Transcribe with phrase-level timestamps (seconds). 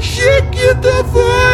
[0.00, 1.49] Chiquita Fire!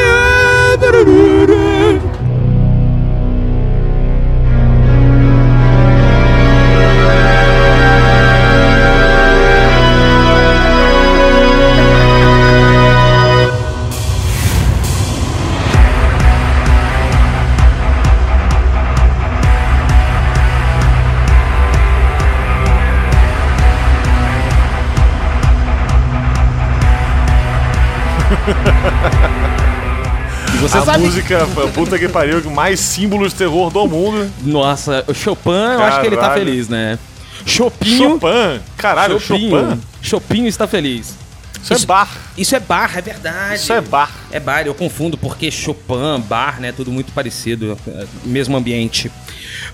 [30.69, 31.05] Você a sabe.
[31.05, 34.31] música, puta que pariu, mais símbolo de terror do mundo.
[34.43, 36.45] Nossa, o Chopin, eu acho que ele tá Caralho.
[36.45, 36.99] feliz, né?
[37.45, 37.99] Chopinho.
[37.99, 38.61] Chopin.
[38.77, 39.81] Caralho, Chopin.
[40.03, 41.15] Chopinho está feliz.
[41.63, 42.09] Isso é bar.
[42.37, 43.55] Isso é bar, é verdade.
[43.57, 44.11] Isso é bar.
[44.31, 46.73] É bar, eu confundo porque Chopin, bar, né?
[46.73, 49.11] Tudo muito parecido, é, mesmo ambiente.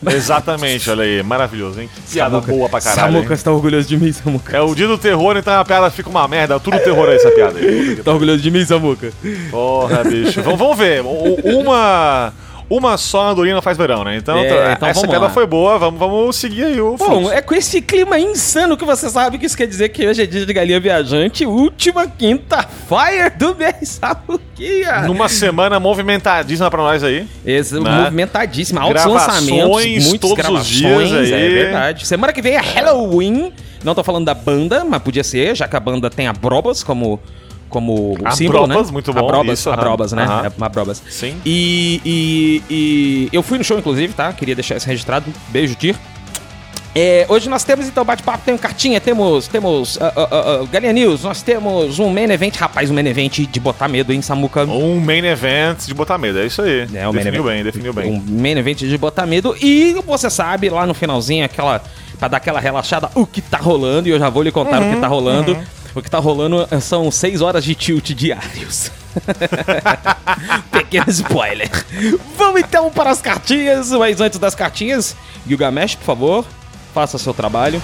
[0.06, 1.22] Exatamente, olha aí.
[1.22, 1.89] Maravilhoso, hein?
[2.11, 3.12] Piada Samuca- boa pra caralho.
[3.14, 4.56] Samuca, você tá orgulhoso de mim, Samuca?
[4.56, 6.58] É o dia do terror, então a piada fica uma merda.
[6.58, 7.96] Tudo terror aí, essa piada aí.
[7.96, 9.12] Tá orgulhoso de mim, Samuca?
[9.50, 10.42] Porra, bicho.
[10.42, 11.02] vamos, vamos ver.
[11.02, 12.33] Uma.
[12.70, 14.16] Uma só andorinha não faz verão, né?
[14.16, 15.78] Então, É, então essa vamos piada foi boa.
[15.78, 17.32] Vamos, vamos seguir aí o Bom, fluxo.
[17.32, 20.27] é com esse clima insano que você sabe que isso quer dizer que hoje é
[20.27, 25.02] dia de galinha viajante, última quinta fire do mês, Samuquinha.
[25.02, 27.27] Numa semana movimentadíssima pra nós aí.
[27.44, 27.90] Esse, né?
[28.02, 31.33] movimentadíssima, altos Gravações lançamentos, muitas todos os gravações, dias aí.
[31.33, 32.06] é verdade.
[32.06, 33.52] Semana que vem é Halloween,
[33.84, 36.83] não tô falando da banda, mas podia ser, já que a banda tem a Brobas
[36.83, 37.20] como,
[37.72, 38.76] como A símbolo, né?
[38.92, 40.22] muito bom, A Brobas, isso, a aham, Brobas, né?
[40.22, 40.46] aham.
[40.46, 41.02] É uma Brobas.
[41.08, 41.34] Sim.
[41.44, 44.32] E, e, e eu fui no show, inclusive, tá?
[44.32, 45.24] Queria deixar isso registrado.
[45.48, 45.96] Beijo, Tir.
[46.94, 51.22] É, hoje nós temos então bate-papo, tem cartinha, temos, temos uh, uh, uh, Galinha News,
[51.22, 54.64] nós temos um main event, rapaz, um main event de botar medo, hein, Samuca?
[54.64, 56.86] Um main event de botar medo, é isso aí.
[56.92, 58.12] É, o main definiu bem, definiu bem.
[58.12, 59.56] Um main event de botar medo.
[59.58, 61.82] E você sabe, lá no finalzinho, aquela.
[62.18, 64.06] Pra dar aquela relaxada, o que tá rolando.
[64.06, 65.52] E eu já vou lhe contar o que tá rolando.
[65.55, 68.92] O que tá rolando eh, são 6 horas de tilt diários.
[70.71, 71.70] Pequeno spoiler.
[72.37, 73.92] Vamos então para as cartinhas.
[73.92, 75.15] Mas antes das cartinhas,
[75.48, 76.45] Gilgamesh, por favor,
[76.93, 77.81] faça seu trabalho.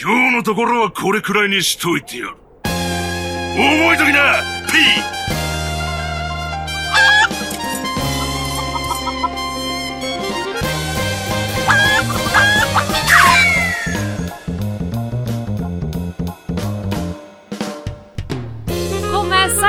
[0.00, 2.36] 今日のところはこれくらいにしといてやる。
[2.62, 5.21] 覚えときな !P!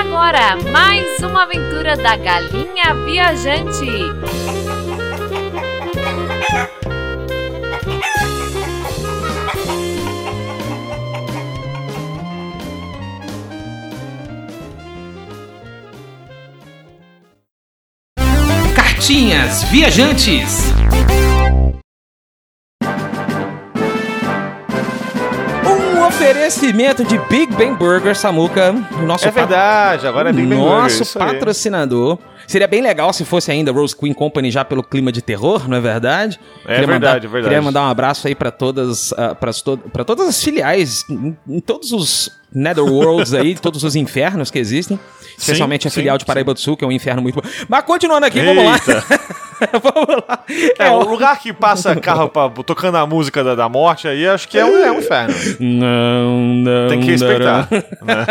[0.07, 3.87] Agora mais uma aventura da Galinha Viajante.
[18.75, 20.84] Cartinhas Viajantes.
[26.45, 28.71] Oferecimento de Big Ben Burger, Samuca.
[29.03, 32.19] Nosso É verdade, agora é Big Bang Burger, Nosso patrocinador.
[32.47, 35.79] Seria bem legal se fosse ainda Rose Queen Company já pelo clima de terror, não
[35.79, 36.39] é verdade?
[36.67, 37.45] É Queria verdade, mandar, é verdade.
[37.45, 41.35] Queria mandar um abraço aí pra todas, uh, pras to pra todas as filiais, em,
[41.49, 44.99] em todos os Netherworlds aí, todos os infernos que existem.
[45.37, 46.27] Especialmente a sim, filial de sim.
[46.27, 47.49] Paraíba do Sul, que é um inferno muito bom.
[47.69, 48.75] Mas continuando aqui, vamos lá.
[48.75, 49.05] Eita.
[49.83, 50.45] vamos lá.
[50.79, 54.49] É, o lugar que passa carro pra- tocando a música da, da morte aí, acho
[54.49, 55.35] que é um, é um inferno.
[55.59, 56.89] Não, não.
[56.89, 57.69] Tem que respeitar.
[58.03, 58.27] né?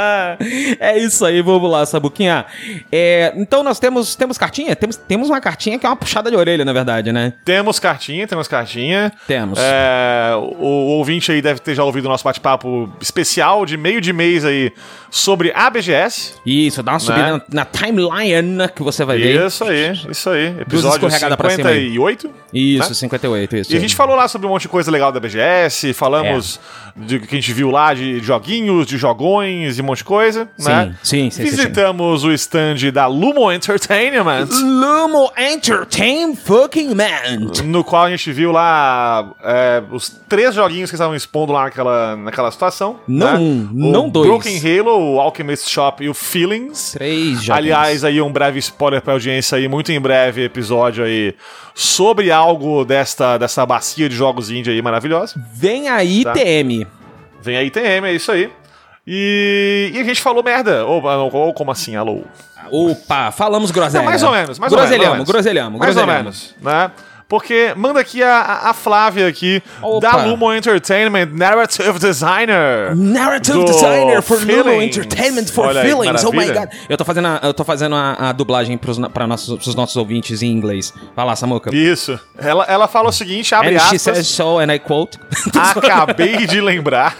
[0.80, 2.46] é isso aí, vamos lá, Sabuquinha.
[2.90, 4.74] É, então nós temos, temos cartinha?
[4.74, 7.32] Temos, temos uma cartinha que é uma puxada de orelha, na verdade, né?
[7.44, 9.12] Temos cartinha, temos cartinha.
[9.26, 9.58] Temos.
[9.60, 14.00] É, o, o ouvinte aí deve ter já ouvido o nosso bate-papo especial de meio
[14.00, 14.72] de mês aí
[15.10, 16.34] sobre a BGS.
[16.44, 17.40] Isso, dá uma subida Né?
[17.48, 19.46] na, na timeline que você vai ver.
[19.46, 20.46] Isso aí, isso aí.
[20.60, 21.88] Episódio escorregada pra cima aí.
[21.90, 22.30] 58.
[22.52, 22.94] Isso, né?
[22.94, 23.72] 58, isso.
[23.72, 26.58] E a gente falou lá sobre um monte de coisa legal da BGS, falamos
[26.96, 27.00] É.
[27.04, 30.48] de que a gente viu lá de joguinhos, de jogões e um monte de coisa,
[30.56, 30.96] Sim, né?
[31.02, 36.36] sim, sim, sim, Visitamos o stand da Lumo Entertainment, Lumo Entertainment.
[37.64, 42.16] no qual a gente viu lá é, os três joguinhos que estavam expondo lá naquela,
[42.16, 42.98] naquela situação.
[43.06, 43.45] Não né?
[43.46, 44.26] Um, não dois.
[44.28, 46.92] Broken Halo, o Alchemist Shop e o Feelings.
[46.92, 47.50] Três jogos.
[47.50, 51.34] Aliás, aí um breve spoiler pra audiência aí, muito em breve episódio aí
[51.74, 55.34] sobre algo desta, dessa bacia de jogos indie aí maravilhosa.
[55.54, 56.32] Vem aí, Tá.
[56.32, 56.86] TM.
[57.40, 58.50] Vem aí TM, é isso aí.
[59.06, 60.84] E, e a gente falou merda.
[60.84, 62.22] Ou, ou- como assim, alô?
[62.70, 64.02] Opa, falamos groselha.
[64.02, 65.30] Não, mais ou menos, mais ou menos, groselhamos, ou menos.
[65.30, 66.54] groselhamos, Mais ou groselhamos.
[66.60, 66.90] menos, né?
[67.28, 70.00] Porque manda aqui a, a- Flávia aqui, Opa.
[70.00, 72.94] da Lumo Entertainment, Narrative Designer.
[72.94, 74.96] Narrative designer for Lumo Feelings.
[74.96, 76.24] Entertainment for Olha aí, Feelings.
[76.24, 76.68] Oh my god.
[76.88, 79.96] Eu tô fazendo a, eu tô fazendo a, a dublagem pros, pra nossos, pros nossos
[79.96, 80.92] ouvintes em inglês.
[81.16, 81.74] Vai lá, Samuca.
[81.74, 82.18] Isso.
[82.38, 85.18] Ela, ela fala o seguinte, abre And she aspas, says so, and I quote.
[85.52, 87.16] acabei de lembrar,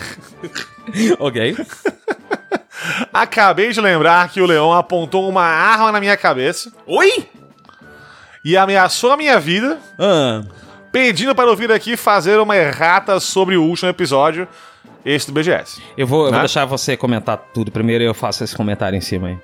[1.18, 1.56] ok.
[3.12, 7.26] acabei de lembrar que o leão apontou uma arma na minha cabeça Oi?
[8.46, 10.42] E ameaçou a minha vida, Ah,
[10.92, 14.46] pedindo para eu vir aqui fazer uma errata sobre o último episódio,
[15.04, 15.82] esse do BGS.
[15.98, 16.38] eu vou, eu vou Né?
[16.40, 19.38] deixar você comentar tudo primeiro e eu faço esse comentário em cima aí.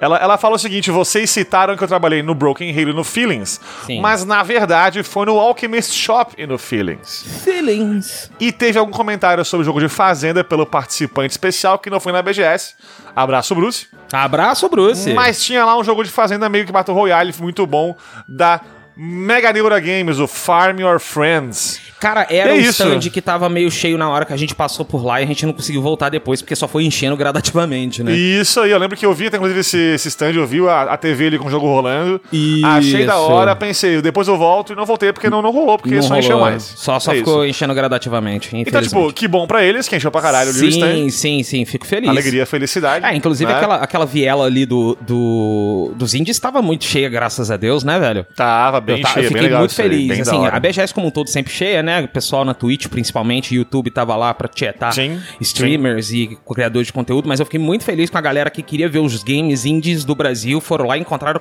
[0.00, 3.04] Ela, ela fala o seguinte: vocês citaram que eu trabalhei no Broken Halo e no
[3.04, 4.00] Feelings, Sim.
[4.00, 7.24] mas na verdade foi no Alchemist Shop e no Feelings.
[7.44, 8.30] Feelings.
[8.38, 12.12] E teve algum comentário sobre o jogo de Fazenda pelo participante especial que não foi
[12.12, 12.74] na BGS.
[13.14, 13.88] Abraço, Bruce.
[14.12, 15.12] Abraço, Bruce.
[15.12, 17.96] Mas tinha lá um jogo de Fazenda meio que Battle Royale muito bom
[18.28, 18.60] da
[18.96, 21.87] Mega Neura Games, o Farm Your Friends.
[22.00, 22.82] Cara, era É um isso.
[22.82, 25.26] stand que tava meio cheio na hora que a gente passou por lá e a
[25.26, 28.12] gente não conseguiu voltar depois, porque só foi enchendo gradativamente, né?
[28.12, 30.82] Isso aí, eu lembro que eu vi, até, inclusive, esse, esse stand, eu vi a,
[30.82, 32.20] a TV ali com o jogo rolando.
[32.32, 32.66] Isso.
[32.66, 35.94] Achei da hora, pensei, depois eu volto e não voltei porque não, não rolou, porque
[35.96, 36.62] Não só rolou, encheu mais.
[36.76, 37.50] Só, só É ficou isso.
[37.50, 38.50] enchendo gradativamente.
[38.54, 40.92] Então, tipo, que bom pra eles, que encheu pra caralho ali o stand.
[40.94, 42.08] Sim, sim, sim, fico feliz.
[42.08, 43.04] Alegria, felicidade.
[43.04, 43.56] É, inclusive né?
[43.56, 47.98] aquela, aquela viela ali do, do, dos indies estava muito cheia, graças a Deus, né,
[47.98, 48.26] velho?
[48.36, 50.08] Tava bem eu, cheia, eu bem fiquei legal muito aí, feliz.
[50.08, 51.87] bem da assim, a BGS como um todo sempre cheia, né?
[52.02, 56.92] O pessoal na Twitch, principalmente, YouTube tava lá pra tietar Sim, streamers e criadores de
[56.92, 60.04] conteúdo, mas eu fiquei muito feliz com a galera que queria ver os games indies
[60.04, 61.40] do Brasil, foram lá e encontraram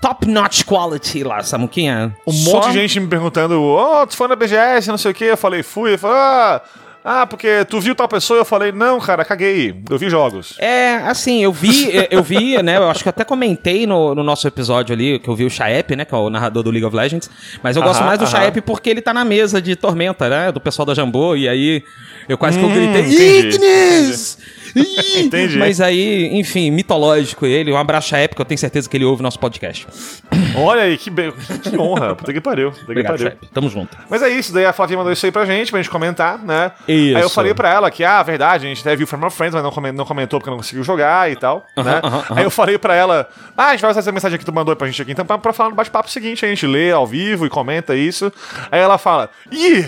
[0.00, 2.16] top-notch quality lá, Samuquinha.
[2.26, 5.14] Um Só- monte de gente me perguntando, ô, tu foi na BGS, não sei o
[5.14, 5.24] que.
[5.24, 5.94] Eu falei, fui.
[5.94, 6.62] Eu falei, ah,
[7.04, 8.40] ah, porque tu viu tal pessoa?
[8.40, 9.74] Eu falei, não, cara, caguei.
[9.88, 10.54] Eu vi jogos.
[10.58, 12.76] É, assim, eu vi, eu vi, né?
[12.76, 15.50] Eu acho que eu até comentei no, no nosso episódio ali, que eu vi o
[15.50, 16.04] Chaep, né?
[16.04, 17.30] Que é o narrador do League of Legends.
[17.62, 18.32] Mas eu gosto Aham, mais do aham.
[18.32, 20.52] Chaep porque ele tá na mesa de Tormenta, né?
[20.52, 21.34] Do pessoal da Jambô.
[21.34, 21.82] E aí,
[22.28, 24.38] eu quase que eu gritei, Hum, entendi, Ignis!
[24.40, 24.57] Ih!
[25.18, 25.58] Entendi.
[25.58, 27.72] Mas aí, enfim, mitológico ele.
[27.72, 29.86] Um abraço Chaep, que eu tenho certeza que ele ouve nosso podcast.
[30.56, 31.32] Olha aí, que, be...
[31.62, 32.14] que honra.
[32.14, 32.70] Puta que pariu.
[32.70, 33.38] Puta que Obrigado, pariu.
[33.52, 33.96] Tamo junto.
[34.08, 36.72] Mas é isso, daí a Flavinha mandou isso aí pra gente, pra gente comentar, né?
[36.86, 37.16] Isso.
[37.16, 39.62] Aí eu falei pra ela que, ah, verdade, a gente até viu Our Friends, mas
[39.62, 42.00] não comen- não comentou porque não conseguiu jogar e tal, né?
[42.02, 42.24] aham, aham.
[42.38, 44.74] Aí eu falei pra ela, ah, a gente vai usar essa mensagem que tu mandou
[44.76, 47.46] pra gente aqui, então pra, pra falar no bate-papo seguinte, a gente lê ao vivo
[47.46, 48.32] e comenta isso.
[48.70, 49.86] Aí ela fala, ih,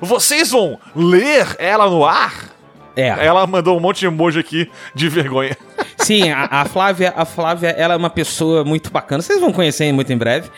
[0.00, 2.50] vocês vão ler ela no ar?
[2.96, 3.08] É.
[3.08, 5.56] Ela mandou um monte de emoji aqui de vergonha.
[5.98, 9.22] Sim, a, a Flávia, a Flávia, ela é uma pessoa muito bacana.
[9.22, 10.50] Vocês vão conhecer muito em breve.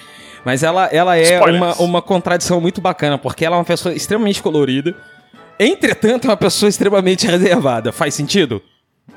[0.45, 1.57] Mas ela, ela é Spoilers.
[1.57, 4.95] uma, uma contradição muito bacana, porque ela é uma pessoa extremamente colorida.
[5.59, 7.93] Entretanto, é uma pessoa extremamente reservada.
[7.93, 8.63] Faz sentido?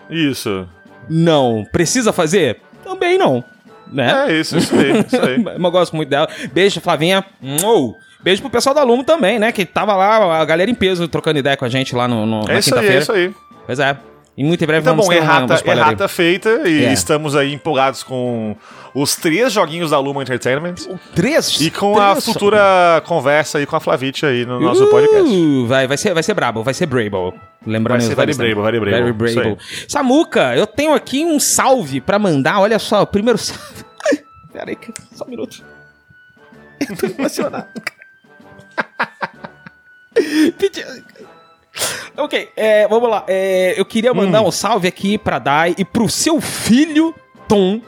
[0.10, 0.68] Isso.
[1.10, 1.66] Não.
[1.72, 2.62] Precisa fazer?
[2.84, 3.44] Também não.
[3.92, 4.30] Né?
[4.30, 5.38] É isso, isso aí, isso aí.
[5.44, 6.30] Mas eu gosto muito dela.
[6.54, 7.26] Beijo, Flavinha.
[7.64, 7.96] Uou.
[8.24, 9.52] Beijo pro pessoal da Lumo também, né?
[9.52, 12.44] Que tava lá, a galera em peso, trocando ideia com a gente lá no, no,
[12.44, 12.96] na É isso aí, quinta-feira.
[12.96, 13.36] é isso aí.
[13.66, 13.98] Pois é.
[14.36, 16.94] E muito em breve Então, vamos bom, ter uma- um errata, errata feita e É.
[16.94, 18.56] estamos aí empolgados com
[18.94, 20.76] os três joguinhos da Luma Entertainment
[21.16, 21.60] Três?
[21.60, 22.34] e com a três só.
[22.34, 25.28] futura conversa aí com a Flavite aí no nosso podcast.
[25.34, 27.34] Uh, vai, vai, ser, vai ser brabo, vai ser Brable.
[27.66, 29.58] Lembrando Vai ser very Brable, very Brable, Very Brable.
[29.88, 32.60] Samuca, eu tenho aqui um salve pra mandar.
[32.60, 33.84] Olha só, o primeiro salve.
[34.54, 34.78] Pera aí,
[35.14, 35.64] só um minuto.
[36.88, 37.66] Eu tô emocionado.
[42.18, 43.24] Ok, é, vamos lá.
[43.28, 47.14] É, eu queria mandar um salve aqui pra Dai e pro seu filho,
[47.48, 47.80] Tom.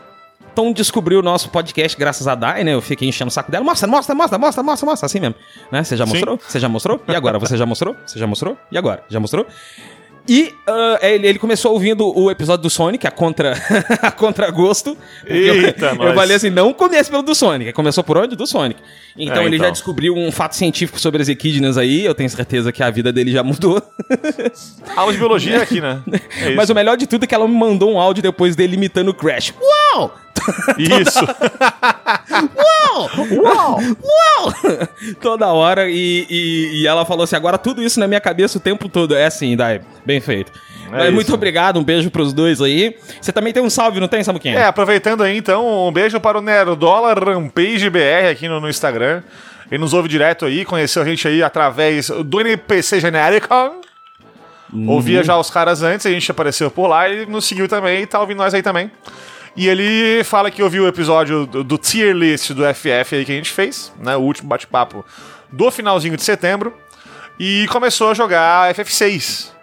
[0.53, 2.73] Tom descobriu o nosso podcast graças a Dai, né?
[2.73, 3.65] Eu fiquei enchendo o saco dela.
[3.65, 5.05] Mostra, mostra, mostra, mostra, mostra, mostra.
[5.07, 5.35] Assim mesmo.
[5.71, 5.83] Né?
[5.83, 6.11] Você já Sim.
[6.11, 6.39] mostrou?
[6.47, 7.01] Você já mostrou?
[7.07, 7.39] E agora?
[7.39, 7.95] Você já mostrou?
[8.05, 8.55] Você já mostrou?
[8.71, 9.03] E agora?
[9.09, 9.47] Já mostrou?
[10.29, 13.53] E ah, ele, ele começou ouvindo o episódio do Sonic, a contra,
[13.99, 14.95] a contra gosto.
[15.25, 17.73] Eita, eu, falei assim, não comece pelo do Sonic.
[17.73, 18.35] Começou por onde?
[18.35, 18.79] Do Sonic.
[19.17, 19.65] Então É, ele então.
[19.67, 22.05] já descobriu um fato científico sobre as equidnas aí.
[22.05, 23.81] Eu tenho certeza que a vida dele já mudou.
[24.95, 25.99] Aula de biologia aqui, né?
[26.41, 26.53] É.
[26.53, 29.09] Mas o melhor de tudo é que ela me mandou um áudio depois dele imitando
[29.09, 29.53] o Crash.
[29.95, 30.15] Uau!
[30.77, 31.25] Isso.
[32.55, 33.09] Uau!
[33.43, 33.79] Uau!
[33.79, 34.53] Uau!
[35.21, 35.89] Toda hora.
[35.89, 39.15] E, e, e ela falou assim: agora tudo isso na minha cabeça o tempo todo.
[39.15, 39.81] É assim, Dai.
[40.05, 40.51] Bem feito.
[40.91, 41.13] Mas isso.
[41.13, 42.95] muito obrigado, um beijo pros dois aí.
[43.21, 44.57] Você também tem um salve, não tem, Samuquinha?
[44.57, 49.21] É, aproveitando aí, então, um beijo para o Nerdola Rampage BR aqui no, no Instagram.
[49.69, 53.81] Ele nos ouve direto aí, conheceu a gente aí através do NPC Genericon.
[54.87, 58.05] Ouvia já os caras antes, a gente apareceu por lá e nos seguiu também e
[58.05, 58.91] tá ouvindo nós aí também.
[59.55, 63.31] E ele fala que ouviu o episódio do, do tier list do FF aí que
[63.31, 64.15] a gente fez, né?
[64.15, 65.05] O último bate-papo
[65.51, 66.73] do finalzinho de setembro.
[67.39, 69.59] E começou a jogar FF6.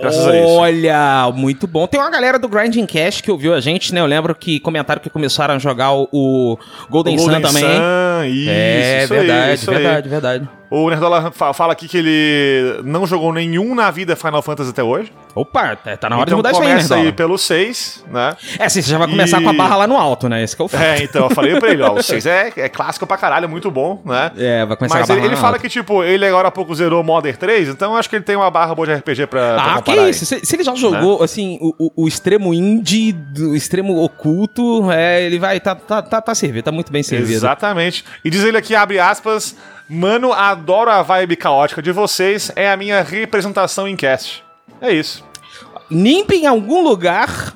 [0.00, 0.48] Graças a isso.
[0.48, 1.86] Olha, muito bom.
[1.86, 4.00] Tem uma galera do Grinding Cash que ouviu a gente, né?
[4.00, 6.58] Eu lembro que comentaram que começaram a jogar o, o
[6.90, 7.62] Golden, O Sun Golden também.
[7.62, 9.76] Sun, isso, é, isso aí, verdade, isso aí.
[9.76, 10.48] verdade, verdade.
[10.70, 14.82] O Nerdola fa- fala aqui que ele não jogou nenhum na vida Final Fantasy até
[14.82, 15.12] hoje.
[15.34, 17.16] Opa, tá tá na hora então de mudar isso aí, né, começa aí Nerdola?
[17.16, 18.36] pelo 6, né?
[18.58, 20.42] É, sim, você já vai começar E- com a barra lá no alto, né?
[20.42, 20.82] Esse que é o fato.
[20.82, 23.48] É, então, eu falei pra ele, ó, o 6 é, é clássico pra caralho, é
[23.48, 24.32] muito bom, né?
[24.36, 25.60] É, vai começar Mas com a barra ele, ele fala alto.
[25.62, 28.34] que, tipo, ele agora há pouco zerou Modern 3, então eu acho que ele tem
[28.34, 30.10] uma barra boa de RPG pra, pra Ah, que comparar aí.
[30.10, 30.24] isso?
[30.26, 35.22] Se, se ele já jogou, assim, o, o- o extremo indie, do extremo oculto, é,
[35.22, 37.32] ele vai, tá, tá, tá, tá servido, tá muito bem servido.
[37.34, 38.04] Exatamente.
[38.24, 39.54] E diz ele aqui, abre aspas,
[39.88, 44.44] mano, adoro a vibe caótica de vocês, é a minha representação em cast.
[44.80, 45.24] É isso.
[45.90, 47.54] Nimp em algum lugar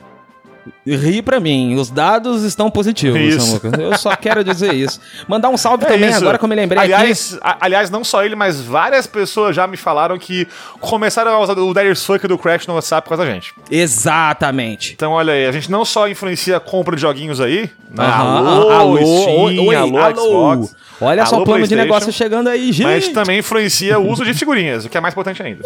[0.87, 1.75] ri pra mim.
[1.77, 3.59] Os dados estão positivos, Isso.
[3.59, 3.81] Samuca.
[3.81, 5.01] Eu só quero dizer isso.
[5.29, 6.19] Mandar um salve É também, isso.
[6.19, 9.67] agora que eu me lembrei aliás, a- aliás, não só ele, mas várias pessoas já
[9.67, 10.47] me falaram que
[10.81, 13.53] começaram a usar o Darius Fuck do Crash no WhatsApp por causa da gente.
[13.65, 13.75] aqui.
[13.77, 14.93] Exatamente.
[14.93, 18.05] Então, olha aí, a gente não só influencia a compra de joguinhos aí, né?
[18.05, 20.17] Aham, alô, Steam, oi, alô, alô.
[20.17, 22.85] Xbox, Olha só alô, o plano de negócio chegando aí, gente.
[22.87, 25.63] Mas também influencia o uso de figurinhas, o que é mais importante ainda.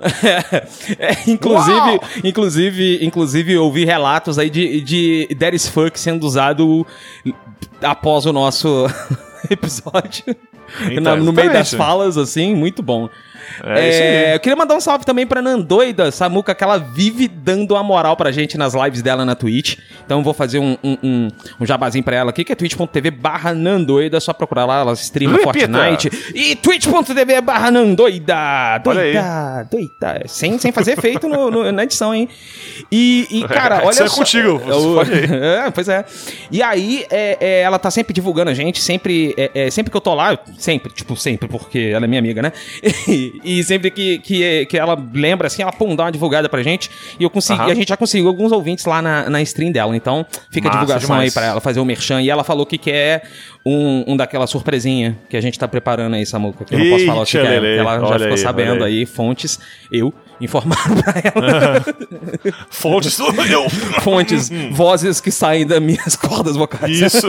[0.98, 6.86] É, inclusive, inclusive, inclusive, eu ouvi relatos aí de, de That is Fuck sendo usado
[7.82, 8.86] após o nosso
[9.50, 10.24] episódio.
[10.90, 13.08] Então, Na- no meio das falas, assim, muito bom.
[13.64, 14.34] É aí.
[14.34, 18.16] eu queria mandar um salve também pra Nandoida, Samuca, que ela vive dando a moral
[18.16, 19.76] pra gente nas lives dela na Twitch.
[20.04, 21.28] Então eu vou fazer um, um, um,
[21.60, 25.38] um jabazinho pra ela aqui, que é twitch.tv barra Nandoida, só procurar lá, ela streama.
[25.38, 26.10] Fortnite.
[26.34, 32.28] E twitch.tv barra Nandoida, doida, doida, sem, sem fazer efeito no- no- na edição, hein.
[32.90, 34.16] E, e cara, A olha é só...
[34.16, 35.02] contigo, você Eu-
[35.66, 36.04] é, pois é.
[36.50, 39.96] E aí, é, é, ela tá sempre divulgando a gente, sempre, é, é, sempre que
[39.96, 42.52] eu tô lá, sempre, tipo, sempre, porque ela é minha amiga, né?
[43.08, 46.62] E, e sempre que, que, que ela lembra, assim, ela, pum, dá uma divulgada pra
[46.62, 46.90] gente.
[47.18, 47.70] E eu consegui, Aham.
[47.70, 49.96] a gente já conseguiu alguns ouvintes lá na, na stream dela.
[49.96, 51.30] Então, fica a Massa divulgação demais.
[51.30, 52.20] aí pra ela, fazer o merchan.
[52.22, 53.22] E ela falou que quer
[53.64, 56.64] um, um daquela surpresinha que a gente tá preparando aí, Samuca.
[56.64, 58.98] Que eu não posso falar o que, é, ela já ficou aí, sabendo aí.
[59.00, 59.58] aí, fontes,
[59.92, 61.84] eu, informaram pra ela.
[62.70, 63.68] Fontes eu.
[64.00, 67.00] fontes, vozes que saem das minhas cordas vocais.
[67.00, 67.26] Isso.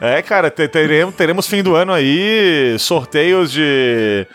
[0.00, 4.26] É, cara, te- teremos, teremos fim do ano aí sorteios de,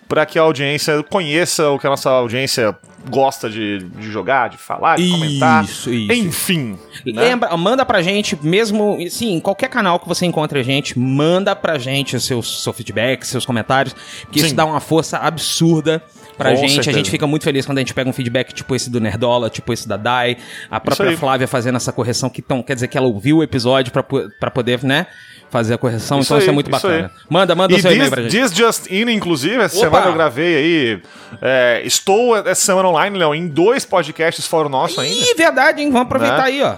[0.10, 2.76] para que a audiência conheça o que a nossa audiência
[3.08, 5.64] gosta de, de jogar, de falar, de comentar.
[5.64, 6.12] Isso, isso.
[6.12, 6.80] Enfim.
[7.06, 7.22] né?
[7.22, 11.56] Lembra, manda pra gente, mesmo, sim, em qualquer canal que você encontre a gente, manda
[11.56, 16.04] pra gente o seu, seu feedback, seus comentários, porque isso dá uma força absurda
[16.36, 16.72] pra Com gente.
[16.72, 16.98] A certeza.
[16.98, 19.72] gente fica muito feliz quando a gente pega um feedback tipo esse do Nerdola, tipo
[19.72, 20.38] esse da Dai,
[20.72, 21.16] a própria.
[21.16, 24.50] Flávia fazendo essa correção, que então, quer dizer que ela ouviu o episódio pra, pra
[24.50, 25.06] poder, né,
[25.50, 26.20] fazer a correção.
[26.20, 27.12] Isso então isso é aí, muito isso bacana.
[27.14, 27.22] aí.
[27.30, 28.40] Manda, manda o E seu e-mail pra gente.
[28.40, 29.86] this Just In, inclusive, essa Opa!
[29.86, 31.02] semana eu gravei aí.
[31.42, 35.16] é, estou essa semana online, Léo, em dois podcasts fora o nosso ainda.
[35.16, 35.88] Ih, verdade, hein?
[35.92, 36.44] Vamos aproveitar Né?
[36.44, 36.76] aí, ó.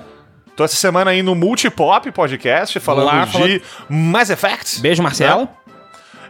[0.56, 4.80] Tô essa semana aí no Multipop Podcast, falando Lá, de falando- Mass Effect.
[4.82, 5.42] Beijo, Marcelo.
[5.44, 5.48] Né?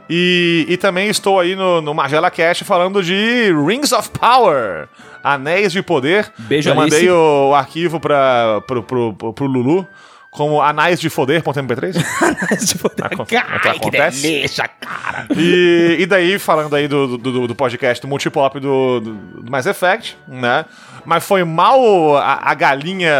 [0.09, 4.87] E, e também estou aí no, no Magela Cast falando de Rings of Power,
[5.23, 6.31] Anéis de Poder.
[6.37, 7.11] Beijo, Eu mandei Alice.
[7.11, 9.87] o, arquivo pra, pro, pro, pro, pro Lulu
[10.31, 11.93] como anais de foder.mp3.
[12.65, 14.21] tipo, Acon- Ai, que acontece?
[14.21, 15.27] delícia, cara.
[15.35, 19.51] E, e daí, falando aí do, do, do- do podcast do Multipop do, do, do
[19.51, 20.63] Mass Effect, né?
[21.05, 23.11] Mas foi mal a, a galinha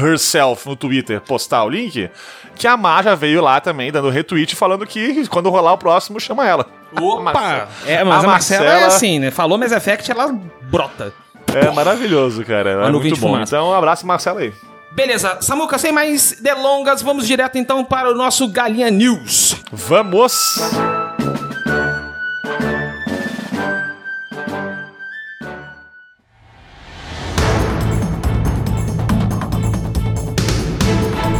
[0.00, 2.08] herself no Twitter postar o link,
[2.54, 6.20] que a Mar já veio lá também, dando retweet, falando que quando rolar o próximo,
[6.20, 6.66] chama ela.
[7.00, 7.66] Opa!
[7.86, 9.30] É, mas a, A Marcela, é Marcela- assim, né?
[9.32, 10.32] Falou Mass Effect, ela
[10.70, 11.12] brota.
[11.54, 12.86] É maravilhoso, cara.
[12.86, 13.32] É muito de bom.
[13.32, 13.56] fumaça.
[13.56, 14.52] Então, um abraço, Marcelo aí.
[14.94, 19.56] Beleza, Samuca, sem mais delongas, vamos direto então para o nosso Galinha News.
[19.72, 20.60] Vamos!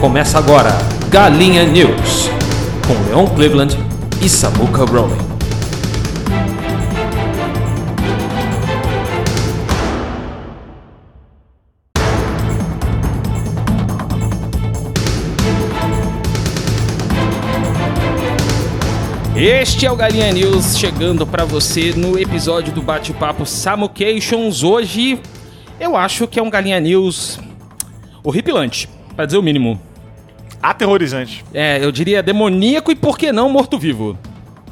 [0.01, 0.71] Começa agora
[1.11, 2.31] Galinha News,
[2.87, 3.77] com Leon Cleveland
[4.23, 5.32] e Samuca Rowling.
[19.45, 24.63] Este é o Galinha News chegando pra você no episódio do bate-papo Samucations.
[24.63, 25.19] Hoje
[25.81, 27.41] eu acho que é um Galinha News
[28.23, 29.83] horripilante, pra dizer o mínimo.
[30.63, 31.45] Aterrorizante.
[31.53, 34.17] É, eu diria demoníaco e por que não morto-vivo.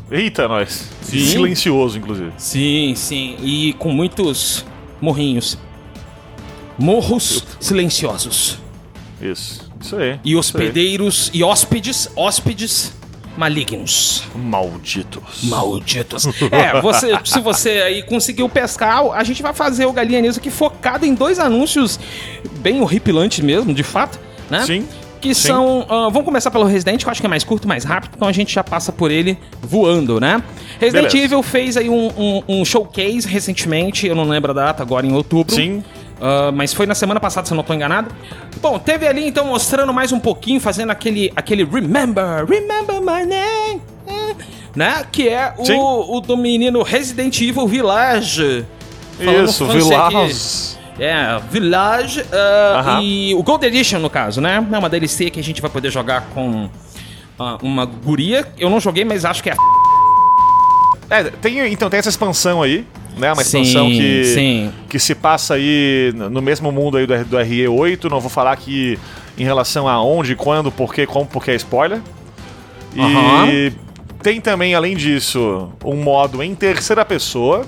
[0.09, 0.89] Eita, nós.
[1.03, 1.27] Sim.
[1.27, 2.31] Silencioso, inclusive.
[2.39, 4.65] Sim, sim, e com muitos
[5.00, 5.59] morrinhos.
[6.79, 8.61] Morros silenciosos.
[9.21, 9.69] Isso.
[9.81, 10.21] Isso aí.
[10.25, 13.00] E hospedeiros e hóspedes, hóspedes
[13.37, 14.25] malignos.
[14.35, 15.45] Malditos.
[15.45, 16.27] Malditos.
[16.51, 20.51] É, você, se você aí conseguiu pescar, a gente vai fazer o Galinha News aqui
[20.51, 21.99] focado em dois anúncios
[22.61, 24.19] bem horripilantes mesmo, de fato,
[24.51, 24.65] né?
[24.67, 24.87] Sim.
[25.21, 25.49] Que Sim.
[25.49, 25.87] são.
[25.89, 28.27] ah, vamos começar pelo Resident, que eu acho que é mais curto, mais rápido, então
[28.27, 30.43] a gente já passa por ele voando, né?
[30.81, 31.25] Resident Beleza.
[31.27, 35.13] Evil fez aí um, um- um showcase recentemente, eu não lembro a data, agora em
[35.13, 35.55] outubro.
[35.55, 35.85] Sim.
[36.21, 38.15] Ah, mas foi na semana passada, se eu não tô enganado.
[38.61, 43.81] Bom, teve ali então mostrando mais um pouquinho, fazendo aquele, aquele Remember, Remember My Name,
[44.77, 45.05] né?
[45.11, 45.75] Que é Sim.
[45.75, 48.67] o, o do menino Resident Evil Village.
[49.19, 49.67] Isso.
[49.67, 50.79] Village.
[50.99, 53.03] É, Village ah, Aham.
[53.03, 54.57] e o Gold Edition, no caso, né?
[54.71, 56.69] É uma DLC que a gente vai poder jogar com
[57.39, 58.47] ah, uma guria.
[58.59, 59.55] Eu não joguei, mas acho que é.
[61.09, 62.87] É, tem, então tem essa expansão aí,
[63.21, 63.33] né?
[63.33, 64.73] Uma Sim, expansão que, sim.
[64.89, 68.11] que se passa aí no mesmo mundo aí do, do RE8.
[68.11, 68.99] Não vou falar aqui
[69.39, 72.00] em relação a onde, quando, porquê, como, porque é spoiler.
[72.95, 73.73] E Aham.
[74.23, 77.65] tem também, além disso, um modo em terceira pessoa.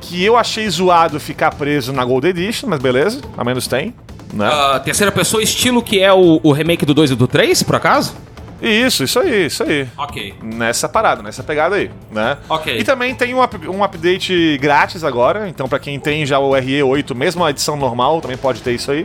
[0.00, 3.94] Que eu achei zoado ficar preso na Gold Edition, mas beleza, ao menos tem.
[4.32, 4.46] Né?
[4.50, 7.76] Ah, terceira pessoa, estilo que é o, o remake do 2 e do 3, por
[7.76, 8.14] acaso?
[8.62, 9.88] Isso, isso aí, isso aí.
[9.98, 10.34] Ok.
[10.40, 12.38] nessa parada, nessa pegada aí, né?
[12.48, 12.78] Ok.
[12.78, 16.52] E também tem um, up- um update grátis agora, então pra quem tem já o
[16.52, 19.04] RE8, mesmo a edição normal, também pode ter isso aí,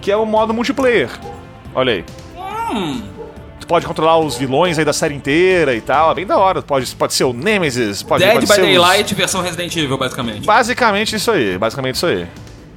[0.00, 1.10] que é o modo multiplayer.
[1.74, 2.04] Olha aí.
[3.60, 6.60] Tu pode controlar os vilões aí da série inteira e tal, é bem da hora.
[6.62, 9.96] Pode, pode ser o Nemesis, pode, Dead pode by ser os- Daylight versão Resident Evil,
[9.98, 10.44] basicamente.
[10.46, 12.26] Basicamente isso aí, basicamente isso aí.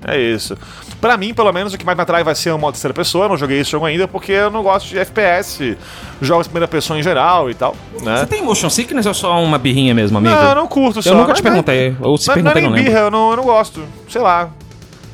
[0.06, 0.58] É isso.
[1.00, 3.26] Pra mim, pelo menos, o que mais me atrai vai ser o modo terceira pessoa.
[3.26, 5.78] Eu não joguei esse jogo ainda porque eu não gosto de FPS,
[6.20, 8.18] jogos de primeira pessoa em geral e tal, né?
[8.18, 10.34] Você tem motion sickness ou só uma birrinha mesmo, amigo?
[10.36, 11.12] Não, eu não curto só.
[11.12, 11.96] Eu nunca te não perguntei.
[12.02, 12.84] Ou se Não, não é perguntei, não lembro.
[12.92, 13.84] birra, eu não, eu não gosto.
[14.10, 14.50] Sei lá.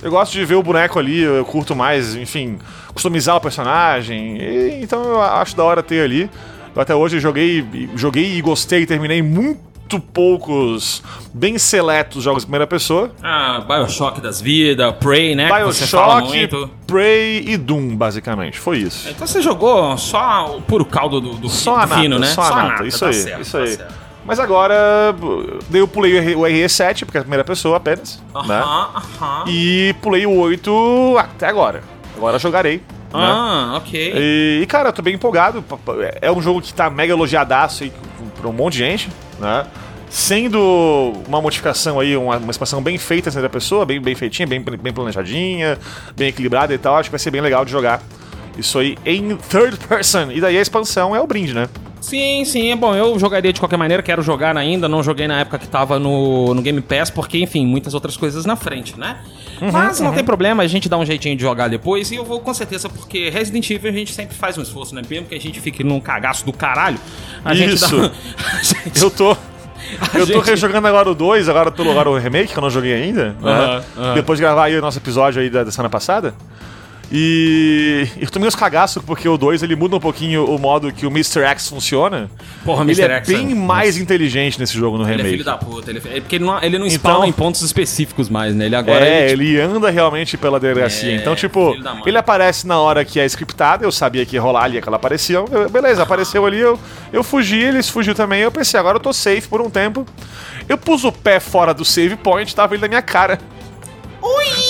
[0.02, 2.58] Eu gosto de ver o boneco ali, eu curto mais, enfim,
[2.94, 4.38] customizar o personagem.
[4.38, 6.30] e- então eu acho da hora ter ali.
[6.76, 7.66] Eu até hoje joguei,
[7.96, 9.60] joguei e gostei e terminei muito
[10.00, 11.04] poucos,
[11.34, 13.12] bem seletos jogos de primeira pessoa.
[13.22, 15.50] Ah, Bioshock das vidas, Prey, né?
[15.52, 16.70] Bioshock, muito.
[16.88, 18.60] Prey e Doom, basicamente.
[18.60, 19.10] Foi isso.
[19.10, 22.28] Então você jogou só o puro caldo do, do, Só fino, nata, né?
[22.28, 23.76] só a nata, isso tá aí, certo, isso tá aí.
[23.76, 23.94] certo.
[24.26, 25.14] Mas agora,
[25.74, 28.56] eu pulei o R- o RE7, porque é a primeira pessoa apenas, né?
[28.56, 29.44] Aham, aham.
[29.48, 31.84] E pulei o 8 até agora.
[32.16, 32.78] Agora jogarei.
[32.78, 32.82] né?
[33.12, 34.14] Ah, ok.
[34.16, 35.62] E, cara, eu tô bem empolgado.
[36.22, 37.92] É um jogo que tá mega elogiadaço aí
[38.40, 39.10] pra um monte de gente,
[39.44, 39.68] né?
[40.10, 40.60] Sendo
[41.28, 44.94] uma modificação aí, uma, uma expansão bem feita da pessoa, bem, bem feitinha, bem, bem
[44.94, 45.78] planejadinha,
[46.16, 48.02] bem equilibrada e tal, acho que vai ser bem legal de jogar.
[48.58, 50.32] Isso aí em third person.
[50.32, 51.68] E daí a expansão é o brinde, né?
[52.04, 52.94] Sim, sim, é bom.
[52.94, 54.90] Eu jogaria de qualquer maneira, quero jogar ainda.
[54.90, 58.46] Não joguei na época que tava no, no Game Pass, porque, enfim, muitas outras coisas
[58.46, 59.20] na frente, né?
[59.62, 62.12] Uhum, Mas não tem problema, a gente dá um jeitinho de jogar depois.
[62.12, 65.02] E eu vou com certeza, porque Resident Evil a gente sempre faz um esforço, né?
[65.10, 67.00] Mesmo que a gente fique num cagaço do caralho,
[67.46, 67.98] a gente Isso.
[67.98, 68.12] dá.
[68.60, 69.32] a gente- Eu tô.
[69.32, 72.62] a Eu tô gente- rejogando agora o 2, agora pelo agora o remake, que eu
[72.62, 73.30] não joguei ainda.
[73.30, 73.36] né?
[73.50, 74.14] Aham, aham.
[74.16, 76.34] Depois de gravar aí o nosso episódio aí da, da semana passada.
[77.16, 81.06] E eu tomei uns cagaços porque o 2 ele muda um pouquinho o modo que
[81.06, 81.42] o Mr.
[81.44, 82.28] X funciona.
[82.66, 83.04] Porra, ele Mr.
[83.14, 85.30] é X, bem é- mais inteligente nesse jogo no Ele é remake.
[85.34, 85.92] filho da puta.
[85.92, 88.66] Ele é, é porque ele não, ele não Então- spawna em pontos específicos mais, né?
[88.66, 89.06] Ele agora.
[89.08, 91.12] é, ele, tipo, ele anda realmente pela delegacia.
[91.12, 92.02] É, então, tipo, da mãe.
[92.08, 95.46] ele aparece na hora que é scriptada, eu sabia que ia rolar ali aquela aparição.
[95.52, 96.80] eu- beleza, apareceu ali, eu,
[97.12, 98.42] eu fugi, eles fugiu também.
[98.42, 100.04] Eu pensei, agora eu tô safe por um tempo.
[100.68, 103.38] Eu pus o pé fora do save point, tava ele na minha cara.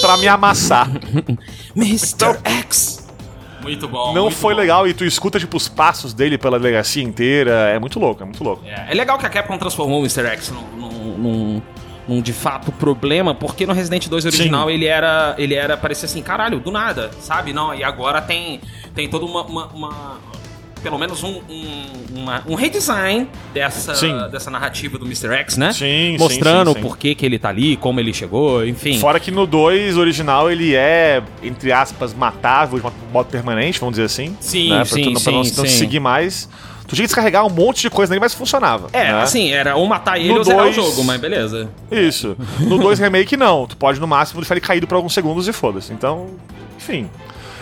[0.01, 0.89] Pra me amassar.
[1.75, 2.39] Mr.
[2.43, 3.07] X!
[3.61, 4.13] Muito bom.
[4.13, 4.59] Não muito foi bom.
[4.59, 7.51] legal e tu escuta, tipo, os passos dele pela delegacia inteira.
[7.69, 8.63] É muito louco, é muito louco.
[8.65, 10.25] É, é legal que a Capcom transformou o Mr.
[10.27, 11.61] X num, num, num-
[12.05, 15.33] num, de fato problema, porque no Resident 2 original ele era.
[15.37, 15.77] ele era.
[15.77, 17.53] parecia assim, caralho, do nada, sabe?
[17.53, 18.59] Não, e agora tem.
[18.93, 19.43] tem toda uma.
[19.43, 20.17] uma- uma-
[20.83, 24.15] pelo menos um, um, uma- um redesign dessa, Sim.
[24.31, 25.29] dessa narrativa do Mr.
[25.33, 25.71] X, né?
[25.71, 26.81] Sim, sim, Mostrando sim, sim.
[26.81, 28.99] por que, que ele tá ali, como ele chegou, enfim.
[28.99, 34.05] Fora que no 2 original ele é, entre aspas, matável de modo permanente, vamos dizer
[34.05, 34.35] assim.
[34.39, 34.75] Sim, né?
[34.77, 35.77] Pra sim, tu não, pra não, sim, não sim.
[35.77, 36.49] seguir mais.
[36.85, 38.89] Tu tinha que descarregar um monte de coisa nele, mas funcionava.
[38.91, 39.21] É, né?
[39.21, 41.69] assim, era ou matar ele No ou zerar dois- o jogo, mas beleza.
[41.89, 42.35] Isso.
[42.59, 43.65] No 2 Remake, não.
[43.65, 45.93] Tu pode, no máximo, deixar ele caído por alguns segundos e foda-se.
[45.93, 46.31] Então,
[46.77, 47.09] enfim.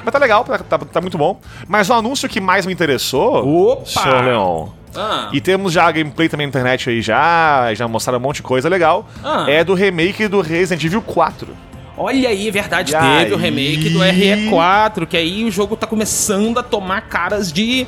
[0.03, 1.39] Mas tá legal, tá, tá- tá muito bom.
[1.67, 3.85] Mas o anúncio que mais me interessou, Opa!
[3.85, 5.29] senhor Leon, Ah.
[5.31, 8.43] e temos já a gameplay também na internet aí já, já mostraram um monte de
[8.43, 9.45] coisa legal, Ah.
[9.47, 11.49] é do remake do Resident Evil 4.
[11.97, 13.41] Olha aí, é verdade, E teve o aí?
[13.43, 17.85] remake do RE4, que aí o jogo tá começando a tomar caras de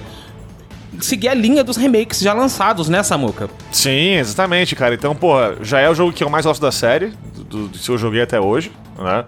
[1.00, 3.50] seguir a linha dos remakes já lançados, né, Samuca?
[3.72, 4.94] Sim, exatamente, cara.
[4.94, 7.12] Então, porra, já é o jogo que eu mais gosto da série,
[7.54, 9.24] do, do que eu joguei até hoje, né?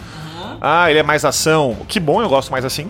[0.60, 1.78] Ah, ele é mais ação.
[1.88, 2.88] Que bom, eu gosto mais assim.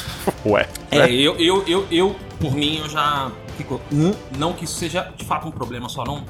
[0.46, 0.66] Ué.
[0.90, 1.10] É, né?
[1.12, 3.80] eu, eu, eu, eu, por mim, eu já fico.
[3.92, 6.24] "Hum", Não que isso seja de fato um problema só, não.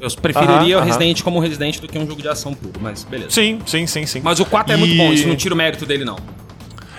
[0.00, 0.84] Eu preferiria Aham, o aham.
[0.86, 3.30] Resident como Resident do que um jogo de ação puro, mas beleza.
[3.30, 4.20] Sim, sim, sim, sim.
[4.22, 6.16] Mas o 4 é E- muito bom, isso não tira o mérito dele, não.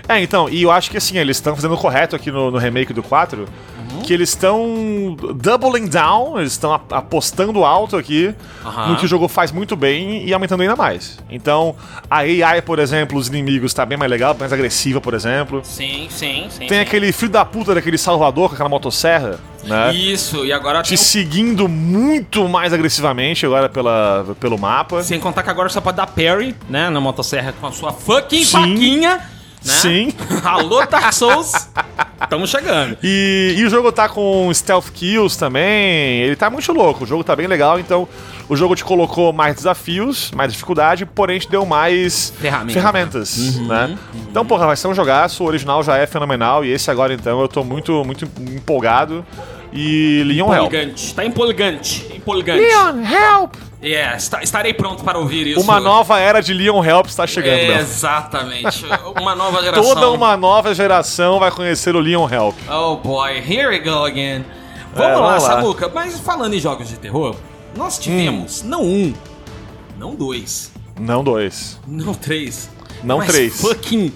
[0.08, 2.58] É, então, e eu acho que assim, eles estão fazendo o correto aqui no, no
[2.58, 3.48] remake do 4,
[3.96, 4.02] Uhum.
[4.04, 8.34] que eles estão doubling down, eles estão ap- apostando alto aqui
[8.66, 8.90] Aham.
[8.90, 11.18] no que o jogo faz muito bem e aumentando ainda mais.
[11.30, 11.76] Então,
[12.10, 15.62] a AI, por exemplo, os inimigos tá bem mais legal, mais agressiva, por exemplo.
[15.64, 16.68] Sim, sim, sim.
[16.68, 19.94] Tem aquele filho da puta daquele Salvador com aquela motosserra, né?
[19.94, 25.02] Isso, e agora Te tem seguindo muito mais agressivamente agora pela, pelo mapa.
[25.04, 28.44] Sem contar que agora você pode dar parry, né, na motosserra com a sua fucking
[28.44, 28.52] Sim.
[28.52, 29.74] faquinha, né?
[29.74, 30.14] Sim.
[30.44, 31.52] Alô, Dark Souls!
[32.30, 32.98] Tamo chegando.
[33.04, 36.22] E, e o jogo tá com stealth kills também.
[36.22, 37.04] Ele tá muito louco.
[37.04, 37.80] O jogo tá bem legal.
[37.80, 38.08] Então,
[38.48, 42.74] o jogo te colocou mais desafios, mais dificuldade, porém te deu mais Ferramentas.
[42.74, 43.98] ferramentas, né?
[44.30, 45.44] Então, porra, vai ser um jogaço.
[45.44, 46.64] O original já é fenomenal.
[46.64, 49.26] E esse agora, então, eu tô muito, muito empolgado.
[49.76, 50.64] E Leon Hell.
[50.66, 51.14] Empolgante.
[51.16, 52.08] Tá empolgante.
[52.16, 52.64] Empolgante.
[52.64, 53.56] Help!
[53.82, 55.60] É, esta- estarei pronto para ouvir isso.
[55.62, 57.80] Uma nova era de Leon Help está chegando, É.
[57.82, 58.86] Exatamente.
[59.20, 59.84] Uma nova geração.
[59.84, 62.56] Toda uma nova geração vai conhecer o Leon Help.
[62.70, 64.44] Oh boy, here we go again.
[64.94, 65.50] Vamos É, lá, vamos lá.
[65.56, 65.92] Samuca.
[65.94, 67.36] Mas falando em jogos de terror,
[67.76, 68.68] nós tivemos Hum.
[68.70, 69.14] não um,
[70.00, 71.80] não dois, Não dois.
[71.86, 72.70] não três,
[73.04, 73.62] Não mas três.
[73.62, 74.12] fucking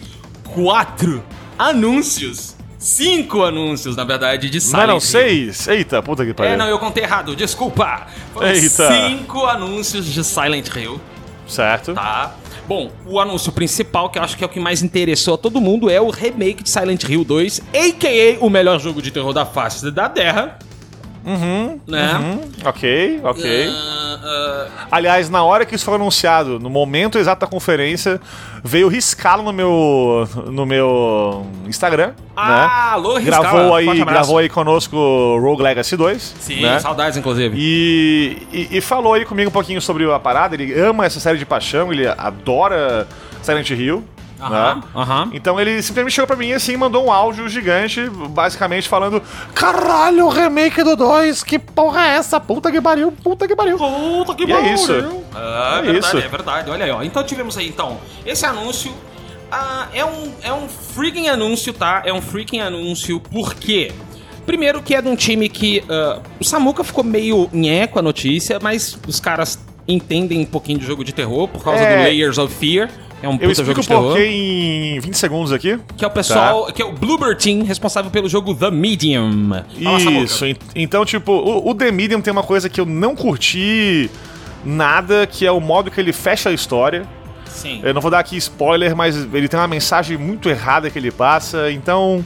[0.55, 1.21] quatro
[1.59, 2.55] anúncios.
[2.79, 5.01] Cinco anúncios, na verdade, de Não Silent eram Hill.
[5.01, 5.67] seis?
[5.67, 6.53] Eita, puta que pariu.
[6.53, 8.07] É, não, eu contei errado, desculpa.
[8.33, 8.87] Foram Eita.
[9.05, 10.99] cinco anúncios de Silent Hill,
[11.45, 11.93] Certo.
[11.93, 12.35] tá?
[12.65, 15.59] Bom, o anúncio principal, que eu acho que é o que mais interessou a todo
[15.59, 18.37] mundo, é o remake de Silent Hill 2, a.k.a.
[18.45, 20.57] o melhor jogo de terror da face da Terra.
[21.25, 21.79] Uhum.
[21.85, 22.13] Né?
[22.15, 23.67] Hum, ok, ok.
[23.69, 28.21] Ah, ah, Aliás, na hora que isso foi anunciado, no momento exato da conferência,
[28.63, 33.21] veio riscá-lo no meu, no meu Instagram, Ah, alô, né?
[33.21, 36.35] Riscala, Gravou aí, gravou aí conosco o Rogue Legacy 2.
[36.39, 36.79] Sim, né?
[36.79, 37.55] saudades, inclusive.
[37.57, 40.55] E, e, e falou aí comigo um pouquinho sobre a parada.
[40.55, 43.07] Ele ama essa série de paixão, ele adora
[43.41, 44.03] Silent Hill.
[44.41, 44.81] Aham, né?
[44.95, 45.29] aham.
[45.33, 49.21] Então ele simplesmente chegou pra mim assim e mandou um áudio gigante, basicamente falando:
[49.53, 52.39] Caralho, o remake do 2, que porra é essa?
[52.39, 53.77] Puta que pariu, puta que pariu.
[53.77, 54.93] Puta que E é isso.
[55.35, 56.17] Ah, É verdade, isso.
[56.17, 56.69] é verdade.
[56.69, 57.03] Olha aí, ó.
[57.03, 58.91] Então tivemos aí, então, esse anúncio.
[59.51, 62.01] ah, é, um, é um freaking anúncio, tá?
[62.05, 63.91] É um freaking anúncio, por quê?
[64.45, 65.83] Primeiro que é de um time que.
[65.89, 70.77] ah, o Samuka ficou meio nhé com a notícia, mas os caras entendem um pouquinho
[70.79, 71.97] de jogo de terror por causa É.
[71.97, 72.89] do Layers of Fear.
[73.21, 75.77] É um Eu explico jogo o porquê em 20 segundos aqui.
[75.97, 76.67] Que é o pessoal.
[76.71, 79.49] Que é o Bloober Team, responsável pelo jogo The Medium.
[79.83, 80.11] Fala.
[80.23, 84.09] Isso, en- então, tipo, o, o The Medium tem uma coisa que eu não curti
[84.63, 87.05] nada, que é o modo que ele fecha a história.
[87.45, 87.81] Sim.
[87.83, 91.11] Eu não vou dar aqui spoiler, mas ele tem uma mensagem muito errada que ele
[91.11, 91.69] passa.
[91.71, 92.23] Então,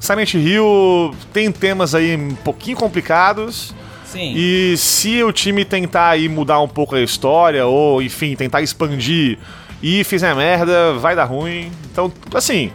[0.00, 3.72] Silent Hill tem temas aí um pouquinho complicados.
[4.04, 4.32] Sim.
[4.36, 9.38] E se o time tentar aí mudar um pouco a história, ou enfim, tentar expandir
[9.82, 11.72] e fizer merda, vai dar ruim.
[11.90, 12.70] Então, assim,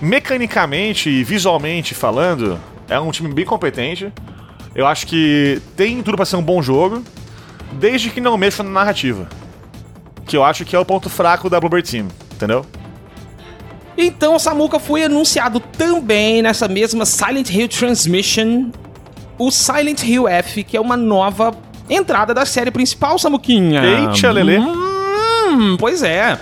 [0.00, 4.12] mecanicamente e visualmente falando, é um time bem competente.
[4.74, 7.02] Eu acho que tem tudo pra ser um bom jogo,
[7.72, 9.28] desde que não mexa na narrativa.
[10.26, 12.66] Que eu acho que é o ponto fraco da Bluebird Team, entendeu?
[13.96, 18.70] Então, o Samuka foi anunciado também nessa mesma Silent Hill Transmission,
[19.36, 21.52] o Silent Hill F, que é uma nova
[21.90, 23.82] entrada da série principal, Samuquinha.
[23.82, 24.58] Eita, Lelê.
[24.58, 24.87] Hum,
[25.76, 26.38] pois é.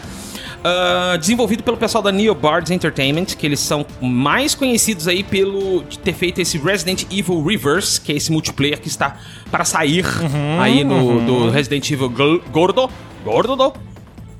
[0.68, 5.84] Ah, desenvolvido pelo pessoal da Neo Bards Entertainment, que eles são mais conhecidos aí pelo
[5.84, 9.16] de ter feito esse Resident Evil Reverse, que é esse multiplayer que está
[9.48, 10.04] para sair
[10.60, 12.10] aí no do Resident Evil
[12.50, 12.90] Gordo,
[13.24, 13.74] Gordo,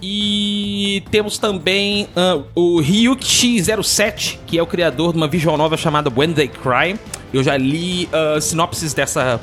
[0.02, 5.78] e temos também ah, o Ryukishi 07, que é o criador de uma visual novel
[5.78, 6.98] chamada When They Cry.
[7.32, 9.40] Eu já li ah, sinopses dessa,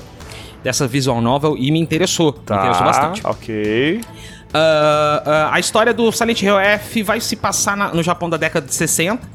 [0.61, 2.33] dessa visual novel e me interessou.
[2.33, 3.21] Me interessou bastante.
[3.23, 4.01] Ok.
[4.53, 8.37] Ah, ah, a história do Silent Hill F vai se passar na- no Japão da
[8.37, 9.27] década de 60,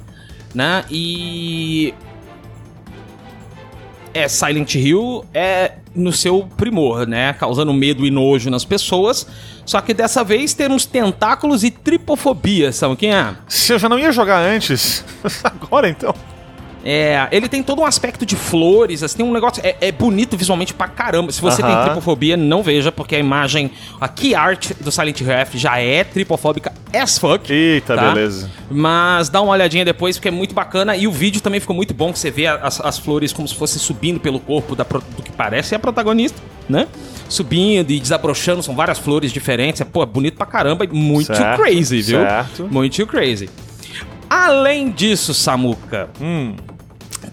[0.54, 0.84] né?
[0.90, 1.92] E.
[4.14, 7.32] É, Silent Hill é no seu primor, né?
[7.34, 9.26] Causando medo e nojo nas pessoas.
[9.66, 13.34] Só que dessa vez temos tentáculos e tripofobia, sabe quem é?
[13.46, 15.04] Se eu já não ia jogar antes,
[15.44, 16.14] agora então.
[16.90, 19.60] É, ele tem todo um aspecto de flores, assim, tem um negócio.
[19.62, 21.30] É, é bonito visualmente pra caramba.
[21.30, 21.82] Se você tem Aham.
[21.84, 23.70] tripofobia, não veja, porque a imagem.
[24.00, 27.52] A key art do Silent Hill F já é tripofóbica as fuck.
[27.52, 28.08] Eita, tá?
[28.14, 28.50] beleza.
[28.70, 30.96] Mas dá uma olhadinha depois, porque é muito bacana.
[30.96, 33.54] E o vídeo também ficou muito bom, que você vê as, as flores como se
[33.54, 36.88] fosse subindo pelo corpo da, do que parece a protagonista, né?
[37.28, 39.82] Subindo e desabrochando, são várias flores diferentes.
[39.82, 42.20] É, pô, bonito pra caramba e muito Certo, crazy, viu?
[42.20, 42.66] certo.
[42.70, 43.50] Muito crazy.
[44.30, 46.54] Além disso, Samuka, Hum.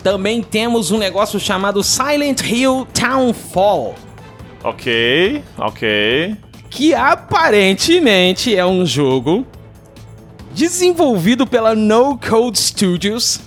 [0.06, 3.96] Também temos um negócio chamado Silent Hill Townfall.
[4.64, 6.36] Ok, ok.
[6.70, 9.48] que aparentemente é um jogo
[10.54, 13.40] desenvolvido pela No Code Studios.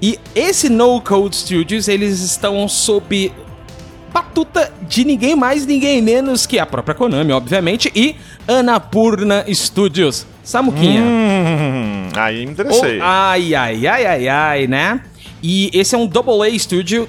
[0.00, 3.30] E esse No Code Studios, eles estão sob
[4.14, 8.16] batuta de ninguém mais, ninguém menos que a própria Konami, obviamente, e
[8.48, 10.26] Annapurna Studios.
[10.42, 11.02] Samuquinha.
[11.02, 12.98] Hum, aí me interessei.
[12.98, 15.02] Oh, ai, ai, ai, ai, ai, né?
[15.42, 17.08] E esse é um Double A Studio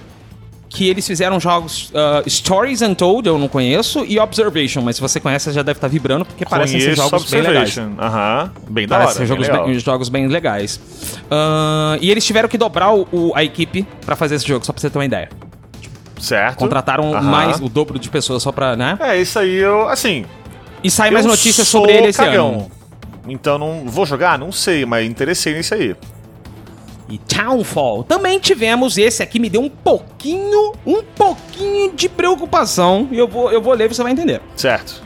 [0.70, 5.20] que eles fizeram jogos uh, Stories Untold, eu não conheço, e Observation, mas se você
[5.20, 7.78] conhece, já deve estar vibrando, porque parecem ser jogos bem legais.
[7.78, 10.80] Aham, bem da Parecem ser jogos bem jogos bem legais.
[11.30, 14.72] Ah, e eles tiveram que dobrar o- o- a equipe pra fazer esse jogo, só
[14.72, 15.28] pra você ter uma ideia.
[16.22, 16.58] Certo.
[16.58, 17.22] Contrataram Aham.
[17.22, 18.98] mais o dobro de pessoas só pra, né?
[19.02, 20.24] É, isso aí eu, assim...
[20.82, 22.50] E sai mais notícias sobre ele esse cagão.
[22.50, 22.72] ano.
[23.28, 24.40] Então não vou jogar?
[24.40, 25.96] Não sei, mas interessei nisso aí.
[27.12, 28.06] E Townfall.
[28.06, 33.10] Também tivemos esse aqui, me deu um pouquinho, um pouquinho de preocupação.
[33.12, 34.42] E eu vou, eu vou ler e você vai entender.
[34.56, 35.04] Certo.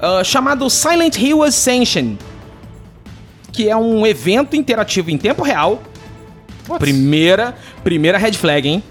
[0.00, 2.14] Ah, chamado Silent Hill Ascension.
[3.52, 5.82] Que é um evento interativo em tempo real.
[6.78, 8.82] Primeira, primeira red flag, hein?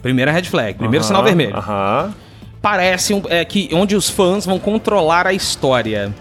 [0.00, 1.56] Primeira red flag, primeiro Aham, sinal vermelho.
[1.56, 2.14] Aham.
[2.60, 6.12] Parece um, é, que onde os fãs vão controlar a história.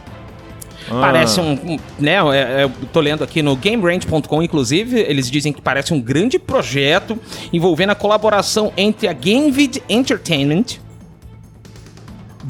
[0.90, 1.00] Ah.
[1.02, 2.18] Parece um, um- né,
[2.64, 7.18] eu tô lendo aqui no GameRange.com, inclusive, eles dizem que parece um grande projeto
[7.54, 10.80] envolvendo a colaboração entre a Gamevid Entertainment,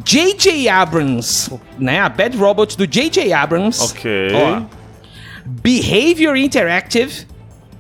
[0.06, 0.70] J.J.
[0.70, 3.34] Abrams, né, a Bad Robot do J.J.
[3.34, 4.10] Abrams, Ok.
[4.34, 4.62] ó,
[5.46, 7.26] Behavior Interactive,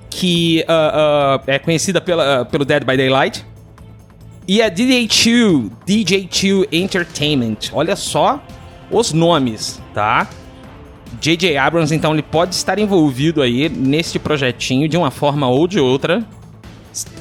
[0.09, 3.45] que ah, ah, é conhecida pela, ah, pelo Dead by Daylight,
[4.47, 7.57] e a DJ2, DJ2 Entertainment.
[7.71, 8.43] Olha só
[8.91, 10.27] os nomes, tá?
[11.19, 11.57] J.J.
[11.57, 16.23] Abrams, então, ele pode estar envolvido aí neste projetinho de uma forma ou de outra.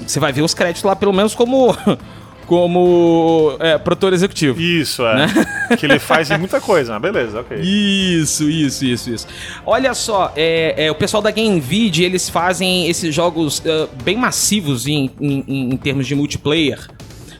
[0.07, 1.76] Você vai ver os créditos lá, pelo menos como,
[2.46, 4.61] como é, produtor executivo.
[4.61, 5.26] Isso, é.
[5.76, 7.59] Que ele faz muita coisa, mas beleza, ok.
[7.61, 9.26] Isso, isso, isso, isso.
[9.64, 14.88] Olha só, é, é, o pessoal da GameVid, eles fazem esses jogos ah, bem massivos
[14.88, 16.88] em, em, em termos de multiplayer,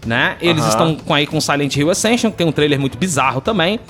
[0.07, 0.37] né?
[0.41, 3.81] Eles estão com, aí com Silent Hill Ascension, que tem um trailer muito bizarro também.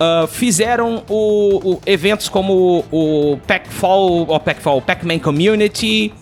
[0.00, 6.12] Ah, fizeram o, o- eventos como o Packfall, o Packfall, Pac-Man Community,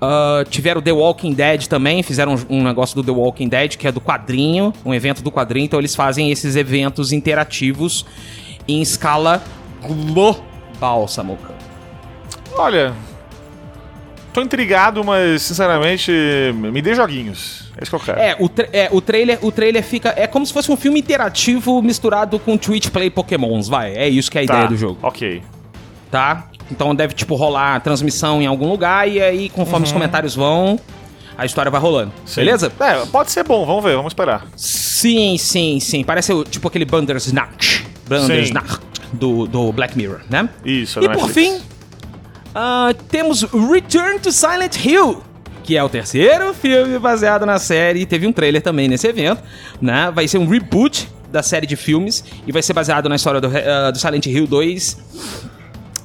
[0.00, 3.86] ah, tiveram The Walking Dead também, fizeram um, um negócio do The Walking Dead, que
[3.86, 8.06] é do quadrinho, um evento do quadrinho, então eles fazem esses eventos interativos
[8.66, 9.42] em escala
[9.82, 11.54] global, Samuka.
[12.56, 12.94] Olha,
[14.36, 16.12] tô intrigado, mas sinceramente,
[16.54, 17.72] me dê joguinhos.
[17.74, 18.20] É isso que eu quero.
[18.20, 20.12] É, o, é, o trailer, o trailer fica.
[20.14, 23.94] É como se fosse um filme interativo misturado com Twitch Play Pokémons, vai.
[23.96, 24.54] É isso que é a tá.
[24.54, 24.98] ideia do jogo.
[25.02, 25.42] Ok.
[26.10, 26.48] tá?
[26.70, 30.78] Então deve, tipo, rolar a transmissão em algum lugar e aí, conforme os comentários vão,
[31.38, 32.12] a história vai rolando.
[32.18, 32.26] Uhum.
[32.26, 32.40] Sim.
[32.40, 32.72] Beleza?
[32.78, 34.46] É, pode ser bom, vamos ver, vamos esperar.
[34.54, 36.04] Sim, sim, sim.
[36.04, 37.84] Parece tipo aquele Bandersnatch.
[38.08, 38.80] Bandersnatch
[39.12, 40.48] do, do Black Mirror, né?
[40.64, 41.56] Isso, E da por Netflix.
[41.56, 41.62] fim,
[42.58, 45.22] ah, temos Return to Silent Hill.
[45.62, 48.06] Que é o terceiro filme baseado na série.
[48.06, 49.42] Teve um trailer também nesse evento,
[49.80, 50.10] né?
[50.14, 53.48] Vai ser um reboot da série de filmes e vai ser baseado na história do,
[53.48, 54.96] ah, do Silent Hill 2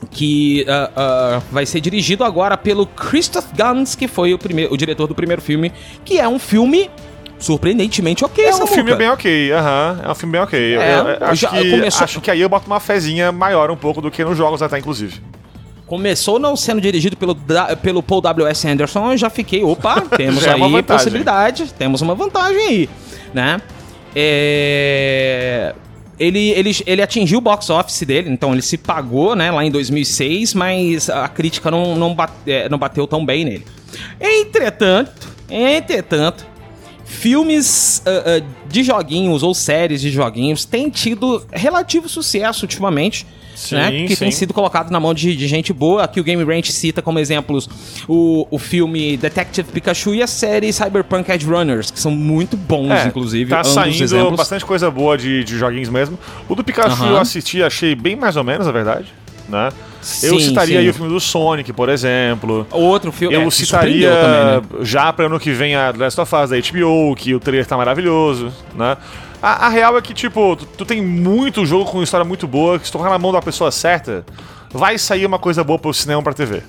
[0.10, 4.78] que ah, ah, vai ser dirigido agora pelo Christoph Gans, que foi o, primeiro, o
[4.78, 5.72] diretor do primeiro filme,
[6.04, 6.90] que é um filme
[7.40, 8.74] surpreendentemente ok, É um Samuca.
[8.76, 10.02] filme bem ok, aham.
[10.04, 10.60] É um filme bem ok.
[10.76, 13.32] Eu- É, eu- eu acho, já que, começou- acho que aí eu boto uma fezinha
[13.32, 15.22] maior um pouco do que nos jogos até, inclusive.
[15.92, 17.36] Começou não sendo dirigido pelo,
[17.82, 18.66] pelo Paul W.S.
[18.66, 20.84] Anderson, eu já fiquei, opa, temos é uma aí vantagem.
[20.84, 22.90] possibilidade, temos uma vantagem aí,
[23.34, 23.62] né?
[24.16, 25.76] É...
[26.18, 29.70] Ele, ele, ele atingiu o box office dele, então ele se pagou, né, lá em
[29.70, 33.66] 2006, mas a crítica não, não, bate- é, não bateu tão bem nele.
[34.18, 36.48] Entretanto, entretanto,
[37.04, 43.28] filmes ah, ah, de joguinhos ou séries de joguinhos têm tido relativo sucesso ultimamente.
[43.56, 43.92] Sim, né?
[44.08, 44.38] Que tem sim.
[44.40, 46.04] sido colocado na mão de, de gente boa.
[46.04, 47.70] Aqui o Game Ranch cita como exemplos
[48.08, 52.92] o, o filme Detective Pikachu e a série Cyberpunk Edge Runners, que são muito bons,
[52.92, 53.50] É, inclusive.
[53.50, 54.38] Tá saindo exemplos.
[54.38, 56.18] bastante coisa boa de, de joguinhos mesmo.
[56.50, 59.06] O do Pikachu eu assisti, achei bem mais ou menos, na verdade.
[59.48, 59.70] né?
[60.24, 60.82] eu Sim, citaria sim.
[60.82, 62.66] aí o filme do Sonic, por exemplo.
[62.72, 63.36] Outro filme.
[63.36, 64.86] Eu é, citaria também, né?
[64.86, 67.68] já pra ano que vem a The Last of Us da HBO, que o trailer
[67.68, 68.98] tá maravilhoso, né?
[69.42, 72.78] A, a real é que, tipo, tu, tu tem muito jogo com história muito boa,
[72.78, 74.24] que se tu colocar na mão da pessoa certa,
[74.72, 76.62] vai sair uma coisa boa pro cinema pra TV.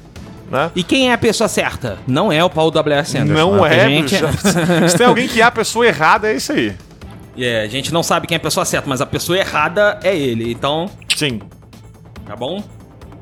[0.50, 0.70] Né?
[0.74, 1.98] E quem é a pessoa certa?
[2.06, 3.16] Não é o Paul W.S.
[3.16, 3.34] Anderson.
[3.56, 4.14] Não é, gente,
[4.88, 6.74] Se tem alguém que é a pessoa errada, é isso aí.
[7.38, 10.14] É, a gente não sabe quem é a pessoa certa, mas a pessoa errada é
[10.14, 10.50] ele.
[10.52, 11.40] Então, Sim.
[12.26, 12.62] tá bom?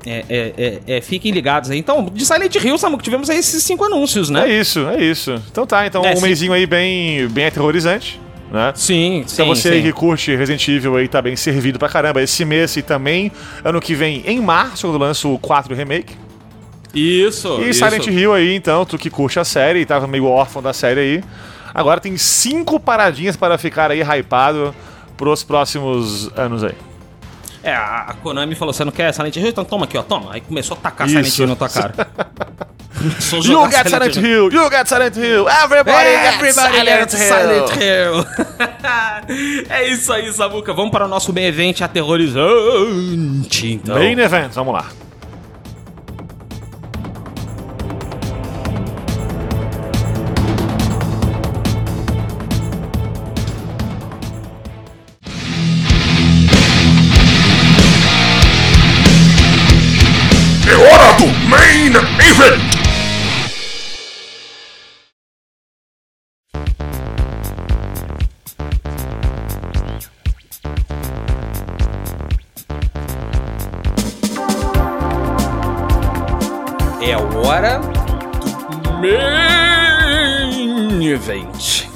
[0.05, 1.79] É, é, é, é, fiquem ligados aí.
[1.79, 4.49] Então, de Silent Hill, Samu, tivemos aí esses cinco anúncios, É né?
[4.49, 5.41] isso, é isso.
[5.51, 6.23] Então tá, então É, um sim.
[6.23, 8.19] mêsinho aí bem, bem aterrorizante,
[8.51, 8.73] né?
[8.75, 9.35] Sim, sim.
[9.35, 9.83] Então você aí sim.
[9.83, 12.21] que curte Resident Evil aí tá bem servido pra caramba.
[12.21, 13.31] Esse mês e também,
[13.65, 16.17] ano que vem, em março, quando lança o 4 Remake.
[16.95, 17.61] Isso.
[17.61, 17.85] E isso.
[17.85, 21.01] Silent Hill aí, então, tu que curte a série e tava meio órfão da série
[21.01, 21.25] aí.
[21.73, 24.75] Agora tem cinco paradinhas para ficar aí hypado
[25.17, 26.75] pros próximos anos aí.
[27.63, 29.49] É, a a Konami falou: você não quer Silent Hill?
[29.49, 30.33] Então toma aqui, ó, toma.
[30.33, 31.17] Aí começou a tacar Isso.
[31.17, 31.95] Silent Hill na tua cara.
[33.01, 34.53] You get Silent Hill!
[34.53, 35.49] You get Silent Hill!
[35.49, 38.15] Everybody, Everybody get gets Silent Silent Hill!
[38.15, 38.27] Hill.
[39.71, 40.75] é isso aí, Samuca.
[40.75, 43.95] Vamos para o nosso main event aterrorizante, então.
[43.97, 44.91] Main event, vamos lá.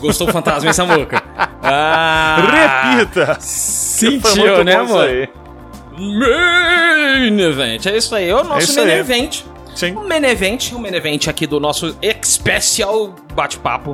[0.06, 1.22] Gostou do fantasma, hein, Samuca?
[1.66, 3.38] Ah, Repita!
[3.40, 5.08] Sentiu, né, amor?
[5.96, 7.86] Main event.
[7.86, 8.98] É isso aí, é o nosso isso main aí.
[8.98, 9.42] event.
[9.74, 9.92] Sim.
[9.96, 13.92] O main event, o main event aqui do nosso especial bate-papo.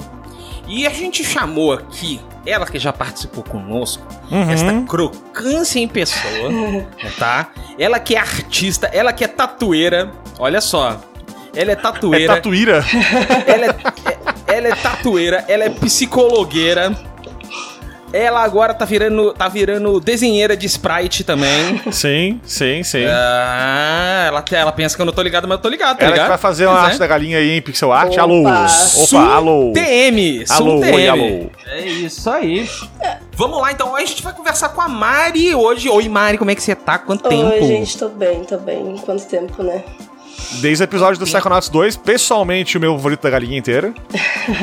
[0.67, 4.51] E a gente chamou aqui ela que já participou conosco, Uhum.
[4.51, 6.51] esta crocância em pessoa,
[7.19, 7.49] tá?
[7.79, 10.11] Ela que é artista, ela que é tatueira.
[10.39, 11.01] Olha só.
[11.55, 12.85] Ela é É tatueira, tatuíra?
[13.47, 14.30] ela, é, é-
[14.61, 16.93] ela é tatueira, ela é psicologueira.
[18.13, 21.81] Ela agora tá virando, tá virando desenheira de sprite também.
[21.93, 23.05] sim, sim, sim.
[23.07, 26.11] Ah, ela, ela pensa que eu não tô ligado, mas eu tô ligado, tá Ela
[26.13, 26.29] que ligado?
[26.31, 26.99] vai fazer uma Pois arte é.
[26.99, 28.13] da galinha aí em pixel art.
[28.15, 28.23] Opa.
[28.23, 28.43] Alô!
[28.99, 29.73] Opa, alô!
[29.73, 30.93] TM, Alô, TM.
[30.93, 31.51] oi, alô.
[31.69, 32.69] É isso aí.
[33.37, 33.95] Vamos lá, então.
[33.95, 35.89] A gente vai conversar com a Mari hoje.
[35.89, 36.99] Oi, Mari, como é que você tá?
[36.99, 37.53] Quanto tempo?
[37.53, 38.97] Oi, gente, tô bem, tô bem.
[39.07, 39.85] Quanto tempo, né?
[40.61, 43.95] Desde o episódio do Psychonauts 2, pessoalmente o meu favorito da galinha inteira.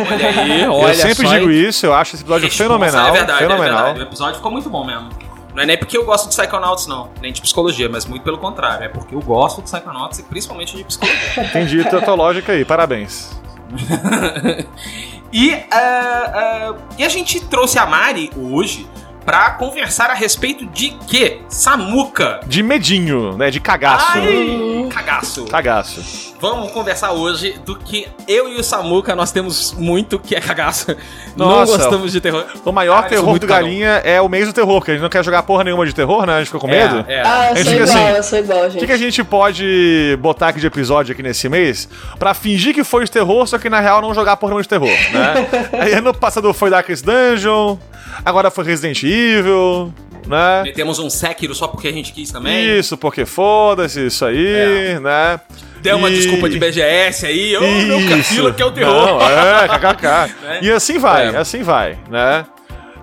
[0.09, 1.33] Olha aí, olha eu sempre só.
[1.33, 3.07] digo isso, eu acho esse episódio Responsa, fenomenal.
[3.07, 3.77] É verdade, é fenomenal.
[3.77, 3.99] verdade.
[3.99, 5.09] O episódio ficou muito bom mesmo.
[5.55, 7.09] Não é nem porque eu gosto de Psychonauts, não.
[7.19, 8.85] Nem de psicologia, mas muito pelo contrário.
[8.85, 11.43] É porque eu gosto de Psychonauts e principalmente de psicologia.
[11.43, 13.31] Entendi a tua lógica aí, parabéns.
[15.31, 18.87] E, ah, ah, e a gente trouxe a Mari hoje
[19.27, 21.39] pra conversar a respeito de quê?
[21.49, 22.39] Samuca.
[22.47, 23.51] De medinho, né?
[23.51, 24.13] De cagaço.
[24.13, 25.43] Ai, cagaço.
[25.47, 26.33] Cagaço.
[26.39, 30.95] Vamos conversar hoje do que eu e o Samuca nós temos muito que é cagaço.
[31.35, 31.77] Não Nossa.
[31.77, 32.45] gostamos de terror.
[32.63, 34.93] O maior Cara, sou terror muito do galinha é o mês do terror, porque a
[34.93, 36.35] gente não quer jogar porra nenhuma de terror, né?
[36.35, 37.03] A gente fica com medo.
[37.05, 37.23] É, é.
[37.25, 38.79] Ah, eu sou igual, assim, eu sou igual, O gente.
[38.79, 42.85] que, que a gente pode botar aqui de episódio aqui nesse mês pra fingir que
[42.85, 45.47] foi de terror, só que na real não jogar porra nenhuma de terror, né?
[45.83, 47.77] Aí ano passado foi Darkest Dungeon,
[48.25, 49.93] agora foi Resident Evil,
[50.25, 50.63] né?
[50.63, 52.77] Metemos um Sekiro só porque a gente quis também.
[52.79, 55.39] Isso, porque foda-se, isso aí, né?
[55.81, 57.55] Deu uma E- desculpa de BGS aí.
[57.55, 58.09] Ô, meu Isso.
[58.09, 59.19] cafila que é o terror.
[59.19, 60.33] Não, é, kkk.
[60.43, 60.59] Né?
[60.63, 61.37] E assim vai, É.
[61.37, 62.45] assim vai, né?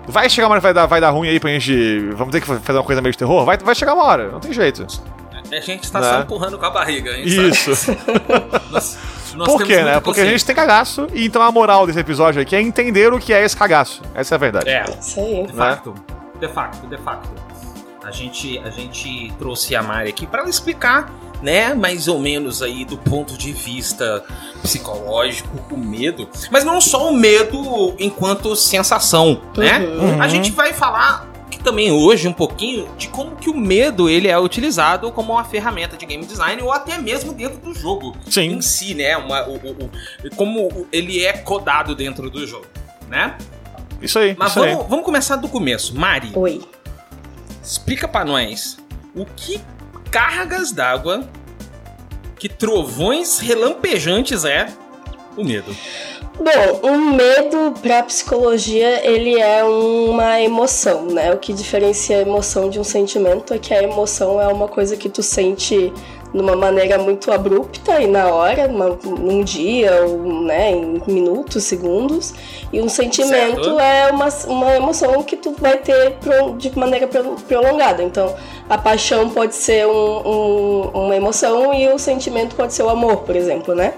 [0.07, 2.09] Vai chegar uma hora que vai dar, vai dar ruim aí pra gente.
[2.15, 3.43] Vamos ter que fazer uma coisa meio de terror?
[3.45, 4.85] Vai, vai chegar uma hora, não tem jeito.
[5.51, 6.09] A gente tá Né?
[6.09, 7.11] só empurrando com a barriga.
[7.13, 7.73] Gente Isso.
[7.75, 7.97] Sabe?
[9.35, 9.83] Nós, nós Por temos quê, né?
[9.83, 13.13] muita Porque a gente tem cagaço, e então a moral desse episódio aqui é entender
[13.13, 14.01] o que é esse cagaço.
[14.13, 14.69] Essa é a verdade.
[14.69, 15.45] É, Isso aí.
[15.45, 15.93] de facto.
[16.39, 17.29] De facto, de facto.
[18.03, 22.61] A gente, a gente trouxe a Mari aqui para ela explicar, né, mais ou menos
[22.61, 24.23] aí do ponto de vista
[24.61, 26.29] psicológico, o medo.
[26.51, 29.79] Mas não só o medo enquanto sensação, né?
[29.79, 30.21] Uhum.
[30.21, 31.34] A gente vai falar
[31.65, 35.97] também hoje um pouquinho de como que o medo ele é utilizado como uma ferramenta
[35.97, 38.53] de game design ou até mesmo dentro do jogo Sim.
[38.53, 39.17] em si, né?
[39.17, 39.91] Uma, o, o-
[40.25, 42.65] o- como ele é codado dentro do jogo,
[43.09, 43.37] né?
[44.01, 44.35] Isso aí.
[44.37, 44.71] Mas isso aí.
[44.73, 45.95] vamos, vamos começar do começo.
[45.97, 46.61] Mari, Oi.
[47.63, 48.77] explica pra nós
[49.15, 49.59] o que
[50.11, 51.27] cargas d'água,
[52.37, 54.67] que trovões relampejantes é
[55.35, 55.75] o medo.
[56.37, 61.33] Bom, um medo para psicologia ele é uma emoção, né?
[61.33, 64.97] O que diferencia a emoção de um sentimento é que a emoção é uma coisa
[64.97, 65.93] que tu sente
[66.35, 72.33] numa maneira muito abrupta e na hora, numa, num dia, ou né, em minutos, segundos.
[72.73, 73.79] E um sentimento Certo.
[73.79, 78.03] é uma, uma emoção que tu vai ter pro- de maneira pro- prolongada.
[78.03, 78.35] Então,
[78.69, 83.17] a paixão pode ser um- um- uma emoção e o sentimento pode ser o amor,
[83.19, 83.93] por exemplo, né?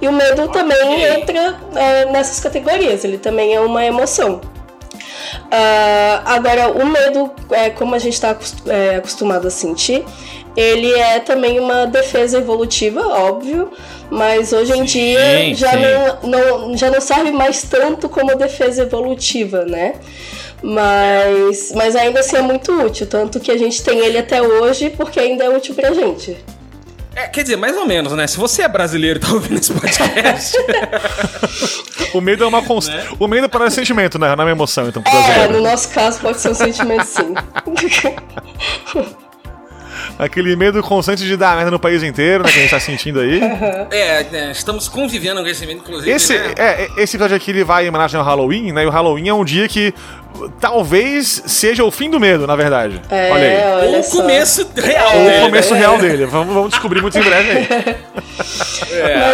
[0.00, 4.40] E o medo também entra é, nessas categorias, ele também é uma emoção.
[5.50, 8.36] Ah, agora, o medo, é, como a gente está
[8.98, 10.04] acostumado a sentir,
[10.56, 13.70] ele é também uma defesa evolutiva, óbvio,
[14.10, 15.78] mas hoje em dia já sim.
[16.22, 16.30] não,
[16.68, 19.94] não, já não serve mais tanto como defesa evolutiva, né?
[20.62, 24.90] Mas, mas ainda assim é muito útil, tanto que a gente tem ele até hoje
[24.90, 26.36] porque ainda é útil pra gente.
[27.16, 28.26] É, quer dizer, mais ou menos, né?
[28.26, 30.56] Se você é brasileiro e tá ouvindo esse podcast,
[32.12, 32.88] O medo é uma cons...
[33.18, 34.28] O medo parece sentimento, né?
[34.34, 35.52] Não é uma emoção, então, É, brasileiro.
[35.54, 37.34] no nosso caso pode ser um sentimento sim.
[40.18, 42.50] Aquele medo constante de dar merda no país inteiro, né?
[42.50, 43.40] Que a gente tá sentindo aí.
[43.90, 46.10] é, né, estamos convivendo com esse evento, inclusive.
[46.10, 46.54] Esse, né?
[46.56, 48.84] é, esse episódio aqui ele vai em homenagem ao Halloween, né?
[48.84, 49.92] E o Halloween é um dia que
[50.60, 53.00] talvez seja o fim do medo, na verdade.
[53.10, 53.88] É, Olha aí.
[53.88, 54.16] olha o só.
[54.20, 55.40] começo real, O né?
[55.42, 56.26] começo real dele.
[56.26, 57.68] Vamos, vamos descobrir muito em breve aí.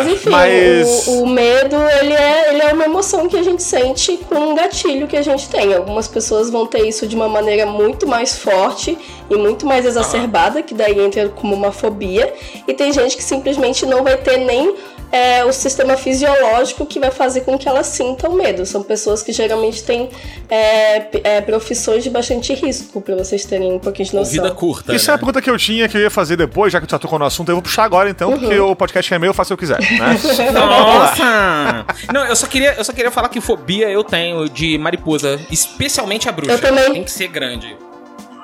[0.05, 3.63] Mas enfim, Mas- O, o medo, ele é, ele é uma emoção que a gente
[3.63, 5.75] sente com um gatilho que a gente tem.
[5.75, 8.97] Algumas pessoas vão ter isso de uma maneira muito mais forte
[9.29, 12.33] e muito mais exacerbada, que daí entra como uma fobia.
[12.67, 14.75] E tem gente que simplesmente não vai ter nem
[15.13, 18.65] é, o sistema fisiológico que vai fazer com que ela sinta o medo.
[18.65, 20.09] São pessoas que geralmente têm
[20.49, 24.33] é, p- é, profissões de bastante risco, pra vocês terem um pouquinho de noção.
[24.33, 24.93] Vida curta.
[24.95, 25.13] Isso é né?
[25.13, 27.19] uma pergunta que eu tinha que eu ia fazer depois, já que tu já tocou
[27.19, 28.71] no assunto, eu vou puxar agora então, porque Uhum.
[28.71, 30.19] o podcast é meu, eu faço o que eu quiser, né?
[30.53, 31.87] Nossa!
[32.13, 36.29] Não, eu só queria, eu só queria falar que fobia eu tenho de mariposa, especialmente
[36.29, 36.53] a bruxa.
[36.53, 36.93] Eu também.
[36.93, 37.77] Tem que ser grande.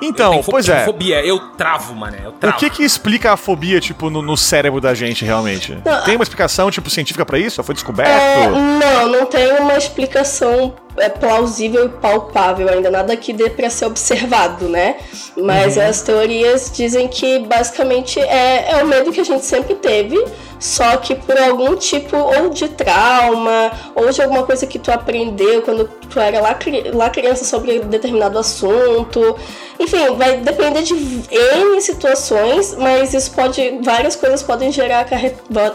[0.03, 0.85] Eu Então, pois é.
[0.85, 2.19] Fobia, eu travo, mané.
[2.25, 2.59] Eu O travo.
[2.59, 5.77] que que explica a fobia, tipo, no, no cérebro da gente, realmente?
[5.85, 7.57] Não, Tem uma explicação, tipo, científica pra isso?
[7.57, 8.11] Já foi descoberto?
[8.11, 13.71] É, não, não tem uma explicação é, plausível e palpável ainda, nada que dê pra
[13.71, 14.97] ser observado, né?
[15.37, 20.17] Mas as teorias dizem que basicamente é, é o medo que a gente sempre teve,
[20.59, 25.63] só que por algum tipo ou de trauma, ou de alguma coisa que tu aprendeu
[25.63, 26.59] quando tu era lá,
[26.95, 29.37] lá criança sobre determinado assunto.
[29.79, 33.79] Enfim, vai depender de N situações, mas isso pode.
[33.83, 35.07] Várias coisas podem gerar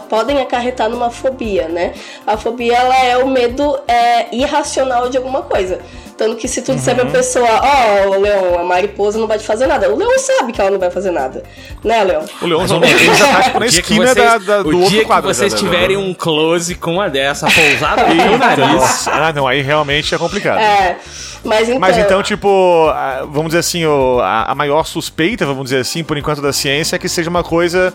[0.08, 1.94] podem acarretar numa fobia, né?
[2.26, 5.80] A fobia ela é o medo é, irracional de alguma coisa.
[6.22, 9.66] Tanto que se tu disser pra pessoa, ó, Leon, a mariposa não vai te fazer
[9.66, 11.42] nada, o Leon sabe que ela não vai fazer nada.
[11.82, 12.22] Né, Leon?
[12.40, 14.68] O Leão ele já tá, tipo, na O dia que esquina vocês- da, da- do
[14.70, 15.28] o outro dia quadro.
[15.30, 15.64] que vocês já, né?
[15.64, 19.08] tiverem um close com uma dessa pousada no nariz.
[19.08, 20.60] Ah, não, aí realmente é complicado.
[20.60, 20.96] É.
[21.44, 21.80] Mas então.
[21.80, 22.86] Mas então, tipo,
[23.30, 26.98] vamos dizer assim, o- a, maior suspeita, vamos dizer assim, por enquanto da ciência, é
[27.00, 27.92] que seja uma coisa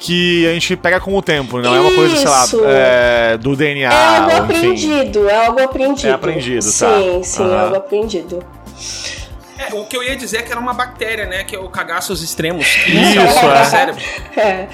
[0.00, 2.56] que a gente pega com o tempo, não é uma coisa, sei Isso.
[2.60, 4.42] lá, é, do DNA, É algo ou enfim.
[4.56, 6.08] aprendido, é algo aprendido.
[6.08, 6.70] É aprendido, tá.
[6.70, 7.67] Sim, sim, é Aham.
[7.68, 8.44] Algo aprendido.
[9.58, 11.42] É, o que eu ia dizer é que era uma bactéria, né?
[11.42, 12.64] Que é o cagaços extremos.
[12.84, 13.60] Que Isso, é.
[13.60, 13.64] é.
[13.64, 14.04] cérebro.
[14.38, 14.68] É.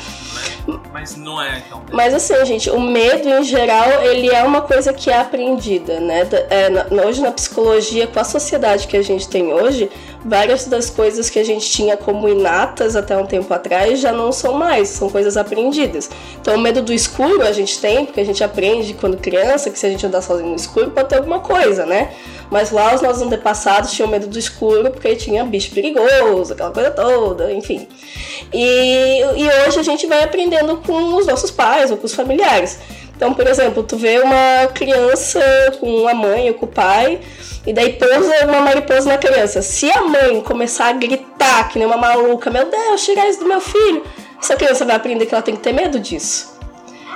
[0.92, 1.82] Mas não é, então.
[1.92, 6.26] Mas assim, gente, o medo em geral, ele é uma coisa que é aprendida, né?
[6.50, 9.90] É, na- hoje na psicologia, com a sociedade que a gente tem hoje,
[10.24, 14.32] várias das coisas que a gente tinha como inatas até um tempo atrás já não
[14.32, 16.10] são mais, são coisas aprendidas.
[16.40, 19.78] Então o medo do escuro a gente tem, porque a gente aprende quando criança que
[19.78, 22.12] se a gente andar sozinho no escuro pode ter alguma coisa, né?
[22.50, 26.90] Mas lá os nossos antepassados tinham medo do escuro porque tinha bicho perigoso, aquela coisa
[26.90, 27.86] toda, enfim.
[28.52, 32.78] E, e hoje a gente vai aprendendo com os nossos pais ou com os familiares.
[33.16, 35.40] Então, por exemplo, tu vê uma criança
[35.78, 37.20] com a mãe ou com o pai,
[37.66, 39.62] e daí pousa uma mariposa na criança.
[39.62, 43.46] Se a mãe começar a gritar que nem uma maluca, meu Deus, tira isso do
[43.46, 44.04] meu filho,
[44.40, 46.54] essa criança vai aprender que ela tem que ter medo disso.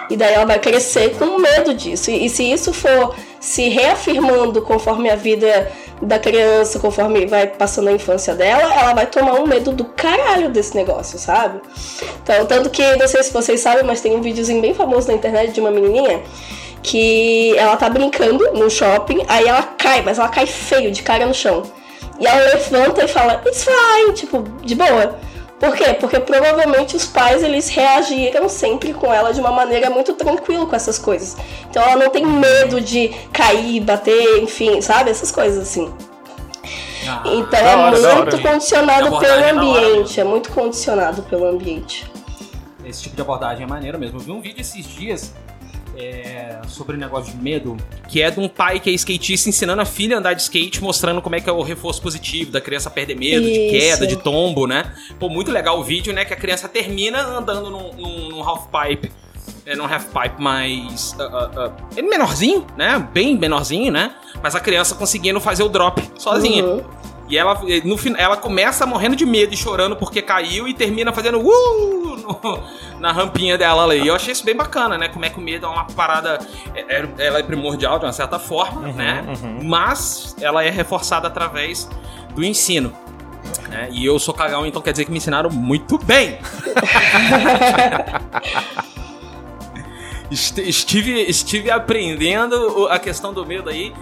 [0.09, 2.11] E daí ela vai crescer com medo disso.
[2.11, 5.71] E, e se isso for se reafirmando conforme a vida
[6.01, 10.49] da criança, conforme vai passando a infância dela, ela vai tomar um medo do caralho
[10.49, 11.61] desse negócio, sabe?
[12.23, 15.15] Então, tanto que, não sei se vocês sabem, mas tem um videozinho bem famoso na
[15.15, 16.23] internet de uma menininha
[16.83, 21.27] que ela tá brincando no shopping, aí ela cai, mas ela cai feio, de cara
[21.27, 21.63] no chão.
[22.21, 25.19] E ela levanta e fala, it's fine, tipo, de boa.
[25.59, 25.93] Por quê?
[25.95, 30.77] Porque provavelmente os pais eles reagiram sempre com ela de uma maneira muito tranquila com
[30.77, 31.37] essas coisas.
[31.69, 35.11] Então ela não tem medo de cair, bater, enfim, sabe?
[35.11, 35.93] Essas coisas assim.
[37.25, 42.11] Então da é hora, muito condicionado pelo é ambiente, é muito condicionado pelo ambiente.
[42.85, 44.19] Esse tipo de abordagem é maneiro mesmo.
[44.19, 45.35] Eu vi um vídeo esses dias
[45.99, 47.77] é, sobre negócio de medo,
[48.09, 50.83] que é de um pai que é skatista ensinando a filha a andar de skate,
[50.83, 53.71] mostrando como é que é o reforço positivo da criança perder medo, de Isso.
[53.71, 54.93] queda, de tombo, né?
[55.19, 56.25] Pô, muito legal o vídeo, né?
[56.25, 59.11] Que a criança termina andando num, num, num half pipe.
[59.67, 61.15] É, num half pipe mais.
[61.19, 63.07] ah, ah, ah, ele menorzinho, né?
[63.13, 64.15] Bem menorzinho, né?
[64.43, 66.65] Mas a criança conseguindo fazer o drop sozinha.
[66.65, 66.85] Uhum.
[67.29, 71.39] E ela, no ela começa morrendo de medo e chorando porque caiu e termina fazendo
[71.39, 72.63] uh no-
[73.01, 74.01] na rampinha dela ali.
[74.03, 75.09] E eu achei isso bem bacana, né?
[75.09, 76.39] Como é que o medo é uma parada.
[76.75, 79.25] é- é- ela é primordial de uma certa forma, né?
[79.63, 81.89] Mas ela é reforçada através
[82.35, 82.93] do ensino.
[83.69, 83.89] né?
[83.93, 86.39] E eu sou cagão, então quer dizer que me ensinaram muito bem.
[90.31, 93.93] Est- Estive, estive aprendendo a questão do medo aí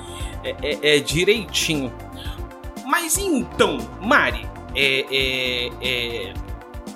[0.43, 1.93] é, é- é direitinho.
[2.87, 6.35] Mas então, Mari, é, é- é-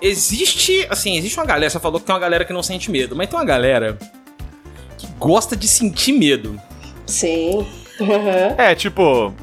[0.00, 3.14] existe, assim, existe uma galera, você falou que tem uma galera que não sente medo,
[3.16, 3.98] mas tem uma galera
[4.96, 6.60] que gosta de sentir medo.
[7.06, 7.66] Sim.
[7.98, 8.54] Uhum.
[8.56, 9.34] É, tipo.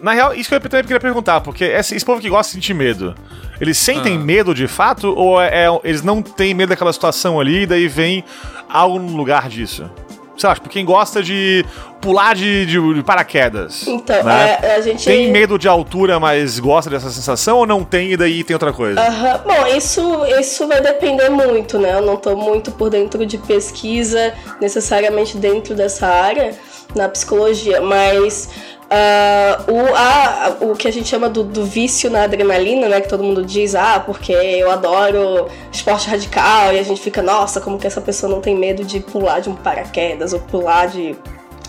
[0.00, 2.54] Na real, isso que eu também queria perguntar, porque esse, esse povo que gosta de
[2.54, 3.14] sentir medo,
[3.60, 4.20] eles sentem Ah.
[4.20, 7.88] medo de fato ou é, é- eles não têm medo daquela situação ali e daí
[7.88, 8.22] vem
[8.68, 9.90] algo no lugar disso?
[10.38, 11.64] Sei lá, tipo, quem gosta de
[12.00, 13.86] pular de, de- de paraquedas.
[13.88, 14.58] Então, né?
[14.62, 15.04] é, a gente.
[15.04, 18.72] Tem medo de altura, mas gosta dessa sensação ou não tem e daí tem outra
[18.72, 19.00] coisa?
[19.00, 19.40] Aham.
[19.44, 20.00] Bom, isso,
[20.40, 21.94] isso vai depender muito, né?
[21.94, 26.54] Eu não tô muito por dentro de pesquisa, necessariamente dentro dessa área,
[26.94, 28.48] na psicologia, mas
[28.90, 33.00] ah, o, a- o que a gente chama do, do vício na adrenalina, né?
[33.00, 37.60] Que todo mundo diz, ah, porque eu adoro esporte radical, e a gente fica, nossa,
[37.60, 41.16] como que essa pessoa não tem medo de pular de um paraquedas, ou pular de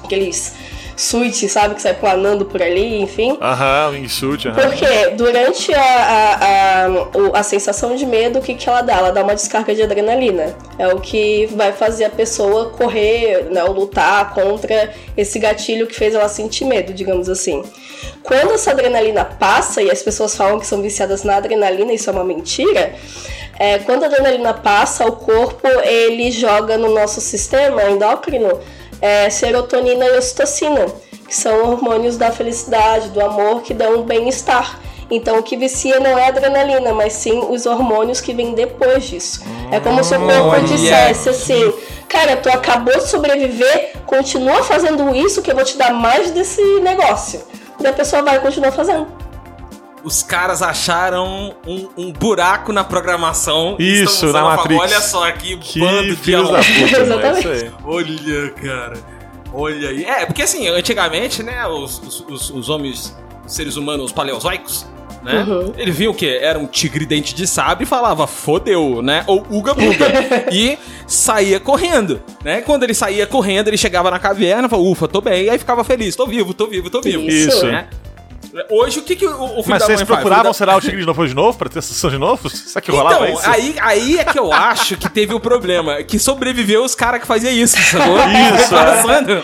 [0.04, 0.54] aqueles
[1.00, 3.38] suítes, sabe, que sai planando por ali, enfim.
[3.40, 4.62] Aham, wingsuit, aham.
[4.62, 8.98] Porque durante a, a, a, a sensação de medo, o que, que ela dá?
[8.98, 10.54] Ela dá uma descarga de adrenalina.
[10.78, 15.96] É o que vai fazer a pessoa correr, né, ou lutar contra esse gatilho que
[15.96, 17.64] fez ela sentir medo, digamos assim.
[18.22, 22.14] Quando essa adrenalina passa, e as pessoas falam que são viciadas na adrenalina, isso é
[22.14, 22.94] uma mentira.
[23.58, 28.60] É, quando a adrenalina passa, o corpo ele joga no nosso sistema endócrino
[29.02, 30.86] é, serotonina e ocitocina,
[31.28, 34.80] que são hormônios da felicidade, do amor, que dão um bem-estar.
[35.12, 39.06] Então o que vicia não é a adrenalina, mas sim os hormônios que vêm depois
[39.06, 39.42] disso.
[39.72, 41.74] É como se o corpo dissesse assim:
[42.08, 46.62] Cara, tu acabou de sobreviver, continua fazendo isso que eu vou te dar mais desse
[46.82, 47.42] negócio.
[47.80, 49.08] E a pessoa vai continuar fazendo.
[50.04, 53.76] Os caras acharam um, um buraco na programação.
[53.80, 54.82] Isso, na Matrix.
[54.82, 56.74] Olha só que, Que bando de filhos da aluno.
[56.88, 57.04] puta, né?
[57.04, 57.40] Exatamente.
[57.40, 57.72] Isso aí.
[57.86, 58.94] Olha, cara.
[59.54, 60.06] Olha aí.
[60.06, 64.86] É, porque assim, antigamente, né, os, os, os- os homens, os seres humanos paleozoicos,
[65.24, 65.44] né?
[65.44, 65.74] Uhum.
[65.76, 66.38] Ele viu o quê?
[66.42, 69.24] Era um tigre dente de sabre e falava, fodeu, né?
[69.28, 70.06] Ou uga buga.
[70.50, 72.62] e saía correndo, né?
[72.62, 75.84] Quando ele saía correndo, ele chegava na caverna, falava, ufa, tô bem, e aí ficava
[75.84, 77.24] feliz, tô vivo, tô vivo, tô vivo.
[77.24, 77.66] Isso.
[77.66, 77.88] Né?
[78.70, 81.00] Hoje, o que, que o, o filho Mas da vocês mãe procuravam, será, o tigre
[81.00, 82.50] de novo de novo, pra ter sensação de novo?
[82.50, 83.50] Será que rolava então, isso?
[83.50, 86.04] aí, aí é que eu acho que teve o problema.
[86.04, 88.18] Que sobreviveu os caras que faziam isso, sacou?
[88.18, 89.44] Isso, Foi é.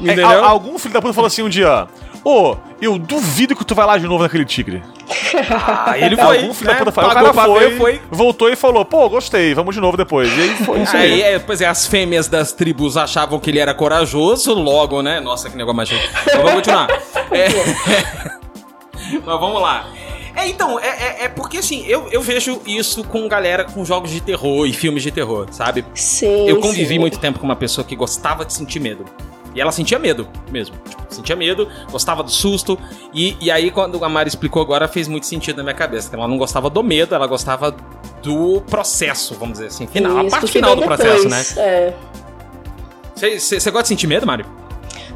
[0.00, 0.44] É, Entendeu?
[0.44, 1.86] algum filho da puta falou assim um dia,
[2.24, 4.82] ô, eu duvido que tu vai lá de novo naquele tigre.
[5.86, 6.38] Ah, ele foi.
[6.38, 6.78] algum filho né?
[6.78, 8.02] da puta falou, o cara foi, foi.
[8.10, 10.28] voltou e falou, pô, gostei, vamos de novo depois.
[10.36, 11.12] E aí foi isso aí.
[11.12, 15.20] Aí, é, pois é, as fêmeas das tribos achavam que ele era corajoso, logo, né?
[15.20, 16.02] Nossa, que negócio mais cheio.
[16.12, 16.88] Mas vamos continuar.
[17.34, 17.48] É...
[19.24, 19.86] Mas vamos lá.
[20.36, 24.10] É, então, é, é, é porque assim, eu, eu vejo isso com galera com jogos
[24.10, 25.84] de terror e filmes de terror, sabe?
[25.94, 26.48] Sim.
[26.48, 26.98] Eu convivi sim.
[26.98, 29.04] muito tempo com uma pessoa que gostava de sentir medo.
[29.54, 30.76] E ela sentia medo mesmo.
[30.88, 32.78] Tipo, sentia medo, gostava do susto.
[33.12, 36.08] E, e aí, quando a Mari explicou agora, fez muito sentido na minha cabeça.
[36.10, 37.74] que Ela não gostava do medo, ela gostava
[38.22, 39.86] do processo, vamos dizer assim.
[39.86, 41.38] Final, a Isso, parte porque final do processo, né?
[41.38, 41.94] depois, É.
[43.16, 44.44] Você gosta de sentir medo, Mário?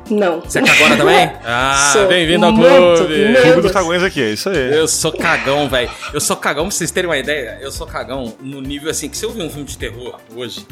[0.09, 0.41] Não.
[0.41, 1.31] Você é cagona também?
[1.45, 3.35] Ah, bem-vindo ao clube.
[3.43, 4.75] Clube dos cagões aqui, é isso aí.
[4.75, 5.91] Eu sou cagão, velho.
[6.13, 7.59] Eu sou cagão, pra vocês terem uma ideia.
[7.61, 10.67] Eu sou cagão no nível assim, que se eu ver um filme de terror hoje,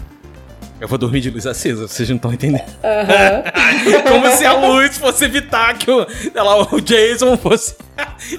[0.80, 2.64] eu vou dormir de luz acesa, vocês não estão entendendo.
[4.08, 7.74] Como se a luz fosse evitar que o, lá, o Jason fosse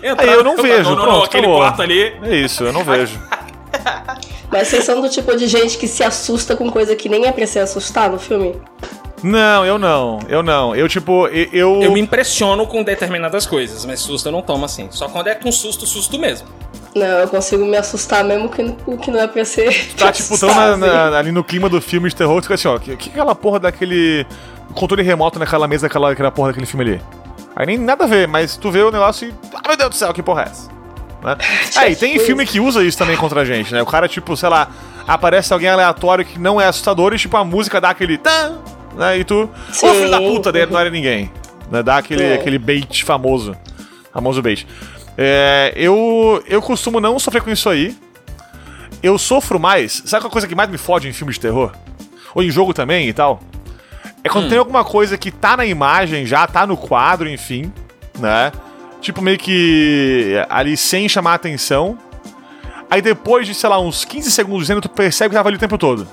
[0.04, 1.60] entrar Aí eu não no- vejo, não, não, pronto, aquele acabou.
[1.60, 2.14] quarto ali.
[2.24, 3.20] É isso, eu não vejo.
[4.52, 7.32] Mas vocês são do tipo de gente que se assusta com coisa que nem é
[7.32, 8.56] pra se assustar no filme?
[9.24, 10.76] Não, eu não, eu não.
[10.76, 11.82] Eu, tipo, eu...
[11.82, 14.88] Eu me impressiono com determinadas coisas, mas susto eu não tomo assim.
[14.92, 16.48] Só quando é com susto, susto mesmo.
[16.98, 19.94] Não, eu consigo me assustar mesmo com o que não é pra ser.
[19.96, 22.68] Tá, tipo, tão na- na- ali no clima do filme de terror, tu fica assim,
[22.68, 24.26] ó, o que, que é aquela porra daquele
[24.74, 27.02] controle remoto naquela mesa, aquela, aquela porra daquele filme ali?
[27.56, 29.34] Aí nem nada a ver, mas tu vê o negócio e.
[29.54, 30.70] Ah, meu Deus do céu, que porra é essa?
[31.24, 31.38] Né?
[31.76, 33.82] Aí, tem filme que usa isso também contra a gente, né?
[33.82, 34.70] O cara, tipo, sei lá,
[35.08, 38.18] aparece alguém aleatório que não é assustador e, tipo, a música dá aquele.
[38.18, 38.60] Tan,
[38.96, 39.18] né?
[39.18, 39.44] E tu.
[39.70, 39.90] Ô, Sim.
[39.94, 41.32] filho da puta, daí não era ninguém.
[41.72, 41.82] Né?
[41.84, 42.34] Dá aquele, É.
[42.36, 43.56] aquele bait famoso.
[44.14, 44.68] Famoso bait.
[45.18, 47.98] É, eu, eu costumo não sofrer com isso aí.
[49.02, 50.04] Eu sofro mais.
[50.06, 51.72] Sabe qual a coisa que mais me fode em filme de terror?
[52.36, 53.40] Ou em jogo também e tal?
[54.24, 57.72] É quando tem alguma coisa que tá na imagem já, tá no quadro, enfim,
[58.20, 58.52] né?
[59.02, 61.98] Tipo, meio que ali sem chamar a atenção.
[62.90, 65.60] Aí depois de, sei lá, uns 15 segundos dizendo, tu percebe que tava ali o
[65.60, 66.08] tempo todo.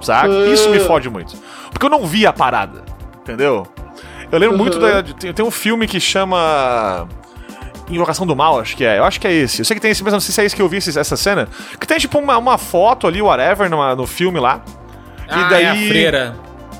[0.00, 0.28] Saca?
[0.52, 1.36] Isso me fode muito.
[1.70, 2.82] Porque eu não vi a parada,
[3.20, 3.66] entendeu?
[4.30, 5.00] Eu lembro muito da.
[5.00, 7.08] de- Tem, tem um filme que chama.
[7.90, 8.98] Invocação do Mal, acho que é.
[8.98, 9.60] Eu acho que é esse.
[9.60, 11.16] Eu sei que tem esse, mas não sei se é esse que eu vi essa
[11.16, 11.48] cena.
[11.78, 14.60] Que tem, tipo, uma, uma foto ali, whatever, numa- no filme lá.
[15.28, 16.36] Ah, daí- é a freira.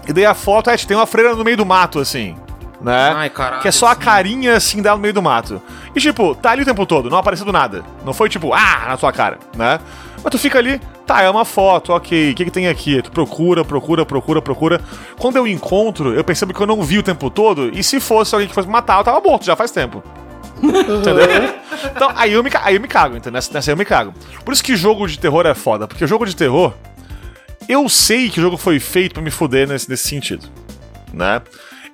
[0.09, 2.35] E daí a foto é, tem uma freira no meio do mato, assim.
[2.81, 3.13] Né?
[3.15, 5.61] Ai, caralho, Que é só a carinha, assim, dela no meio do mato.
[5.95, 7.85] E, tipo, tá ali o tempo todo, não apareceu do nada.
[8.05, 9.79] Não foi, tipo, ah, na tua cara, né?
[10.23, 13.03] Mas tu fica ali, tá, é uma foto, ok, o que que tem aqui?
[13.03, 14.81] Tu procura, procura, procura, procura.
[15.19, 18.35] Quando eu encontro, eu percebo que eu não vi o tempo todo, e se fosse
[18.35, 20.03] alguém que fosse me matar, eu tava morto já faz tempo.
[21.01, 21.55] entendeu?
[21.95, 23.33] Então, aí eu, me, aí eu me cago, entendeu?
[23.33, 24.13] Nessa, nessa aí eu me cago.
[24.45, 26.75] Por isso que jogo de terror é foda, porque jogo de terror,
[27.69, 30.49] eu sei que o jogo foi feito pra me fuder nesse, nesse sentido,
[31.13, 31.41] né?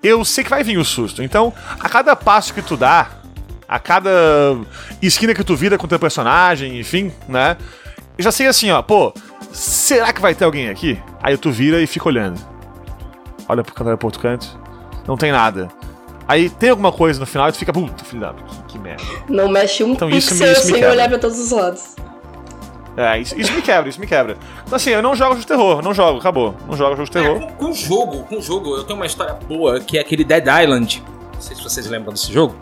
[0.02, 1.22] Eu sei que vai vir o susto.
[1.22, 3.10] Então, a cada passo que tu dá,
[3.68, 4.10] a cada
[5.02, 7.56] esquina que tu vira com teu personagem, enfim, né?
[8.16, 9.12] Eu já sei assim, ó, pô,
[9.52, 11.00] será que vai ter alguém aqui?
[11.22, 12.40] Aí tu vira e fica olhando.
[13.48, 14.58] Olha pro olha pro outro canto.
[15.06, 15.68] Não tem nada.
[16.28, 18.32] Aí tem alguma coisa no final e tu fica, puta, filho da.
[18.34, 19.02] Que, que merda.
[19.28, 20.90] Não mexe um Então isso me- pixel isso me sem quebra.
[20.90, 21.94] olhar pra todos os lados.
[22.96, 24.36] É, isso, isso me quebra, isso me quebra.
[24.64, 26.54] Então assim, eu não jogo jogo de terror, não jogo, acabou.
[26.66, 27.36] Não jogo jogo de terror.
[27.36, 30.44] É, com, com jogo, com jogo, eu tenho uma história boa, que é aquele Dead
[30.62, 31.02] Island.
[31.34, 32.56] Não sei se vocês lembram desse jogo.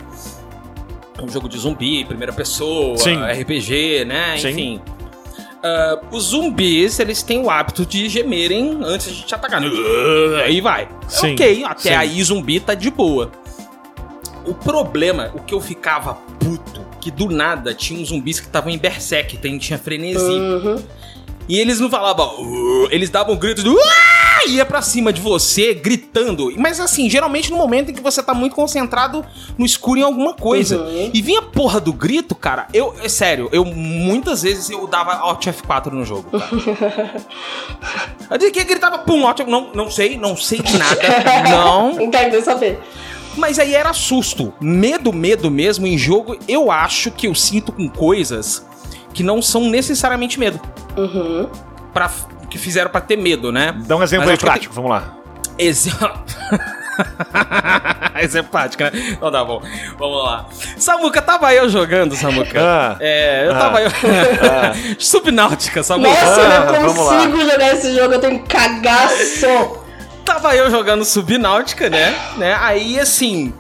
[1.17, 3.15] É um jogo de zumbi, primeira pessoa, Sim.
[3.23, 4.37] RPG, né?
[4.37, 4.49] Sim.
[4.49, 4.83] Enfim.
[5.63, 9.63] Ah, os zumbis, eles têm o hábito de gemerem antes de te atacar.
[10.45, 10.89] Aí vai.
[11.09, 11.95] Sim, Ok, até sim.
[11.95, 13.31] aí zumbi tá de boa.
[14.45, 18.71] O problema, o que eu ficava puto, que do nada tinha uns zumbis que estavam
[18.71, 20.25] em berserk, tem, tinha frenesi.
[20.25, 20.83] Uhum.
[21.49, 23.77] E eles não falavam, "Uh", eles davam gritos do
[24.47, 26.53] ia pra cima de você gritando.
[26.57, 29.25] Mas assim, geralmente no momento em que você tá muito concentrado
[29.57, 30.79] no escuro em alguma coisa.
[30.79, 31.11] Uhum.
[31.13, 32.67] E vinha porra do grito, cara.
[32.73, 37.15] Eu, é sério, eu muitas vezes eu dava Alt F4 no jogo, cara.
[38.31, 39.51] Eu dizia que gritava, pum, Alt F...
[39.51, 41.01] não, não sei, não sei de nada.
[41.49, 41.93] não.
[41.95, 42.81] Não quero saber.
[43.37, 44.53] Mas aí era susto.
[44.61, 48.65] Medo, medo mesmo em jogo, eu acho que eu sinto com coisas
[49.13, 50.61] que não são necessariamente medo.
[50.97, 51.49] Uhum.
[51.93, 52.11] Pra,
[52.51, 53.75] que fizeram pra ter medo, né?
[53.87, 55.17] Dá um exemplo aí prático, vamos lá.
[55.59, 56.35] Exato.
[58.23, 59.11] Isso é prática, né?
[59.13, 59.63] Então tá bom.
[59.99, 60.47] Vamos lá.
[60.77, 62.61] Samuca, tava eu jogando, Samuca.
[62.61, 62.97] Ah.
[63.01, 63.59] é, eu Ah.
[63.59, 63.91] tava eu.
[64.99, 66.09] Subnáutica, Samuca.
[66.11, 67.15] Nossa, Ah, eu não lá.
[67.17, 69.84] consigo jogar esse jogo, eu tenho cagaço.
[70.25, 72.15] Tava eu jogando Subnáutica, né?
[72.37, 72.57] né?
[72.61, 73.53] Aí, assim.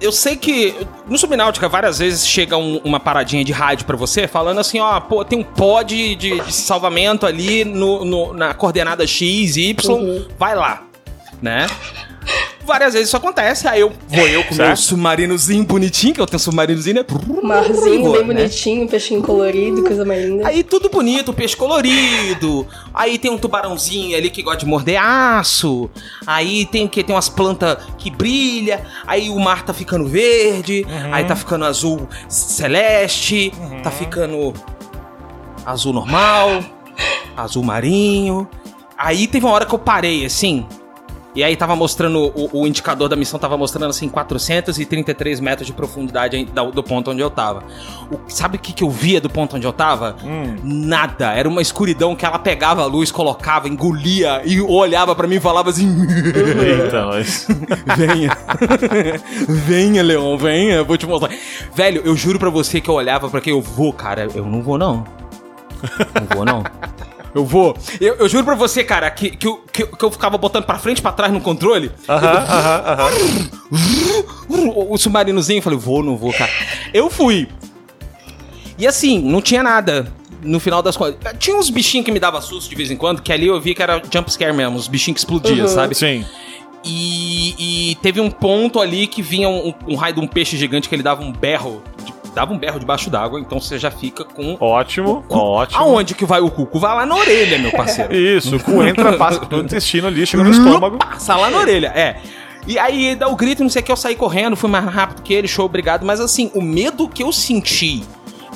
[0.00, 0.74] Eu sei que
[1.06, 5.00] no Subnáutica várias vezes chega um- uma paradinha de rádio pra você falando assim, ó,
[5.00, 10.26] pô, tem um pod de, de salvamento ali no, no- na coordenada X e Y,
[10.38, 10.82] vai lá,
[11.40, 11.66] né?
[12.64, 14.80] Várias vezes isso acontece, aí eu vou eu com meu Certo.
[14.80, 17.04] submarinozinho bonitinho, que eu tenho um submarinozinho, né?
[17.42, 18.34] Marzinho Vou, bem né?
[18.34, 20.48] bonitinho, peixinho colorido, coisa mais linda.
[20.48, 22.66] Aí tudo bonito, peixe colorido.
[22.92, 25.90] Aí tem um tubarãozinho ali que gosta de morder aço.
[26.26, 28.82] Aí tem o que tem umas plantas que brilha.
[29.06, 30.86] Aí o mar tá ficando verde.
[31.12, 33.52] Aí tá ficando azul celeste.
[33.82, 34.54] Tá ficando
[35.66, 36.64] azul normal,
[37.36, 38.48] azul marinho.
[38.96, 40.66] Aí teve uma hora que eu parei assim.
[41.34, 45.72] E aí tava mostrando, o, o indicador da missão tava mostrando assim 433 metros de
[45.72, 47.64] profundidade do ponto onde eu tava.
[48.10, 50.16] O- sabe o que, que eu via do ponto onde eu tava?
[50.62, 51.32] Nada.
[51.32, 55.40] Era uma escuridão que ela pegava a luz, colocava, engolia e olhava pra mim e
[55.40, 56.06] falava assim:
[56.64, 57.48] Eita, nós.
[57.96, 58.30] Venha.
[59.48, 61.30] venha, Leon, venha, eu vou te mostrar.
[61.74, 64.28] Velho, eu juro pra você que eu olhava pra quem eu vou, cara.
[64.34, 65.04] Eu não vou, não.
[66.14, 66.62] Não vou, não.
[67.34, 67.76] Eu vou.
[68.00, 70.64] Eu, eu juro pra você, cara, que, que, eu, que, eu- que eu ficava botando
[70.64, 71.90] pra frente e pra trás no controle.
[72.08, 73.10] Aham, aham, aham.
[74.48, 76.50] O, submarinozinho, eu falei, vou, não vou, cara.
[76.92, 77.48] Eu fui.
[78.78, 80.12] E assim, não tinha nada.
[80.42, 81.16] No final das contas.
[81.38, 83.74] Tinha uns bichinhos que me dava susto de vez em quando, que ali eu vi
[83.74, 85.94] que era jump scare mesmo, os bichinhos que explodiam, sabe?
[85.94, 86.24] Sim.
[86.84, 90.86] E, e teve um ponto ali que vinha um, um raio de um peixe gigante
[90.88, 91.82] que ele dava um berro.
[92.04, 94.56] de- dava um berro debaixo d'água, então você já fica com.
[94.60, 95.80] Ótimo, ótimo.
[95.80, 96.78] Aonde que vai o cuco?
[96.78, 98.12] Vai lá na orelha, meu parceiro.
[98.14, 100.98] Isso, o cu entra, passa pelo intestino ali, chega no estômago.
[100.98, 102.16] Passa lá na orelha, é.
[102.66, 105.22] E aí dá o grito, não sei o que, eu saí correndo, fui mais rápido
[105.22, 106.04] que ele, show, obrigado.
[106.04, 108.02] Mas assim, o medo que eu senti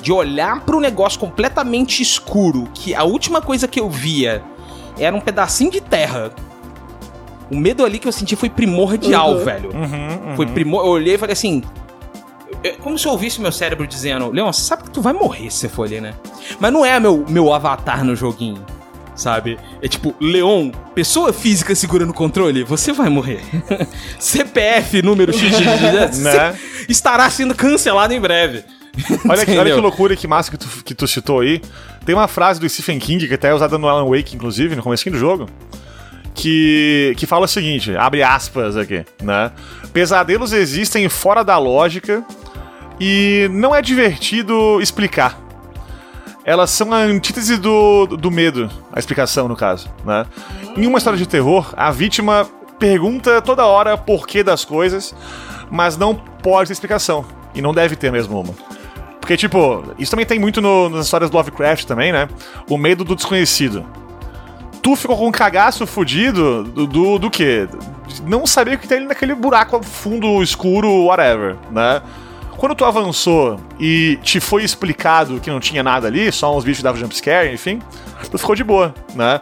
[0.00, 4.42] de olhar para um negócio completamente escuro, que a última coisa que eu via
[4.98, 6.30] era um pedacinho de terra.
[7.50, 9.44] O medo ali que eu senti foi primordial, Uhum.
[9.44, 9.70] velho.
[9.74, 10.84] Uhum, Foi primor...
[10.84, 11.62] Eu olhei e falei assim.
[12.62, 15.50] É Como se eu ouvisse meu cérebro dizendo: Leon, você sabe que tu vai morrer
[15.50, 16.14] se você for ali, né?
[16.58, 18.64] Mas não é meu, meu avatar no joguinho,
[19.14, 19.58] sabe?
[19.82, 23.40] É tipo, Leon, pessoa física segurando o controle, você vai morrer.
[24.18, 25.58] CPF, número X,
[26.18, 26.58] Né?
[26.88, 28.64] estará sendo cancelado em breve.
[29.28, 31.60] Olha que, olha que loucura, que massa que tu, que tu citou aí.
[32.04, 34.82] Tem uma frase do Stephen King, que até é usada no Alan Wake, inclusive, no
[34.82, 35.46] começo do jogo,
[36.38, 39.50] que, que fala o seguinte, abre aspas aqui, né?
[39.92, 42.24] Pesadelos existem fora da lógica
[43.00, 45.36] e não é divertido explicar.
[46.44, 50.24] Elas são a antítese do, do medo, a explicação, no caso, né?
[50.76, 52.46] Em uma história de terror, a vítima
[52.78, 55.14] pergunta toda hora por que das coisas,
[55.70, 57.24] mas não pode ter explicação.
[57.54, 58.54] E não deve ter mesmo uma.
[59.20, 62.28] Porque, tipo, isso também tem muito no- nas histórias do Lovecraft também, né?
[62.70, 63.84] O medo do desconhecido.
[64.82, 67.68] Tu ficou com um cagaço fudido do, do, do quê?
[68.26, 72.00] Não saber o que tem ali naquele buraco fundo, escuro, whatever, né?
[72.56, 76.82] Quando tu avançou e te foi explicado que não tinha nada ali, só uns bichos
[76.82, 77.80] davam jumpscare, enfim,
[78.30, 79.40] tu ficou de boa, né?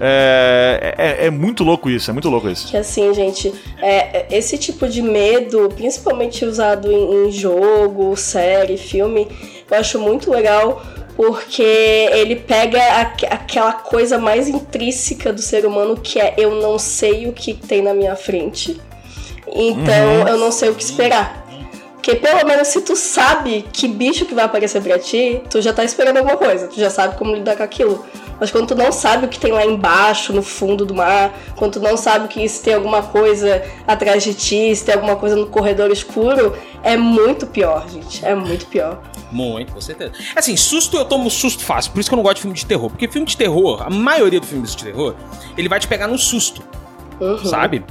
[0.00, 2.68] É, é, é muito louco isso, é muito louco isso.
[2.68, 8.76] Que assim, gente, é, é- esse tipo de medo, principalmente usado em, em jogo, série,
[8.76, 9.26] filme,
[9.70, 10.82] eu acho muito legal
[11.16, 16.78] porque ele pega aque- aquela coisa mais intrínseca do ser humano que é eu não
[16.78, 18.78] sei o que tem na minha frente,
[19.48, 21.45] então eu não sei o que esperar.
[22.06, 25.72] Porque pelo menos se tu sabe que bicho que vai aparecer pra ti, tu já
[25.72, 28.06] tá esperando alguma coisa, tu já sabe como lidar com aquilo.
[28.38, 31.72] Mas quando tu não sabe o que tem lá embaixo, no fundo do mar, quando
[31.72, 35.34] tu não sabe que se tem alguma coisa atrás de ti, se tem alguma coisa
[35.34, 38.24] no corredor escuro, é muito pior, gente.
[38.24, 39.02] É muito pior.
[39.32, 40.12] Muito, com certeza.
[40.36, 42.64] Assim, susto eu tomo susto fácil, por isso que eu não gosto de filme de
[42.66, 42.88] terror.
[42.88, 45.16] Porque filme de terror, a maioria do filme de terror,
[45.58, 46.62] ele vai te pegar no susto,
[47.20, 47.44] Uhum.
[47.44, 47.84] sabe?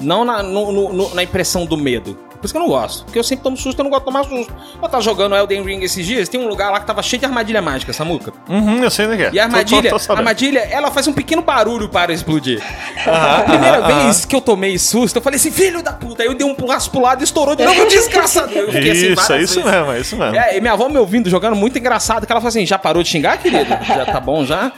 [0.00, 2.16] Não na, no- no- na impressão do medo.
[2.46, 3.04] Por isso que eu não gosto.
[3.04, 4.52] Porque eu sempre tomo susto, eu não gosto de tomar susto.
[4.82, 7.26] Eu tava jogando Elden Ring esses dias, tem um lugar lá que tava cheio de
[7.26, 8.32] armadilha mágica, Samuca.
[8.48, 9.30] Uhum, eu sei onde é que é.
[9.32, 12.62] E a armadilha, Tô- tô- tô a armadilha, ela faz um pequeno barulho para explodir.
[13.06, 16.22] a primeira vez que eu tomei susto, eu falei assim, filho da puta.
[16.22, 18.52] Aí eu dei um passo pro lado e estourou de novo, desgraçado.
[18.52, 19.72] Eu fiquei assim, Isso, é isso vezes.
[19.72, 20.36] mesmo, é isso mesmo.
[20.36, 23.02] É, e minha avó me ouvindo jogando muito engraçado, que ela falou assim: já parou
[23.02, 23.64] de xingar, querido?
[23.86, 24.72] Já tá bom já?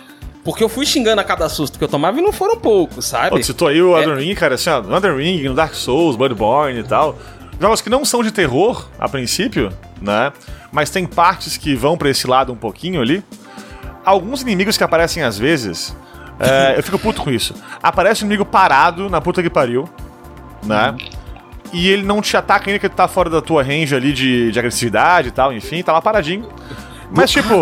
[0.44, 3.38] Porque eu fui xingando a cada susto que eu tomava e não foram poucos, sabe?
[3.38, 4.02] Tu citou aí o É.
[4.02, 7.18] Elden Ring, cara, assim, ó, no Elden Ring, no Dark Souls, Bloodborne e tal.
[7.60, 10.32] Jogos que não são de terror, a princípio, né?
[10.70, 13.24] Mas tem partes que vão pra esse lado um pouquinho ali.
[14.04, 15.96] Alguns inimigos que aparecem às vezes,
[16.38, 17.54] é, eu fico puto com isso.
[17.82, 19.88] Aparece um inimigo parado na puta que pariu,
[20.62, 20.96] né?
[21.72, 24.50] E ele não te ataca ainda que ele tá fora da tua range ali de,
[24.50, 26.48] de agressividade e tal, enfim, tá lá paradinho.
[27.10, 27.54] Mas, tipo.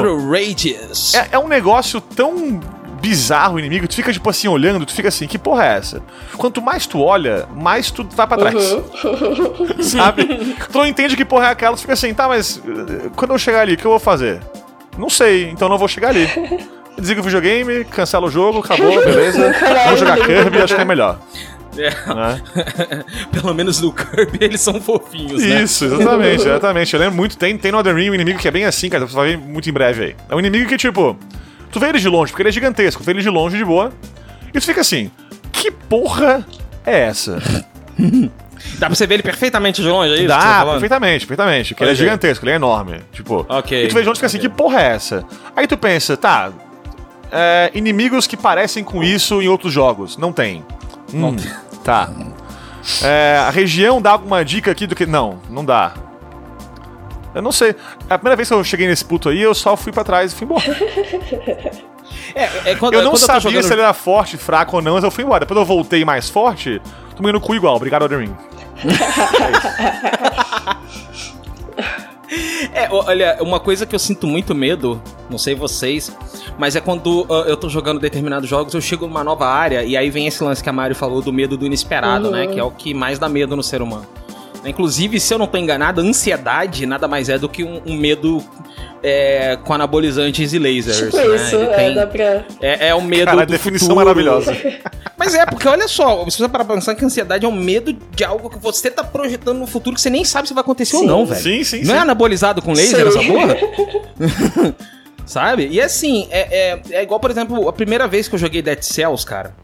[1.14, 2.61] É, é um negócio tão
[3.01, 6.03] bizarro o inimigo, tu fica tipo assim olhando, tu fica assim, que porra é essa?
[6.36, 8.76] Quanto mais tu olha, mais tu vai pra trás.
[9.80, 10.57] Sabe?
[10.70, 13.38] Tu não entende que porra é aquela, tu fica assim, tá, mas eh, quando eu
[13.38, 14.40] chegar ali, o que eu vou fazer?
[14.99, 16.28] Não sei, então não vou chegar ali.
[16.99, 19.53] Desliga o videogame, cancela o jogo, acabou, beleza.
[19.88, 21.18] Vou jogar Kirby, acho que é melhor.
[21.76, 21.90] É.
[21.90, 22.42] Né?
[23.30, 25.62] Pelo menos no Kirby eles são fofinhos, né?
[25.62, 26.94] Isso, exatamente, exatamente.
[26.94, 29.07] Eu lembro muito, tem, tem no Elden Ring um inimigo que é bem assim, cara,
[29.07, 30.16] você vai ver muito em breve aí.
[30.30, 31.18] É um inimigo que, tipo,
[31.70, 33.64] tu vê ele de longe, porque ele é gigantesco, tu vê ele de longe de
[33.64, 33.92] boa,
[34.54, 35.10] e tu fica assim,
[35.52, 36.46] que porra
[36.84, 37.38] é essa?
[38.78, 40.28] Dá pra você ver ele perfeitamente de longe, é isso?
[40.28, 40.70] tá Dá, falando?
[40.72, 41.68] perfeitamente, perfeitamente.
[41.74, 43.00] Porque ele é gigantesco, ele é enorme.
[43.12, 44.48] Tipo, Ok, e tu vê de longe e fica assim, ok.
[44.50, 45.24] que porra é essa?
[45.54, 46.50] Aí tu pensa, tá,
[47.30, 50.16] é, inimigos que parecem com isso em outros jogos.
[50.16, 50.64] Não tem.
[51.14, 51.36] Hum,
[51.84, 52.10] Tá.
[53.02, 55.06] É, a região dá alguma dica aqui do que.
[55.06, 55.92] Não, não dá.
[57.37, 57.74] Eu não sei.
[58.09, 60.34] A primeira vez que eu cheguei nesse puto aí, eu só fui pra trás e
[60.34, 60.64] fui embora.
[62.34, 63.62] É, é quando, Eu não quando sabia tô jogando...
[63.64, 65.41] se ele era forte, fraco ou não, mas eu fui embora.
[65.41, 66.80] Depois eu voltei mais forte,
[67.14, 67.76] tomei no cu igual.
[67.76, 68.37] Obrigado, Elden Ring.
[72.74, 76.14] É, olha, uma coisa que eu sinto muito medo, não sei vocês,
[76.59, 79.97] mas é quando ah, eu tô jogando determinados jogos, eu chego numa nova área e
[79.97, 82.32] aí vem esse lance que a Mário falou do medo do inesperado, Uhum.
[82.32, 82.47] né?
[82.49, 84.07] Que é o que mais dá medo no ser humano.
[84.68, 88.42] Inclusive, se eu não tô enganado, ansiedade nada mais é do que um, um medo
[89.02, 90.98] é, com anabolizantes e lasers.
[90.98, 91.36] Tipo né?
[91.36, 92.44] isso, Ele é, tem- dá pra.
[92.60, 94.04] é, é o medo Cara, do definição futuro.
[94.04, 94.56] maravilhosa.
[95.18, 97.92] Mas é, porque olha só, se você parar pra pensar que ansiedade é um medo
[98.14, 100.96] de algo que você tá projetando no futuro que você nem sabe se vai acontecer
[100.96, 101.08] ou Sim.
[101.08, 101.40] não, velho.
[101.40, 102.02] Sim, sim, Não é sim.
[102.02, 103.18] anabolizado com laser Sim.
[103.18, 104.74] essa porra?
[105.24, 105.68] Sabe?
[105.70, 108.80] E assim, é, é, é igual, por exemplo, a primeira vez que eu joguei Dead
[108.82, 109.54] Cells, cara.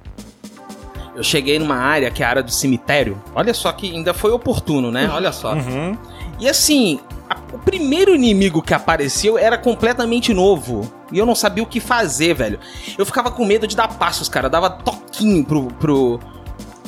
[1.14, 3.22] Eu cheguei numa área que é a área do cemitério.
[3.34, 5.10] Olha só que ainda foi oportuno, né?
[5.12, 5.52] Olha só.
[5.54, 5.96] Uhum.
[6.40, 6.98] E assim,
[7.52, 10.90] o primeiro inimigo que apareceu era completamente novo.
[11.12, 12.58] E eu não sabia o que fazer, velho.
[12.96, 14.46] Eu ficava com medo de dar passos, cara.
[14.46, 15.66] Eu dava toquinho pro.
[15.78, 16.20] pro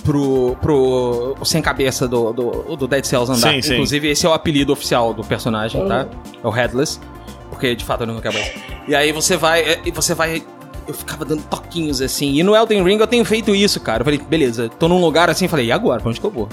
[0.03, 3.55] pro, pro sem cabeça do, do, do Dead Cells andar.
[3.55, 3.73] Sim, sim.
[3.73, 6.07] Inclusive, esse é o apelido oficial do personagem, tá?
[6.43, 7.01] É o Headless.
[7.49, 8.53] Porque de fato ele não tem cabeça.
[8.87, 9.63] E aí você vai.
[9.63, 10.43] é, E você vai.
[10.87, 12.35] Eu ficava dando toquinhos assim.
[12.35, 14.01] E no Elden Ring eu tenho feito isso, cara.
[14.01, 16.01] Eu falei, beleza, tô num lugar assim, falei, e agora?
[16.01, 16.49] Pra onde que eu vou?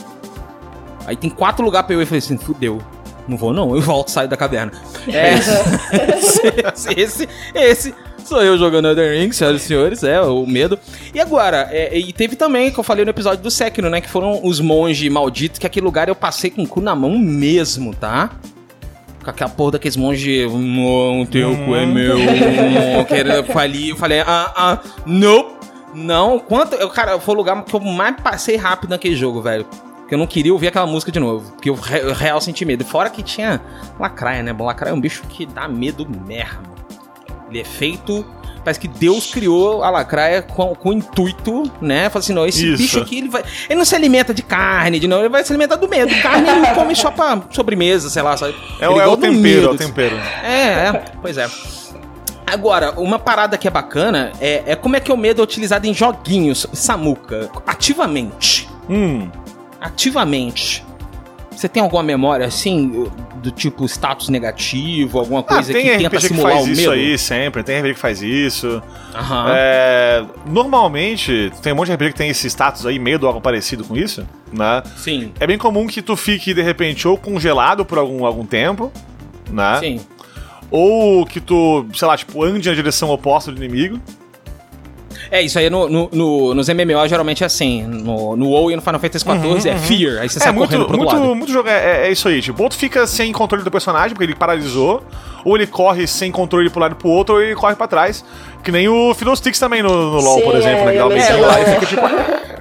[1.06, 2.04] Aí tem quatro lugares pra eu ir.
[2.04, 2.82] Eu falei assim, fudeu.
[3.28, 4.72] Não vou não, eu volto, saio da caverna.
[5.08, 5.34] É,
[6.18, 7.96] esse, esse, esse
[8.32, 10.80] sou eu jogando Elden Ring, senhoras e senhores, é, o medo.
[11.14, 14.10] E agora, é, e teve também, que eu falei no episódio do Sekiro, né, que
[14.10, 17.94] foram os monges malditos, que aquele lugar eu passei com o cu na mão mesmo,
[17.94, 18.32] tá?
[19.24, 22.18] Com aquela porra daqueles monges, não, teu cu é meu,
[23.08, 25.62] querendo, eu falei, eu falei, ah, ah, nope,
[25.94, 29.66] não, quanto, eu, cara, foi o lugar que eu mais passei rápido naquele jogo, velho.
[30.08, 31.52] Que eu não queria ouvir aquela música de novo.
[31.52, 32.84] Porque eu, eu real senti medo.
[32.84, 33.62] Fora que tinha
[33.98, 34.52] lacraia, né?
[34.52, 36.60] Bom, lacraia é um bicho que dá medo mesmo.
[37.50, 38.26] Ele é feito.
[38.64, 42.10] Parece que Deus criou a lacraia com, com o intuito, né?
[42.10, 42.78] Fala assim, não, esse Isso.
[42.78, 43.44] bicho aqui, ele vai.
[43.68, 46.14] Ele não se alimenta de carne, de não, ele vai se alimentar do medo.
[46.22, 48.56] Carne ele come só pra sobremesa, sei lá, sabe?
[48.80, 49.78] É, Ele é o tempero, é o medo.
[49.78, 50.16] tempero.
[50.44, 51.50] É, é, pois é.
[52.46, 55.88] Agora, uma parada que é bacana é, é como é que o medo é utilizado
[55.88, 58.70] em joguinhos, Samuka, ativamente.
[58.90, 59.30] Hum.
[59.80, 60.86] Ativamente.
[61.50, 63.10] Você tem alguma memória assim,
[63.42, 66.72] do tipo status negativo, alguma Ah, coisa tem que tenta RPG que simular faz o
[66.72, 66.92] isso medo?
[66.94, 68.82] aí sempre, tem RPG que faz isso.
[69.16, 69.46] Aham.
[69.56, 73.84] É, normalmente, tem um monte de RPG que tem esse status aí, medo algo parecido
[73.84, 74.84] com isso, né?
[74.98, 78.92] Sim, É bem comum que tu fique, de repente, ou congelado por algum, algum tempo,
[79.50, 79.80] né?
[79.80, 80.00] sim.
[80.70, 84.00] Ou que tu, sei lá, tipo, ande na direção oposta do inimigo.
[85.32, 87.84] É, isso aí no, no- no- nos MMO geralmente é assim.
[87.84, 90.70] No, no WoW e no Final Fantasy XIV é Fear, aí você é, sai muito,
[90.70, 91.36] correndo pro outro muito, lado.
[91.36, 92.42] muito jogo é, é- é isso aí.
[92.42, 95.02] Tipo, ou tu fica sem controle do personagem, porque ele paralisou,
[95.46, 98.26] ou ele corre sem controle pro lado pro outro, ou ele corre pra trás.
[98.62, 100.92] Que nem o Fiddlesticks também no, no LoL, Sim, por exemplo, é, né?
[100.92, 102.02] Que dá uma lá e fica tipo.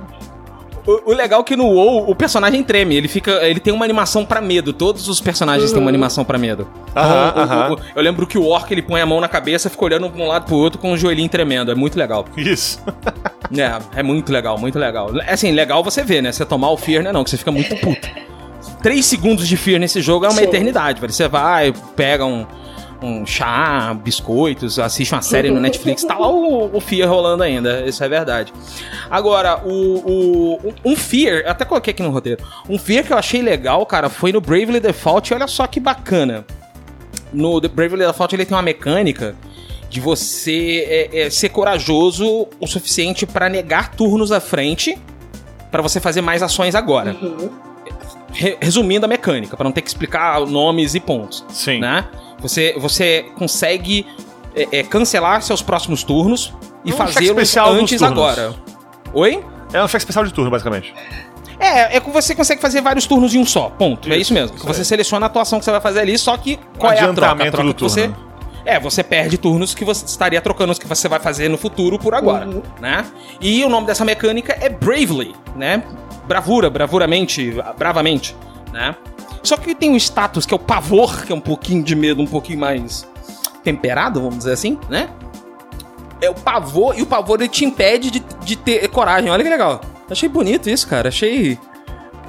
[0.87, 3.85] O, o legal é que no WoW o personagem treme, ele fica, ele tem uma
[3.85, 4.73] animação pra medo.
[4.73, 6.67] Todos os personagens têm uma animação pra medo.
[6.97, 7.75] Aham, Então, o- o- aham.
[7.75, 10.21] o- eu lembro que o Orc ele põe a mão na cabeça, fica olhando de
[10.21, 11.71] um lado pro outro com o joelhinho tremendo.
[11.71, 12.25] É muito legal.
[12.37, 12.81] Isso.
[13.53, 15.11] É, é muito legal, muito legal.
[15.27, 16.31] É assim, legal você ver, né?
[16.31, 17.11] Você tomar o Fear, né?
[17.11, 18.09] Não, que você fica muito puto.
[18.81, 20.45] Três segundos de Fear nesse jogo é uma Sim.
[20.45, 21.13] eternidade, velho.
[21.13, 22.47] Você vai, pega um,
[23.03, 27.83] um chá, biscoitos, assiste uma série no Netflix, tá lá o, o Fear rolando ainda,
[27.87, 28.53] isso é verdade.
[29.11, 33.41] Agora, o, o- um Fear, até coloquei aqui no roteiro, um Fear que eu achei
[33.43, 36.45] legal, cara, foi no Bravely Default, e olha só que bacana.
[37.33, 39.35] No Bravely Default ele tem uma mecânica
[39.89, 44.97] de você é, é, ser corajoso o suficiente pra negar turnos à frente
[45.71, 47.17] pra você fazer mais ações agora.
[48.33, 51.81] Re- resumindo a mecânica, pra não ter que explicar nomes e pontos, Sim.
[51.81, 52.07] né?
[52.41, 54.07] Você, você consegue
[54.55, 56.55] é, é, cancelar seus próximos turnos
[56.85, 58.55] e Um cheque fazê-los antes agora.
[59.13, 59.45] Oi?
[59.73, 60.95] É um cheque especial de turno, basicamente.
[61.59, 64.11] É, é que você consegue fazer vários turnos em um só, ponto.
[64.11, 64.57] é isso mesmo.
[64.57, 67.13] Que você seleciona a atuação que você vai fazer ali, só que qual é a
[67.13, 67.45] troca?
[67.45, 68.31] A troca do que você turno.
[68.65, 71.99] É, você perde turnos que você estaria trocando os que você vai fazer no futuro
[71.99, 72.47] por agora,
[72.81, 73.05] né?
[73.41, 75.83] E o nome dessa mecânica é Bravely, né?
[76.31, 78.37] Bravura, bravuramente, bravamente,
[78.73, 78.95] né?
[79.43, 82.23] Só que tem um status que é o pavor, que é um pouquinho de medo,
[82.23, 83.05] um pouquinho mais
[83.65, 85.09] temperado, vamos dizer assim, né?
[86.23, 89.29] É o pavor, e o pavor ele te impede de, de ter coragem.
[89.29, 89.81] Olha que legal.
[90.09, 91.09] Achei bonito isso, cara.
[91.09, 91.59] Achei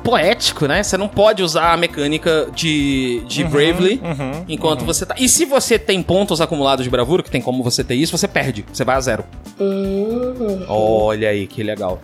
[0.03, 0.81] poético, né?
[0.81, 4.01] Você não pode usar a mecânica de, de Bravely
[4.47, 5.13] enquanto você tá.
[5.19, 8.27] E se você tem pontos acumulados de bravura, que tem como você ter isso, você
[8.27, 8.65] perde.
[8.73, 9.23] Você vai a zero.
[9.59, 12.01] Hum, Olha aí que legal.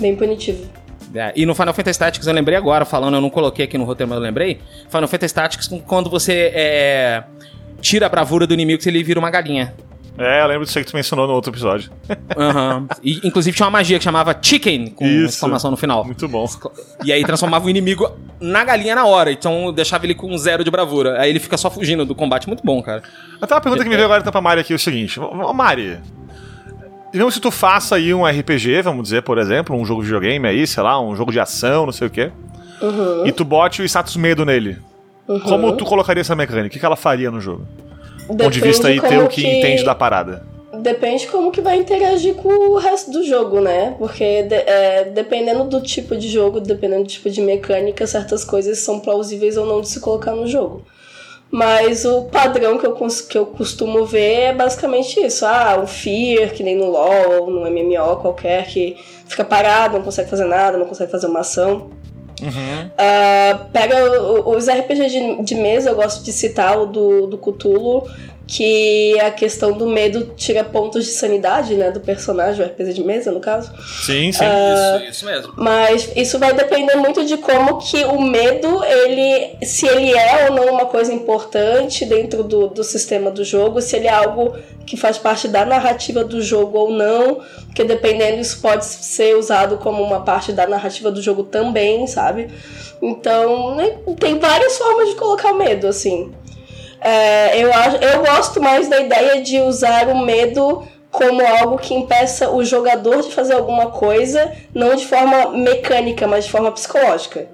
[0.00, 0.66] bem punitivo.
[1.16, 3.84] É, e no Final Fantasy Tactics eu lembrei agora, falando, eu não coloquei aqui no
[3.84, 4.60] roteiro, mas eu lembrei.
[4.88, 7.24] Final Fantasy Tactics, quando você é,
[7.80, 9.74] tira a bravura do inimigo, ele vira uma galinha.
[10.18, 11.90] É, eu lembro disso aí que tu mencionou no outro episódio.
[12.36, 12.86] Aham.
[13.02, 15.34] E, inclusive tinha uma magia que chamava Chicken, com Isso.
[15.34, 16.04] exclamação no final.
[16.04, 16.46] Muito bom.
[17.04, 18.10] E aí transformava o inimigo
[18.40, 19.30] na galinha na hora.
[19.30, 21.20] Então deixava ele com zero de bravura.
[21.20, 22.46] Aí ele fica só fugindo do combate.
[22.48, 23.02] Muito bom, cara.
[23.40, 25.20] Até uma pergunta que me veio agora então pra Mari aqui é o seguinte.
[25.20, 26.00] Ô, Mari,
[27.12, 30.46] digamos que tu faça aí um RPG, vamos dizer, por exemplo, um jogo de videogame
[30.46, 32.30] aí, sei lá, um jogo de ação, não sei o quê,
[33.24, 34.78] e tu bote o status medo nele.
[35.44, 36.68] Como tu colocaria essa mecânica?
[36.68, 37.66] O que que ela faria no jogo?
[38.28, 40.44] Do ponto de vista aí teu que entende da parada.
[40.82, 43.94] Depende como que vai interagir com o resto do jogo, né?
[43.98, 48.78] Porque de- é, dependendo do tipo de jogo, dependendo do tipo de mecânica, certas coisas
[48.78, 50.82] são plausíveis ou não de se colocar no jogo.
[51.50, 55.46] Mas o padrão que eu, que eu costumo ver é basicamente isso.
[55.46, 60.04] Ah, o Fear, que nem no LoL ou no MMO qualquer, que fica parado, não
[60.04, 61.90] consegue fazer nada, não consegue fazer uma ação.
[62.98, 67.38] Ah, pega o- os RPG de, de mesa, eu gosto de citar o do, do
[67.38, 68.02] Cthulhu,
[68.46, 73.02] que a questão do medo tira pontos de sanidade, né, do personagem, o RPG de
[73.02, 73.72] mesa, no caso.
[74.04, 74.44] Sim, sim.
[74.44, 75.52] Isso, isso mesmo.
[75.56, 80.54] Mas isso vai depender muito de como que o medo, ele, se ele é ou
[80.54, 84.96] não uma coisa importante dentro do, do sistema do jogo, se ele é algo que
[84.96, 90.00] faz parte da narrativa do jogo ou não, porque dependendo isso pode ser usado como
[90.00, 92.48] uma parte da narrativa do jogo também, sabe?
[93.02, 96.32] Então, né, tem várias formas de colocar o medo, assim.
[97.08, 102.50] É, eu, eu gosto mais da ideia de usar o medo como algo que impeça
[102.50, 107.46] o jogador de fazer alguma coisa, não de forma mecânica, mas de forma psicológica.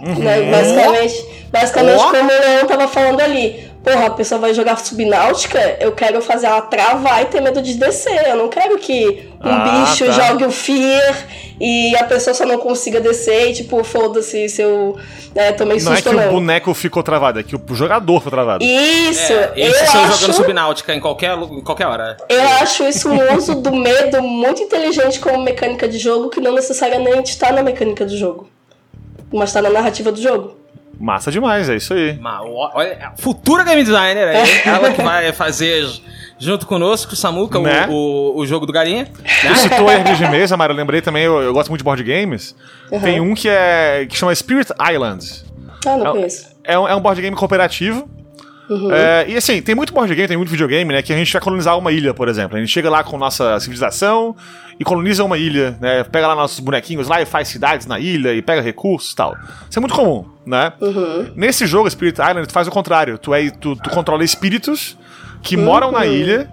[0.00, 0.50] Né?
[0.50, 2.10] Basicamente, basicamente Ó.
[2.10, 3.70] como o Leon tava falando ali.
[3.82, 7.74] Porra, a pessoa vai jogar subnáutica, eu quero fazer ela travar e ter medo de
[7.74, 8.28] descer.
[8.28, 10.12] Eu não quero que um Ah, bicho tá.
[10.12, 11.26] jogue o fear
[11.60, 14.96] e a pessoa só não consiga descer e tipo, foda-se se eu
[15.34, 16.32] é, tomei Não é susto que ou o não.
[16.32, 18.62] boneco ficou travado, é que o jogador ficou travado.
[18.64, 20.12] Isso, É, eu isso são acho...
[20.20, 22.16] jogando subnáutica em qualquer, em qualquer hora.
[22.28, 26.52] Eu acho isso um uso do medo muito inteligente como mecânica de jogo, que não
[26.54, 28.48] necessariamente está na mecânica do jogo.
[29.32, 30.61] Mas está na narrativa do jogo.
[31.02, 32.16] Massa demais, é isso aí.
[32.24, 35.84] Ó, olha, a futura game designer aí, ela que vai fazer
[36.38, 37.86] junto conosco, o Samuca, o- Né?
[37.90, 39.06] o, o jogo do Galinha.
[39.06, 39.54] Tu Né?
[39.56, 42.54] citou RPG de mesa, Mário, eu lembrei também, eu, eu gosto muito de board games.
[43.02, 45.42] Tem um que é que chama Spirit Island.
[45.84, 46.52] Ah, não É- conheço.
[46.62, 48.08] É um, é um board game cooperativo.
[48.92, 51.02] É, e assim, tem muito board game, tem muito videogame, né?
[51.02, 52.56] Que a gente vai colonizar uma ilha, por exemplo.
[52.56, 54.36] A gente chega lá com nossa civilização
[54.78, 56.04] e coloniza uma ilha, né?
[56.04, 59.36] Pega lá nossos bonequinhos lá e faz cidades na ilha e pega recursos e tal.
[59.68, 60.72] Isso é muito comum, né?
[61.34, 63.18] Nesse jogo, Spirit Island, tu faz o contrário.
[63.18, 64.96] Tu, é, tu, tu controla espíritos
[65.42, 66.48] que moram na ilha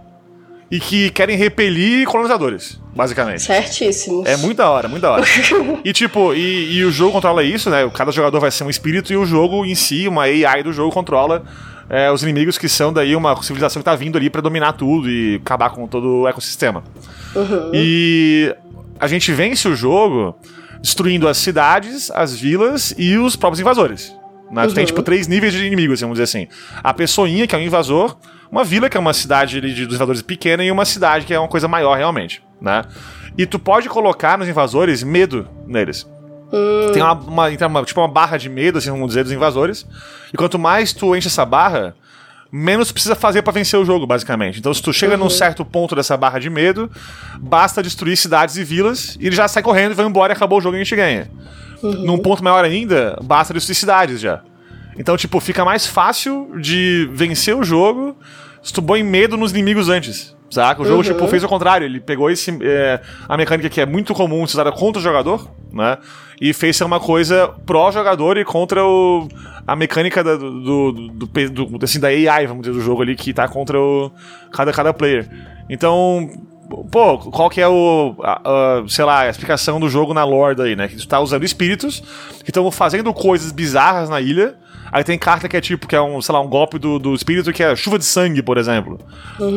[0.72, 3.42] e que querem repelir colonizadores, basicamente.
[3.42, 4.24] Certíssimo.
[4.26, 5.26] É muito da hora, muito da hora.
[5.84, 7.90] e tipo, e, e o jogo controla isso, né?
[7.94, 10.92] Cada jogador vai ser um espírito e o jogo em si, uma AI do jogo,
[10.92, 11.44] controla
[11.90, 15.10] é, os inimigos que são daí uma civilização que tá vindo ali pra dominar tudo
[15.10, 16.84] e acabar com todo o ecossistema.
[17.74, 18.56] E
[19.00, 20.38] a gente vence o jogo
[20.82, 24.16] destruindo as cidades, as vilas e os próprios invasores.
[24.52, 24.66] Né?
[24.68, 26.48] Tu tem, tipo, três níveis de inimigos, vamos dizer assim.
[26.84, 28.18] A pessoinha, que é um invasor,
[28.52, 31.34] uma vila, que é uma cidade ali de, dos invasores pequena, e uma cidade que
[31.34, 32.84] é uma coisa maior, realmente, né?
[33.38, 36.08] E tu pode colocar nos invasores medo neles.
[36.94, 39.86] Tem uma, uma- uma- tipo uma barra de medo, assim, vamos dizer, dos invasores.
[40.34, 41.96] E quanto mais tu enche essa barra,
[42.52, 44.60] menos tu precisa fazer pra vencer o jogo, basicamente.
[44.60, 46.90] Então, se tu chega num certo ponto dessa barra de medo,
[47.40, 50.58] basta destruir cidades e vilas, e ele já sai correndo e vai embora e acabou
[50.58, 51.30] o jogo e a gente ganha.
[51.84, 54.42] Num ponto maior ainda, basta destruir cidades já.
[54.98, 58.18] Então, tipo, fica mais fácil de vencer o jogo
[58.62, 60.36] se tu põe medo nos inimigos antes.
[60.50, 60.82] Saca?
[60.82, 61.86] O jogo, tipo, fez o contrário.
[61.86, 65.48] Ele pegou esse, é, a mecânica que é muito comum ser usada contra o jogador,
[65.72, 65.98] né?
[66.42, 69.28] E fez ser uma coisa pró-jogador e contra o,
[69.68, 70.92] a mecânica da, do, do,
[71.28, 71.28] do,
[71.78, 74.12] do- assim, da AI, vamos dizer, do jogo ali, que tá contra o,
[74.52, 75.28] cada, cada player.
[75.70, 76.30] Então,
[76.92, 78.42] pô, qual que é o, a-
[78.84, 80.88] a, sei lá, a explicação do jogo na lore daí, né?
[80.88, 82.00] Que tu tá usando espíritos
[82.44, 84.56] que estão fazendo coisas bizarras na ilha.
[84.92, 87.14] Aí tem carta que é tipo, que é um, sei lá, um golpe do, do
[87.14, 89.00] espírito que é chuva de sangue, por exemplo.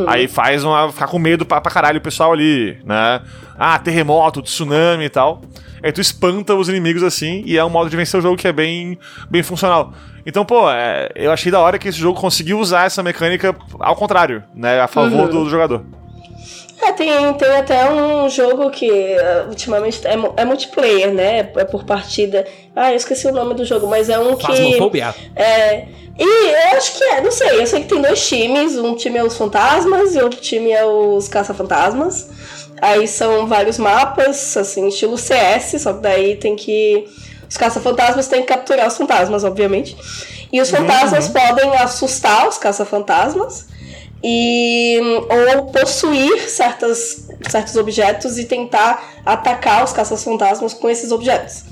[0.07, 3.20] Aí faz uma, ficar com medo pra, pra caralho o pessoal ali, né?
[3.59, 5.43] Ah, terremoto, tsunami e tal.
[5.83, 8.47] Aí tu espanta os inimigos assim, e é um modo de vencer o jogo que
[8.47, 8.99] é bem,
[9.30, 9.93] bem funcional.
[10.24, 13.97] Então, pô, é, eu achei da hora que esse jogo conseguiu usar essa mecânica ao
[13.97, 14.80] contrário, né?
[14.80, 15.85] A favor do, do jogador.
[16.83, 21.39] É, tem, tem até um jogo que uh, ultimamente é, é multiplayer, né?
[21.39, 22.45] É por partida.
[22.74, 24.51] Ah, eu esqueci o nome do jogo, mas é um que.
[25.37, 25.87] É.
[26.18, 29.16] E eu acho que é, não sei, eu sei que tem dois times, um time
[29.16, 32.28] é os fantasmas e outro time é os caça-fantasmas.
[32.80, 37.07] Aí são vários mapas, assim, estilo CS, só que daí tem que.
[37.49, 39.97] Os caça-fantasmas têm que capturar os fantasmas, obviamente.
[40.53, 43.72] E os fantasmas podem assustar os caça-fantasmas
[44.23, 45.01] e
[45.57, 51.64] ou possuir certas, certos objetos e tentar atacar os caça-fantasmas com esses objetos.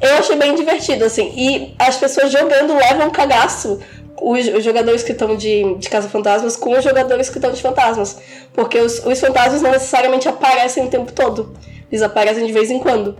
[0.00, 1.32] Eu achei bem divertido, assim.
[1.36, 3.80] E as pessoas jogando levam cagaço.
[4.20, 8.18] Os, os jogadores que estão de, de caça-fantasmas com os jogadores que estão de fantasmas.
[8.52, 11.54] Porque os, os fantasmas não necessariamente aparecem o tempo todo.
[11.90, 13.16] Eles aparecem de vez em quando.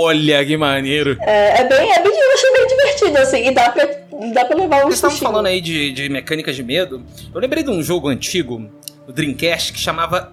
[0.00, 1.16] Olha que maneiro.
[1.20, 3.46] É, é bem, é bem, eu achei bem divertido, assim.
[3.46, 3.86] E dá pra,
[4.30, 7.02] dá pra levar um Vocês estavam falando aí de, de mecânicas de medo.
[7.34, 8.70] Eu lembrei de um jogo antigo,
[9.06, 10.32] do Dreamcast, que chamava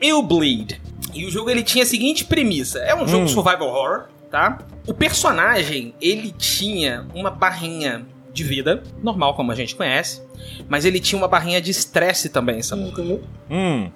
[0.00, 0.80] Eu Bleed.
[1.12, 4.58] E o jogo ele tinha a seguinte premissa: é um jogo survival horror, tá?
[4.86, 10.22] O personagem ele tinha uma barrinha de vida, normal como a gente conhece,
[10.68, 12.82] mas ele tinha uma barrinha de estresse também, sabe?
[12.82, 13.20] Uhum.
[13.50, 13.90] Hum.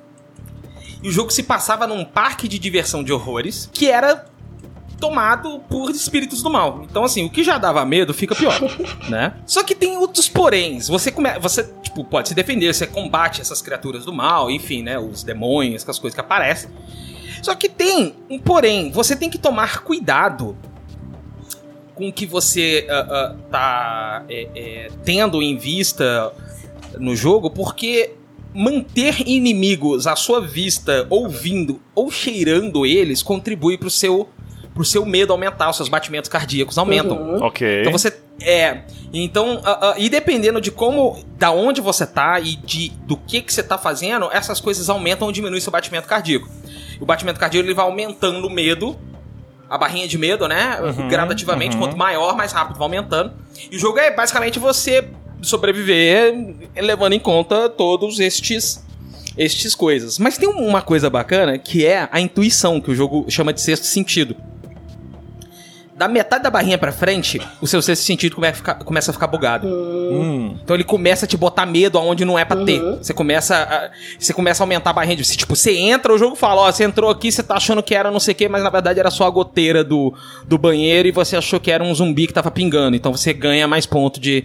[1.03, 4.27] E o jogo se passava num parque de diversão de horrores, que era
[5.01, 6.83] tomado por espíritos do mal.
[6.89, 8.61] Então, assim, o que já dava medo fica pior,
[9.09, 9.35] né?
[9.47, 10.87] Só que tem outros poréns.
[10.89, 11.31] Você, come...
[11.39, 14.99] você tipo, pode se defender, você combate essas criaturas do mal, enfim, né?
[14.99, 16.71] Os demônios, as coisas que aparecem.
[17.43, 18.91] Só que tem um porém.
[18.93, 20.57] Você tem que tomar cuidado
[21.95, 26.33] com o que você uh, uh, tá é, é, tendo em vista
[26.99, 28.15] no jogo, porque
[28.55, 34.29] manter inimigos à sua vista, ouvindo ou cheirando eles, contribui pro seu
[34.75, 37.17] pro seu medo aumentar, os seus batimentos cardíacos aumentam.
[37.17, 37.43] Uhum.
[37.43, 37.81] Ok.
[37.81, 38.13] Então você
[38.43, 43.17] é, então, uh, uh, e dependendo de como, da onde você tá e de do
[43.17, 46.49] que que você tá fazendo, essas coisas aumentam ou diminuem seu batimento cardíaco.
[46.99, 48.99] O batimento cardíaco ele vai aumentando o medo,
[49.69, 50.79] a barrinha de medo, né?
[51.09, 53.33] gradativamente, quanto maior, mais rápido vai aumentando.
[53.71, 55.09] E o jogo é basicamente você
[55.43, 56.35] sobreviver
[56.77, 58.85] levando em conta todos estes
[59.37, 60.19] estes coisas.
[60.19, 63.85] Mas tem uma coisa bacana que é a intuição, que o jogo chama de sexto
[63.85, 64.37] sentido.
[66.01, 69.13] Da metade da barrinha pra frente, o seu sexto sentido come a ficar- começa a
[69.13, 69.67] ficar bugado.
[69.69, 70.57] Hum.
[70.65, 72.81] Então ele começa a te botar medo aonde não é pra ter.
[72.97, 75.25] Você começa a, você começa a aumentar a barrinha de.
[75.37, 78.11] Tipo, você entra, o jogo fala, ó, você entrou aqui, você tá achando que era
[78.11, 80.15] não sei o que, mas na verdade era só a goteira do,
[80.49, 82.97] do banheiro e você achou que era um zumbi que tava pingando.
[82.97, 84.43] Então você ganha mais ponto de,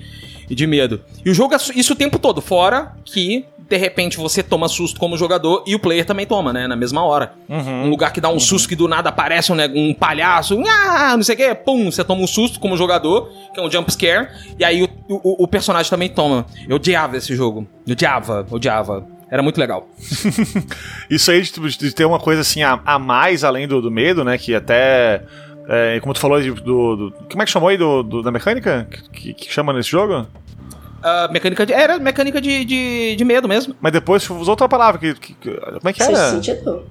[0.49, 0.99] de medo.
[1.23, 3.45] E o jogo é isso o tempo todo, fora que.
[3.68, 6.68] De repente você toma susto como jogador e o player também toma, né?
[6.68, 7.34] Na mesma hora.
[7.49, 11.16] Um lugar que dá um susto que do nada aparece um, ne- um palhaço, ah,
[11.18, 13.91] não sei o que, pum, você toma um susto como jogador, que é um jump
[13.91, 14.28] scare,
[14.59, 16.45] e aí o, o, o personagem também toma.
[16.70, 17.68] Eu odiava esse jogo.
[17.88, 19.07] Eu odiava, odiava.
[19.32, 19.88] Era muito legal.
[21.09, 23.91] Isso aí de, tipo, de ter uma coisa assim a, a mais além do, do
[23.91, 24.38] medo, né?
[24.38, 25.24] Que até.
[25.68, 26.53] é, como tu falou do,
[26.95, 28.88] do- Como é que chamou aí do, do- da mecânica?
[29.11, 30.28] Que, que chama nesse jogo?
[31.07, 31.71] Ah, mecânica de.
[31.73, 33.75] Era mecânica de, de, de medo mesmo.
[33.79, 34.99] Mas depois usou outra palavra.
[34.99, 36.31] Que, que- que- como é que Sexto era?
[36.31, 36.83] sentido.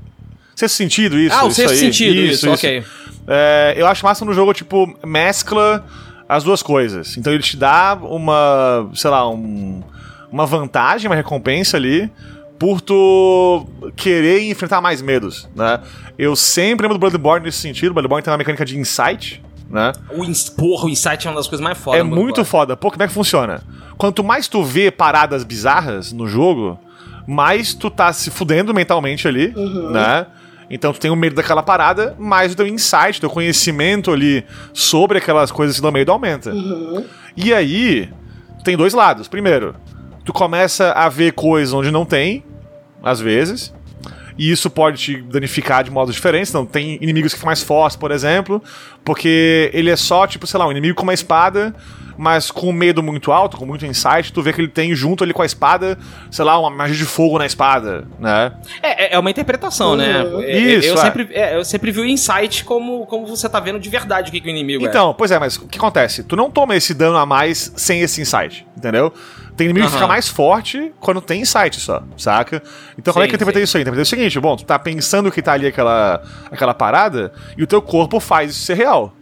[0.54, 1.34] Sexto sentido, isso.
[1.34, 1.78] ah, o isso sexto aí.
[1.78, 2.84] sentido, isso, ok.
[3.26, 5.84] É, eu acho massa no jogo, tipo, mescla
[6.28, 7.16] as duas coisas.
[7.16, 9.82] Então ele te dá uma, sei lá, um-
[10.30, 12.08] uma vantagem, uma recompensa ali
[12.56, 15.80] por tu querer enfrentar mais medos, né?
[16.16, 17.90] Eu sempre lembro do Bloodborne nesse sentido.
[17.90, 19.92] O Bloodborne tem uma mecânica de insight, né?
[20.10, 20.24] O,
[20.56, 22.00] porra, o Insight é uma das coisas mais fodas.
[22.00, 22.76] É muito foda.
[22.76, 23.62] Pô, como é que funciona?
[23.96, 26.78] Quanto mais tu vê paradas bizarras no jogo,
[27.26, 29.54] mais tu tá se fudendo mentalmente ali,
[29.90, 30.26] né?
[30.70, 35.18] Então tu tem o medo daquela parada, mais o teu insight, teu conhecimento ali sobre
[35.18, 36.52] aquelas coisas dão medo aumenta.
[37.36, 38.10] E aí,
[38.64, 39.28] tem dois lados.
[39.28, 39.74] Primeiro,
[40.24, 42.44] tu começa a ver coisas onde não tem,
[43.02, 43.74] às vezes.
[44.36, 46.50] E isso pode te danificar de modos diferentes.
[46.50, 48.62] Então, tem inimigos que ficam mais fortes, por exemplo,
[49.04, 51.74] porque ele é só, tipo, sei lá, um inimigo com uma espada,
[52.18, 54.32] mas com um medo muito alto, com muito insight.
[54.32, 55.98] Tu vê que ele tem junto ali com a espada,
[56.30, 58.52] sei lá, uma magia de fogo na espada, né?
[58.82, 60.24] É, é- é uma interpretação, né?
[60.42, 60.96] É, Isso, eu, é.
[60.96, 64.32] sempre, é, eu sempre vi o Insight como, como você tá vendo de verdade o
[64.32, 64.88] que, que o inimigo é.
[64.88, 66.24] Então, pois é, mas o que acontece?
[66.24, 69.12] Tu não toma esse dano a mais sem esse insight, entendeu?
[69.56, 69.98] Tem inimigo que Aham.
[70.00, 72.60] fica mais forte quando tem insight só, saca?
[72.98, 73.64] Então, como é Sim, que eu interpretei sim.
[73.64, 73.82] isso aí?
[73.82, 77.66] Interpretei o seguinte, bom, tu tá pensando que tá ali aquela, aquela parada e o
[77.66, 79.14] teu corpo faz isso ser real.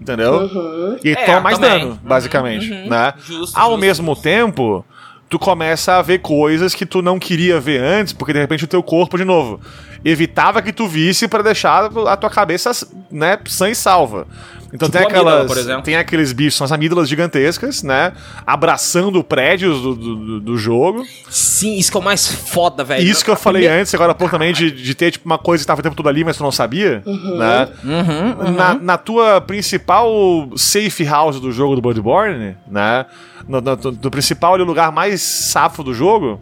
[0.00, 0.98] Entendeu?
[1.02, 1.80] E aí tu É, toma mais também.
[1.80, 3.14] dano, basicamente, né?
[3.18, 4.84] Justo, Ao justo, mesmo tempo,
[5.28, 8.68] tu começa a ver coisas que tu não queria ver antes, porque de repente o
[8.68, 9.60] teu corpo, de novo,
[10.04, 12.70] evitava que tu visse pra deixar a tua cabeça,
[13.10, 14.26] né, sã e salva.
[14.72, 15.46] Então Tipo tem amígdala, aquelas.
[15.50, 15.82] por exemplo.
[15.82, 18.12] Tem aqueles bichos, são as amígdalas gigantescas, né?
[18.46, 21.04] Abraçando prédios do, do, do- jogo.
[21.30, 23.02] Sim, isso que é o mais foda, velho.
[23.02, 25.38] Isso que eu falei primeira- antes, agora há pouco também, de, de ter tipo, uma
[25.38, 27.68] coisa que tava o tempo todo ali, mas tu não sabia, né?
[27.82, 33.06] Uhum, Na, na tua principal safe house do jogo do Bloodborne, né?
[33.48, 36.38] No, no- no principal ali, lugar mais safo do jogo,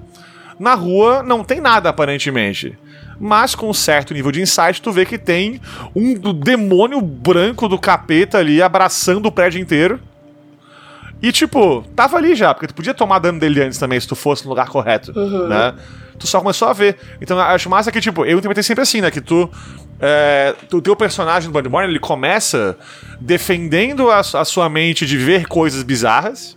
[0.59, 2.77] na rua não tem nada aparentemente.
[3.19, 5.61] Mas com um certo nível de insight, tu vê que tem
[5.95, 10.01] um demônio branco do capeta ali abraçando o prédio inteiro.
[11.23, 14.15] E, tipo, tava ali já, porque tu podia tomar dano dele antes também, se tu
[14.15, 15.13] fosse no lugar correto,
[15.49, 15.75] né?
[16.19, 16.97] Tu só começou a ver.
[17.21, 19.11] Então, eu acho massa que, tipo, eu interpretei sempre assim, né?
[19.11, 19.51] Que tu...
[19.99, 22.77] É, o teu personagem do Bloodborne, ele começa
[23.19, 26.57] defendendo a, a sua mente de ver coisas bizarras,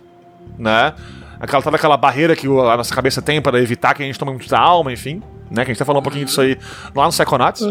[0.58, 0.92] né?
[1.40, 4.32] Aquela, toda aquela barreira que a nossa cabeça tem para evitar que a gente tome
[4.32, 5.64] muita alma, enfim, né?
[5.64, 6.58] Que a gente tá falando um pouquinho disso aí
[6.94, 7.62] lá no Psychonauts.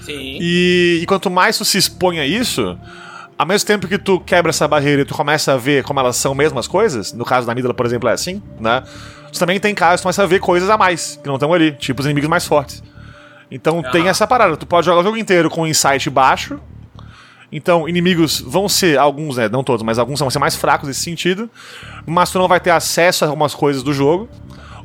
[0.00, 0.38] Sim.
[0.40, 2.78] E, e quanto mais tu se expõe a isso,
[3.38, 6.16] ao mesmo tempo que tu quebra essa barreira e tu começa a ver como elas
[6.16, 8.82] são mesmo as coisas, no caso da amígdala, por exemplo, é assim, né?
[9.32, 11.52] Tu também tem casos que tu começa a ver coisas a mais, que não estão
[11.52, 12.82] ali, tipo os inimigos mais fortes.
[13.50, 16.60] Então tem essa parada, tu pode jogar o jogo inteiro com um insight baixo.
[17.52, 21.00] Então, inimigos vão ser, alguns, né, não todos, mas alguns vão ser mais fracos nesse
[21.00, 21.48] sentido,
[22.04, 24.28] mas tu não vai ter acesso a algumas coisas do jogo.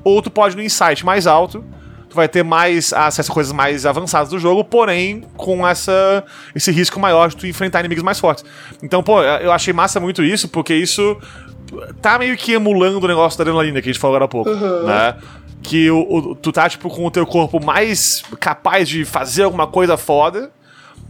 [0.04, 1.64] Ou tu pode no insight mais alto,
[2.10, 6.24] tu vai ter mais acesso a coisas mais avançadas do jogo, porém com essa
[6.56, 8.44] esse risco maior de tu enfrentar inimigos mais fortes.
[8.84, 11.18] Então, pô, eu achei massa muito isso, porque isso
[12.02, 14.50] tá meio que emulando o negócio da adrenalina que a gente falou agora há pouco,
[14.86, 15.16] né?
[15.64, 16.00] Que o,
[16.32, 20.52] o- tu tá, tipo, com o teu corpo mais capaz de fazer alguma coisa foda,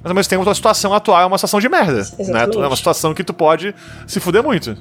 [0.03, 1.99] mas ao mesmo tempo a tua situação atual é uma situação de merda, né?
[2.19, 2.57] Exatamente.
[2.57, 3.73] É uma situação que tu pode
[4.07, 4.77] se fuder muito.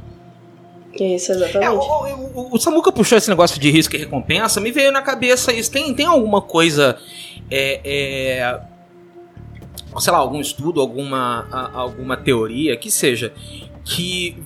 [0.94, 1.68] Isso, É, exatamente.
[1.70, 5.52] o, o- o Samuca puxou esse negócio de risco e recompensa, me veio na cabeça
[5.52, 5.70] isso.
[5.70, 6.96] Tem, tem alguma coisa.
[7.50, 8.60] É, é,
[9.98, 13.32] sei lá, algum estudo, alguma, a- alguma teoria, que seja,
[13.84, 14.36] que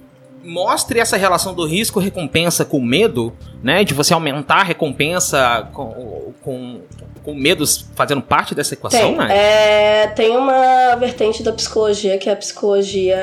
[0.45, 3.83] mostre essa relação do risco e recompensa com medo, né?
[3.83, 6.81] De você aumentar a recompensa com, com,
[7.25, 9.37] com medos fazendo parte dessa equação, Tem, né?
[9.37, 13.17] é, tem uma vertente da psicologia que é a psicologia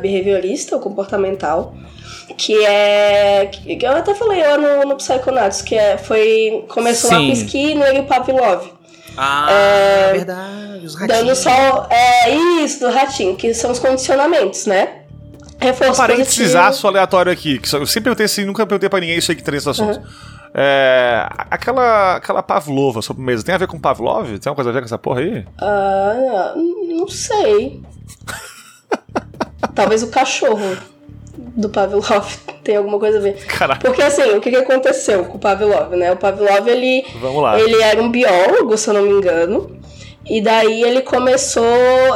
[0.00, 1.74] behaviorista ou comportamental,
[2.38, 3.46] que é.
[3.46, 6.64] que eu até falei lá no, no Psychonauts, que é, foi.
[6.68, 7.26] Começou lá Sim.
[7.26, 8.82] com Skinner e o Pavlov.
[9.16, 11.38] Ah, é, verdade, os Dando ratinhos.
[11.38, 11.88] só.
[11.90, 12.30] É
[12.64, 15.01] isso, do ratinho, que são os condicionamentos, né?
[15.62, 16.58] Reforço Parênteses positivo.
[16.58, 19.42] aço aleatório aqui, que eu sempre perguntei assim, nunca perguntei pra ninguém isso aí que
[19.42, 20.00] tem esse assunto.
[20.54, 24.26] É, aquela, aquela Pavlova sobremesa, tem a ver com Pavlov?
[24.38, 25.46] Tem alguma coisa a ver com essa porra aí?
[25.58, 26.52] Ah,
[26.88, 27.80] não sei.
[29.74, 30.76] Talvez o cachorro
[31.56, 32.26] do Pavlov
[32.62, 33.34] tenha alguma coisa a ver.
[33.46, 33.80] Caralho.
[33.80, 36.12] Porque assim, o que, que aconteceu com o Pavlov, né?
[36.12, 37.58] O Pavlov, ele, Vamos lá.
[37.58, 39.80] ele era um biólogo, se eu não me engano.
[40.24, 41.64] E daí ele começou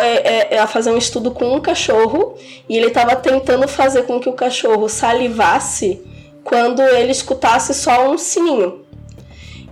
[0.00, 2.36] é, é, a fazer um estudo com um cachorro
[2.68, 6.00] e ele estava tentando fazer com que o cachorro salivasse
[6.44, 8.84] quando ele escutasse só um sininho.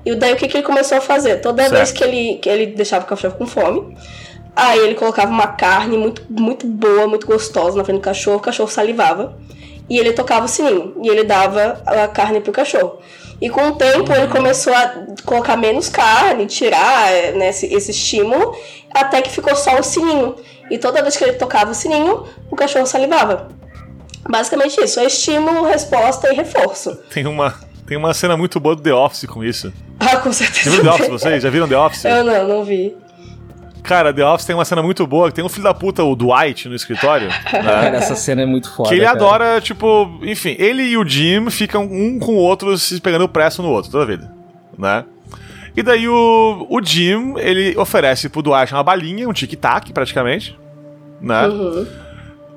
[0.04, 1.40] E daí o que, que ele começou a fazer?
[1.40, 1.74] Toda Certo.
[1.74, 3.96] vez que ele, que ele deixava o cachorro com fome,
[4.54, 8.40] aí ele colocava uma carne muito, muito boa, muito gostosa na frente do cachorro, o
[8.40, 9.38] cachorro salivava.
[9.88, 10.94] E ele tocava o sininho.
[11.02, 12.98] E ele dava a carne pro cachorro.
[13.40, 14.94] E com o tempo ele começou a
[15.24, 18.56] colocar menos carne, tirar é, né, esse, esse estímulo,
[18.92, 20.36] até que ficou só o sininho.
[20.70, 23.48] E toda vez que ele tocava o sininho, o cachorro salivava.
[24.28, 26.96] Basicamente isso, é estímulo, resposta e reforço.
[27.12, 27.54] Tem uma,
[27.86, 29.72] tem uma cena muito boa do The Office com isso.
[30.00, 30.82] Ah, com certeza.
[30.82, 31.42] The Office vocês?
[31.42, 32.04] Já viram The Office?
[32.04, 32.96] Eu não, não vi.
[33.84, 36.16] Cara, The Office tem uma cena muito boa, que tem um filho da puta, o
[36.16, 37.28] Dwight, no escritório.
[37.52, 37.62] né?
[37.62, 38.88] Cara, essa cena é muito foda.
[38.88, 39.14] Que ele cara.
[39.14, 43.62] adora, tipo, enfim, ele e o Jim ficam um com o outro se pegando preço
[43.62, 44.32] no outro toda a vida,
[44.78, 45.04] né?
[45.76, 50.58] E daí o, o Jim, ele oferece pro Dwight uma balinha, um tic-tac praticamente,
[51.20, 51.46] né?
[51.46, 51.86] Uhum.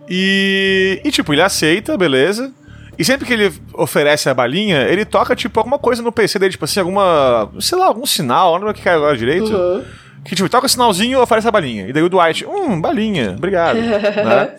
[0.09, 2.53] E, e, tipo, ele aceita, beleza.
[2.97, 6.51] E sempre que ele oferece a balinha, ele toca, tipo, alguma coisa no PC dele,
[6.51, 9.53] tipo assim, alguma, sei lá, algum sinal, não lembro o que cai agora direito.
[9.53, 9.83] Uhum.
[10.27, 11.87] Que, tipo, toca o sinalzinho e oferece a balinha.
[11.87, 13.77] E daí o Dwight, hum, balinha, obrigado.
[13.79, 14.51] né?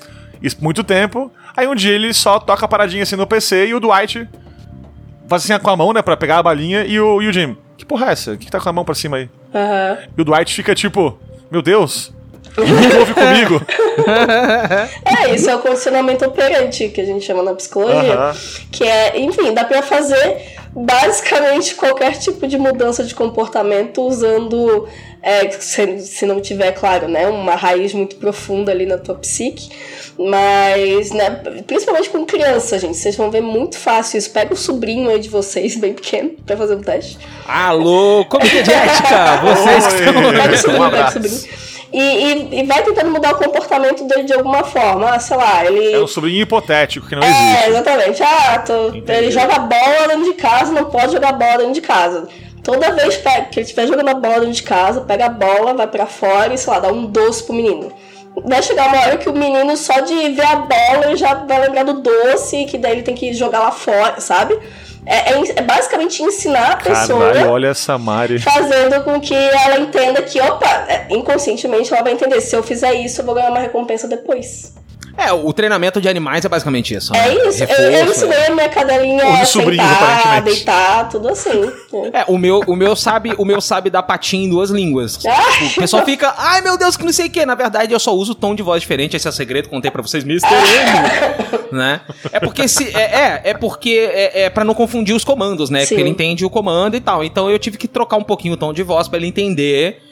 [0.42, 1.30] Isso por muito tempo.
[1.54, 4.26] Aí um dia ele só toca a paradinha assim no PC e o Dwight
[5.28, 7.56] faz assim com a mão, né, pra pegar a balinha e o, e o Jim.
[7.76, 8.32] Que porra é essa?
[8.32, 9.28] O que tá com a mão pra cima aí?
[9.54, 9.98] Aham.
[10.16, 11.18] E o Dwight fica tipo,
[11.50, 12.14] meu Deus,
[12.56, 13.60] houve comigo?
[15.04, 18.14] É, isso é o condicionamento operante, que a gente chama na psicologia.
[18.14, 18.34] Aham.
[18.72, 24.86] Que é, enfim, dá pra fazer basicamente qualquer tipo de mudança de comportamento usando,
[25.22, 29.70] é, se, se não tiver, claro, né, uma raiz muito profunda ali na tua psique.
[30.18, 31.30] Mas, né,
[31.64, 34.30] principalmente com criança, gente, vocês vão ver muito fácil isso.
[34.30, 37.18] Pega o sobrinho aí de vocês, bem pequeno, pra fazer um teste.
[37.46, 39.36] Alô, comitê de ética!
[39.46, 40.14] Vocês que estão...
[40.32, 41.68] Pega o Um sobrinho, pega o sobrinho.
[41.92, 45.10] E, e, e vai tentando mudar o comportamento dele de alguma forma.
[45.10, 45.92] Ah, sei lá, ele.
[45.94, 47.68] É um sobrinho hipotético que não É, existe.
[47.70, 48.22] exatamente.
[48.22, 52.28] Ah, tô- ele joga bola dentro de casa, não pode jogar bola dentro de casa.
[52.62, 55.86] Toda vez que ele estiver jogando a bola dentro de casa, pega a bola, vai
[55.86, 57.90] pra fora e, sei lá, dá um doce pro menino.
[58.44, 61.60] Vai chegar uma hora que o menino, só de ver a bola, ele já vai
[61.62, 64.56] lembrar do doce, que daí ele tem que jogar lá fora, sabe?
[65.10, 68.38] É, é- é basicamente ensinar a pessoa Caralho, olha essa Mari.
[68.40, 72.92] fazendo com que ela entenda que, opa, é, inconscientemente ela vai entender, se eu fizer
[72.92, 74.74] isso, eu vou ganhar uma recompensa depois.
[75.18, 77.12] É, o treinamento de animais é basicamente isso.
[77.12, 77.28] né?
[77.28, 81.72] É isso, eu, eu Reforço, ensinei a minha cadelinha a sobrinhos, sentar, deitar, tudo assim.
[82.12, 85.18] É, o meu, o meu sabe, o meu sabe dar patinha em duas línguas.
[85.28, 85.64] Ah!
[85.64, 87.44] O pessoal fica, ai meu Deus, que não sei o que.
[87.44, 89.16] Na verdade, eu só uso tom de voz diferente.
[89.16, 90.46] Esse é o segredo, contei pra vocês, Mr.
[90.46, 91.76] M.
[91.76, 92.00] né?
[92.32, 92.88] É porque se.
[92.96, 95.80] É, é, é porque é, é para não confundir os comandos, né?
[95.80, 95.88] Sim.
[95.88, 97.24] Porque ele entende o comando e tal.
[97.24, 100.02] Então eu tive que trocar um pouquinho o tom de voz pra ele entender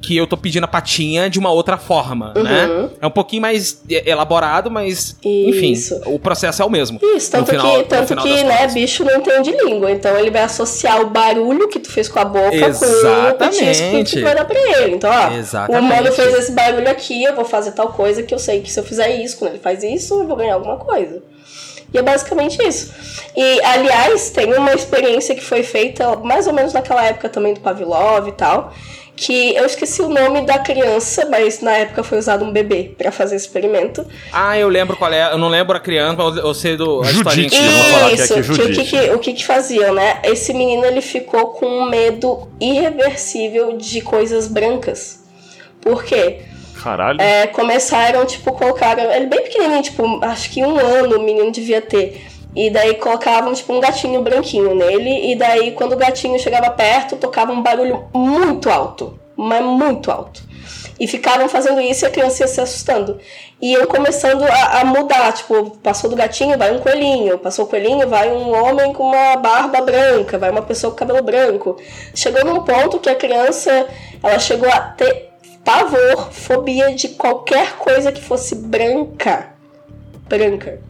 [0.00, 2.90] que eu tô pedindo a patinha de uma outra forma, né?
[3.00, 5.98] É um pouquinho mais elaborado, mas enfim, Isso.
[6.04, 6.98] o processo é o mesmo.
[7.02, 8.74] Isso, tanto final- que, tanto que né, contas.
[8.74, 9.90] bicho não entende língua.
[9.90, 13.64] Então ele vai associar o barulho que tu fez com a boca com o que
[13.64, 14.16] Exatamente.
[14.16, 14.94] tu vai dar pra ele.
[14.96, 15.82] Então, ó, o Exatamente.
[15.92, 18.78] humano fez esse barulho aqui, eu vou fazer tal coisa que eu sei que se
[18.78, 21.22] eu fizer isso, quando ele faz isso, eu vou ganhar alguma coisa.
[21.92, 22.92] E é basicamente isso.
[23.36, 27.60] E, aliás, tem uma experiência que foi feita mais ou menos naquela época também do
[27.60, 28.72] Pavlov e tal,
[29.16, 33.12] que eu esqueci o nome da criança, mas na época foi usado um bebê para
[33.12, 34.04] fazer experimento.
[34.32, 35.32] Ah, eu lembro qual é.
[35.32, 38.24] Eu não lembro a criança, eu sei do a Judite, que- vamos falar que é
[38.24, 38.84] Isso, que, o que, Judite.
[38.90, 40.20] que, o que que faziam, né?
[40.24, 45.20] Esse menino ele ficou com um medo irreversível de coisas brancas.
[45.80, 46.40] Por quê?
[46.82, 47.20] Caralho.
[47.20, 49.10] É, começaram, tipo, colocaram.
[49.12, 52.20] Ele bem pequenininho, tipo, acho que um ano o menino devia ter.
[52.54, 55.32] E daí colocavam, tipo, um gatinho branquinho nele.
[55.32, 59.18] E daí, quando o gatinho chegava perto, tocava um barulho muito alto.
[59.36, 60.42] Mas muito alto.
[60.98, 63.18] E ficaram fazendo isso e a criança ia se assustando.
[63.60, 67.38] E eu começando a, a mudar, tipo, passou do gatinho, vai um coelhinho.
[67.38, 71.22] Passou o coelhinho, vai um homem com uma barba branca, vai uma pessoa com cabelo
[71.22, 71.76] branco.
[72.14, 73.88] Chegou num ponto que a criança,
[74.22, 75.30] ela chegou a ter
[75.64, 79.48] pavor, fobia de qualquer coisa que fosse branca.
[80.28, 80.80] Branca.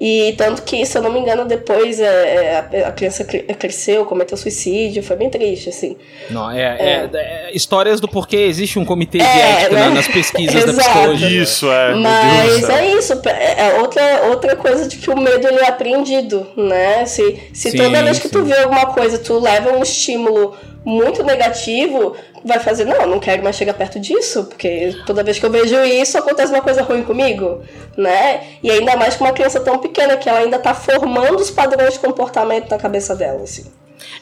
[0.00, 4.04] E tanto que, se eu não me engano, depois é, é, a criança cre- cresceu,
[4.04, 5.96] cometeu suicídio, foi bem triste, assim.
[6.30, 9.80] Não, é, é- é histórias do porquê existe um comitê de É, ética né?
[9.86, 10.88] na- nas pesquisas da Exato.
[10.88, 11.42] psicologia.
[11.42, 11.94] Isso, é.
[11.96, 17.04] Mas é isso, é outra, outra coisa de que o medo ele é aprendido, né?
[17.04, 18.44] Se, se Sim, toda vez que tu sim.
[18.44, 20.54] vê alguma coisa, tu leva um estímulo
[20.84, 25.44] muito negativo, vai fazer, não, não quero mais chegar perto disso, porque toda vez que
[25.46, 27.62] eu vejo isso, acontece uma coisa ruim comigo,
[27.96, 28.40] né?
[28.62, 31.94] E ainda mais com uma criança tão pequena, que ela ainda tá formando os padrões
[31.94, 33.66] de comportamento na cabeça dela, assim.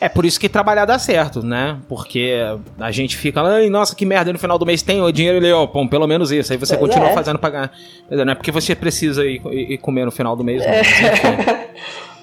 [0.00, 1.76] É por isso que trabalhar dá certo, né?
[1.88, 2.32] Porque
[2.80, 5.52] a gente fica, ai, nossa, que merda, no final do mês tem o dinheiro ali,
[5.52, 6.50] ó, bom, pelo menos isso.
[6.52, 7.14] Aí você Pois continua é.
[7.14, 7.70] fazendo pagar.
[8.10, 10.72] Dizer, Não é porque você precisa ir, ir- comer no final do mês, não.
[10.72, 11.66] Mas, enfim.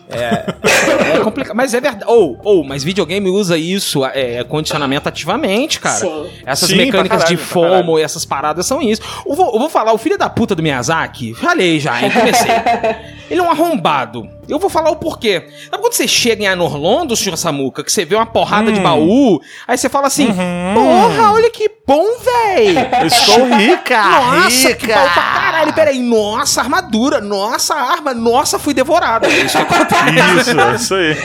[0.10, 2.06] É, é complicado, mas é verdade.
[2.08, 5.96] Ou, ou, mas videogame usa isso, é, condicionamento ativamente, cara.
[5.96, 6.30] Sim.
[6.46, 7.44] Essas Sim, mecânicas caralho, de.
[7.44, 9.02] FOMO e essas paradas são isso.
[9.26, 12.52] Eu vou, eu vou falar, o filho da puta do Miyazaki, falei já, hein, comecei.
[13.34, 14.30] Ele é um arrombado.
[14.48, 15.48] Eu vou falar o porquê.
[15.72, 18.74] Sabe quando você chega em Anorlondo, senhor Samuca, que você vê uma porrada Hum.
[18.74, 20.74] de baú, aí você fala assim, Uhum.
[20.76, 22.76] porra, olha que bom, véi.
[23.02, 24.04] Eu estou rica!
[24.04, 24.94] Nossa, que rica!
[24.94, 29.26] pau pra caralho, peraí, nossa, armadura, nossa arma, nossa, fui devorado.
[29.26, 30.52] É isso que acontece.
[30.52, 31.18] Isso, é isso aí.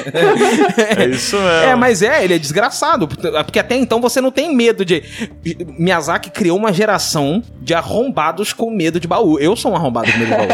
[0.99, 1.49] É isso mesmo.
[1.51, 3.07] É, mas é, ele é desgraçado.
[3.07, 5.03] Porque até então você não tem medo de.
[5.79, 9.39] Miyazaki criou uma geração de arrombados com medo de baú.
[9.39, 10.49] Eu sou um arrombado com medo de baú.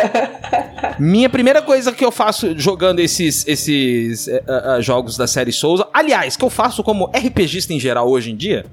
[0.98, 5.86] Minha primeira coisa que eu faço jogando esses, esses ah, ah, jogos da série Souza,
[5.92, 8.66] aliás, que eu faço como RPGista em geral hoje em dia,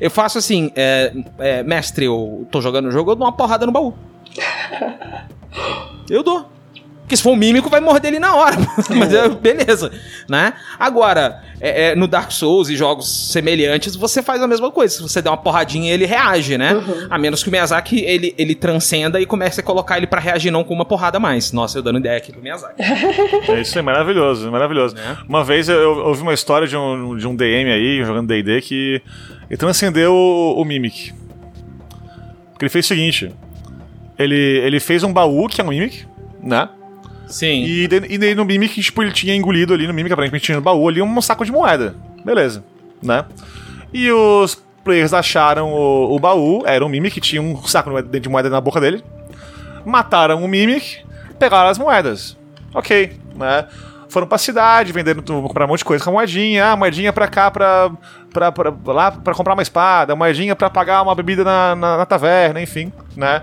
[0.00, 3.66] eu faço assim, é, é, mestre, eu tô jogando o jogo, eu dou uma porrada
[3.66, 3.94] no baú.
[6.08, 6.55] Eu dou.
[7.06, 8.56] Porque se for um mímico, vai morder ele na hora.
[8.90, 9.92] Mas é, beleza,
[10.28, 10.54] né?
[10.76, 14.96] Agora, é, é, no Dark Souls e jogos semelhantes, você faz a mesma coisa.
[14.96, 16.72] Se você der uma porradinha, ele reage, né?
[17.08, 20.50] A menos que o Miyazaki, ele, ele transcenda e comece a colocar ele pra reagir
[20.50, 21.52] não com uma porrada mais.
[21.52, 22.74] Nossa, eu dando ideia aqui pro Miyazaki.
[23.48, 24.96] É isso aí, maravilhoso, maravilhoso.
[24.96, 25.16] Né?
[25.28, 28.60] Uma vez eu, eu ouvi uma história de um, de um DM aí, jogando D&D,
[28.62, 29.00] que
[29.48, 31.12] ele transcendeu o, o Mimic.
[32.52, 33.32] Porque ele fez o seguinte,
[34.18, 36.04] ele, ele fez um baú, que é um Mimic,
[36.42, 36.68] né?
[37.26, 37.64] Sim.
[37.64, 40.88] E, e no Mimic, tipo, ele tinha engolido ali no Mimic, aparentemente tinha no baú
[40.88, 41.94] ali um saco de moeda.
[42.24, 42.64] Beleza,
[43.02, 43.24] né?
[43.92, 44.54] E os
[44.84, 48.80] players acharam o, o baú, era um Mimic, tinha um saco de moeda na boca
[48.80, 49.02] dele.
[49.84, 50.98] Mataram o Mimic,
[51.38, 52.36] pegaram as moedas.
[52.74, 53.66] Ok, né?
[54.08, 56.66] Foram pra cidade, vendendo, tu- comprar um monte de coisa com a moedinha.
[56.72, 57.90] Ah, moedinha pra cá, pra,
[58.32, 62.06] pra, pra- lá pra comprar uma espada, moedinha pra pagar uma bebida na, na, na
[62.06, 63.42] taverna, enfim, né?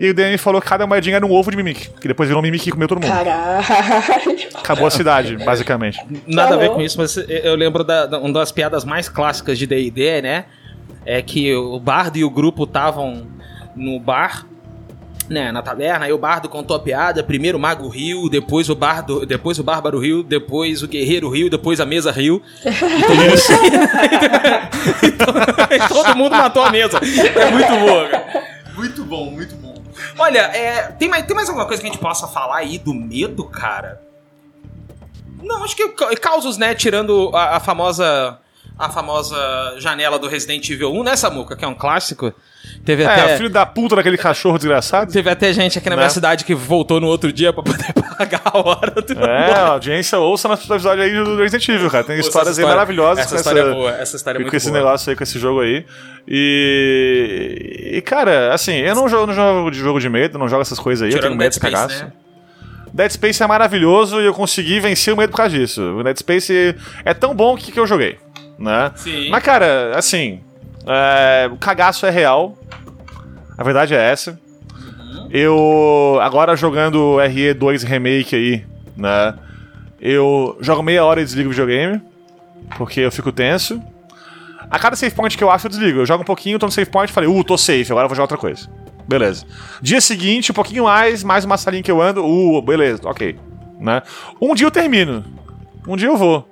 [0.00, 2.40] E o DM falou que cada moedinha era um ovo de Mimic, que depois virou
[2.40, 3.12] um Mimic e comeu todo mundo.
[3.12, 3.62] Caralho.
[4.54, 6.00] Acabou a cidade, basicamente.
[6.26, 6.76] Nada a ver Falou.
[6.76, 10.46] com isso, mas eu lembro da, da- uma das piadas mais clássicas de D&D, né?
[11.04, 13.26] É que o Bardo e o grupo estavam
[13.76, 14.46] no bar,
[15.28, 18.74] né, na taverna, aí o Bardo contou a piada, primeiro o Mago riu, depois o
[18.74, 22.42] Bardo, depois o Bárbaro riu, depois o Guerreiro riu, depois a mesa riu.
[22.64, 23.34] E todo, mundo...
[25.70, 26.98] e todo mundo matou a mesa.
[26.98, 28.42] É muito boa, cara.
[28.76, 29.69] Muito bom, muito bom.
[30.18, 32.92] Olha, é, tem, mais, tem mais alguma coisa que a gente possa falar aí do
[32.94, 34.00] medo, cara?
[35.42, 36.74] Não, acho que ca- causos, né?
[36.74, 38.38] Tirando a, a famosa.
[38.80, 39.36] A famosa
[39.78, 41.54] janela do Resident Evil 1, né, Samuca?
[41.54, 42.32] Que é um clássico.
[42.84, 43.36] Teve É, até.
[43.36, 45.12] filho da puta daquele cachorro desgraçado.
[45.12, 46.02] Teve até gente aqui na Né?
[46.02, 49.66] minha cidade que voltou no outro dia pra poder pagar a hora do É, a
[49.68, 52.04] audiência, ouça nosso episódio aí do Resident Evil, cara.
[52.04, 54.56] Tem Essa histórias aí história- maravilhosas Essa história é boa, essa história é com muito
[54.56, 54.78] esse boa.
[54.78, 55.84] negócio aí, com esse jogo aí.
[56.74, 60.62] E, e cara, assim, eu não jogo, não jogo de jogo de medo, não jogo
[60.62, 62.04] essas coisas aí, eu Tirando tenho medo de cagaço.
[62.04, 62.12] né?
[62.92, 65.80] Dead Space é maravilhoso e eu consegui vencer o medo por causa disso.
[65.98, 66.74] O Dead Space
[67.04, 68.18] é tão bom que, que eu joguei,
[68.60, 68.92] né?
[68.94, 69.30] Sim.
[69.30, 70.40] Mas, cara, assim,
[70.86, 72.56] é, o cagaço é real.
[73.56, 74.38] A verdade é essa.
[75.30, 78.64] Eu, agora jogando RE2 Remake aí,
[78.96, 79.34] né?
[80.00, 82.00] Eu jogo meia hora e desligo o videogame,
[82.76, 83.82] porque eu fico tenso.
[84.70, 86.00] A cada save point que eu acho, eu desligo.
[86.00, 88.08] Eu jogo um pouquinho, tô no save point e falei, uh, tô safe, agora eu
[88.08, 88.68] vou jogar outra coisa.
[89.06, 89.44] Beleza.
[89.82, 93.38] Dia seguinte, um pouquinho mais, mais uma salinha que eu ando, uh, beleza, ok.
[93.78, 94.02] Né?
[94.40, 95.24] Um dia eu termino.
[95.86, 96.48] Um dia eu vou.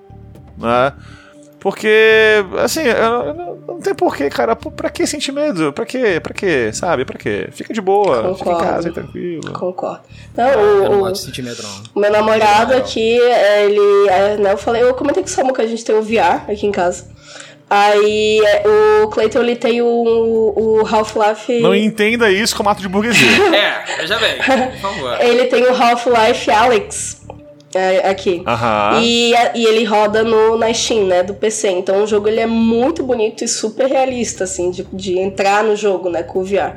[0.56, 0.92] Né?
[1.60, 4.54] Porque, assim, eu, eu não, não tem porquê, cara.
[4.54, 5.72] Pra que sentir medo?
[5.72, 6.20] Pra quê?
[6.22, 6.70] Pra quê?
[6.72, 7.04] Sabe?
[7.04, 7.48] Pra quê?
[7.50, 8.64] Fica de boa, fica em Concordo.
[8.64, 9.52] casa tranquilo.
[9.52, 10.00] Concordo.
[10.36, 11.82] Não, Eu não o, gosto de sentir medo, não.
[11.94, 14.08] o meu namorado aqui, é, ele.
[14.08, 16.48] é, né, eu falei, eu comentei com o Samu que a gente tem o VR
[16.48, 17.06] aqui em casa.
[17.70, 18.62] Aí é,
[19.02, 21.60] o Clayton ele tem o, o Half-Life.
[21.60, 23.28] Não entenda isso como ato de burguesia.
[23.54, 25.18] É, veja bem, por favor.
[25.20, 27.17] Ele tem o Half-Life Alex
[27.74, 28.42] é, aqui.
[28.46, 29.00] Aham.
[29.02, 31.68] E, e ele roda no, na Steam, né, do PC.
[31.70, 35.76] Então o jogo ele é muito bonito e super realista, assim, de, de entrar no
[35.76, 36.76] jogo, né, com o VR.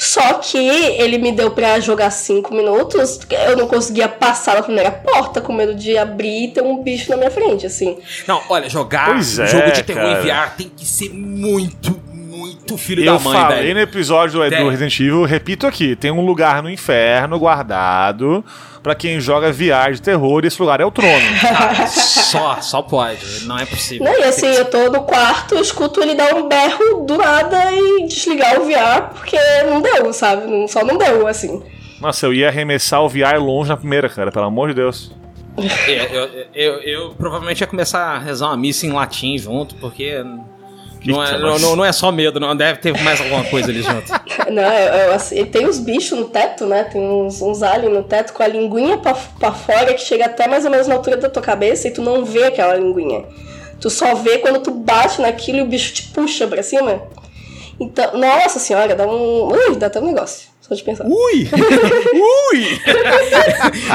[0.00, 4.90] Só que ele me deu pra jogar 5 minutos, eu não conseguia passar na primeira
[4.90, 7.98] porta, com medo de abrir e ter um bicho na minha frente, assim.
[8.26, 10.20] Não, olha, jogar Pois é, jogo de terror cara.
[10.20, 12.00] em VR tem que ser muito,
[12.40, 13.74] muito filho Eu da mãe, falei velho.
[13.74, 14.68] no episódio do, do.
[14.68, 18.44] Resident Evil, repito aqui, tem um lugar no inferno guardado
[18.82, 21.10] pra quem joga VR de terror e esse lugar é o trono.
[21.44, 23.44] Ah, só, só pode.
[23.44, 24.04] Não é possível.
[24.06, 27.70] Não, e assim, eu tô no quarto, eu escuto ele dar um berro do nada
[27.72, 29.36] e desligar o VR, porque
[29.68, 30.46] não deu, sabe?
[30.46, 31.62] Não- Só não deu, assim.
[32.00, 35.12] Nossa, eu ia arremessar o VR longe na primeira, cara, pelo amor de Deus.
[35.58, 40.24] É, eu, eu, eu provavelmente ia começar a rezar uma missa em latim junto, porque
[41.04, 42.54] não é, não, não- é só medo, não.
[42.56, 44.10] Deve ter mais alguma coisa ali junto.
[44.50, 46.82] Não, eu, eu, assim, tem uns bichos no teto, né?
[46.84, 50.48] Tem uns, uns aliens no teto com a linguinha pra, pra fora que chega até
[50.48, 53.24] mais ou menos na altura da tua cabeça e tu não vê aquela linguinha.
[53.80, 57.00] Tu só vê quando tu bate naquilo e o bicho te puxa pra cima.
[57.78, 59.48] Então, nossa senhora, dá um.
[59.52, 60.49] Ui, dá até um negócio.
[60.70, 61.04] Só de pensar.
[61.04, 61.50] Ui!
[62.52, 62.80] Ui!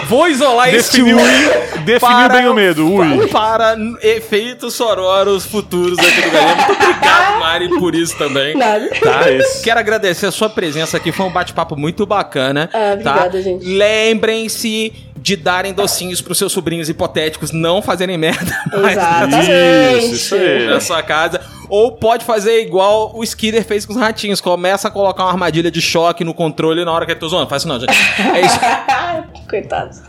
[0.10, 3.28] Vou isolar este Definiu, ui definiu bem o medo, ui.
[3.30, 6.56] Para efeitos sonoros futuros aqui do Galera.
[6.68, 8.58] Muito obrigado, Mari, por isso também.
[8.58, 8.90] Nada.
[9.02, 9.64] Tá, isso.
[9.64, 12.70] Quero agradecer a sua presença aqui, foi um bate-papo muito bacana.
[12.74, 13.42] Ah, obrigada, tá?
[13.42, 13.66] gente.
[13.66, 18.56] Lembrem-se de darem docinhos pros seus sobrinhos hipotéticos não fazerem merda
[18.92, 20.06] Exatamente.
[20.06, 20.68] Isso, isso aí.
[20.68, 21.42] na sua casa.
[21.70, 24.40] Ou pode fazer igual o Skidder fez com os ratinhos.
[24.42, 27.48] Começa a colocar uma armadilha de choque no controle na hora que eu tô zoando.
[27.50, 27.92] Faz isso não, gente.
[28.36, 28.60] É isso.
[29.50, 30.02] Coitados.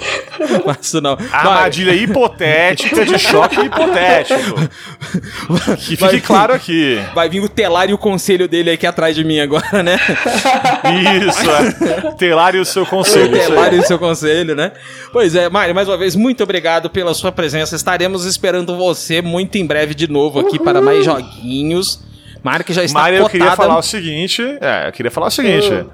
[0.64, 1.16] Faz isso não.
[1.32, 4.56] Armadilha hipotética de choque hipotético.
[5.78, 7.00] Que Vai- fique claro aqui.
[7.14, 9.98] Vai vir o telar e o conselho dele aqui atrás de mim agora, né?
[11.26, 12.12] Isso, é.
[12.12, 13.30] Telar e o seu conselho.
[13.32, 14.72] telar e o seu conselho, né?
[15.12, 17.76] Pois é, Mari, mais uma vez, muito obrigado pela sua presença.
[17.76, 21.45] Estaremos esperando você muito em breve de novo aqui para mais joguinhos.
[22.42, 24.42] Mari que já está Mário, eu queria falar o seguinte.
[24.60, 25.84] É, eu queria falar o seguinte.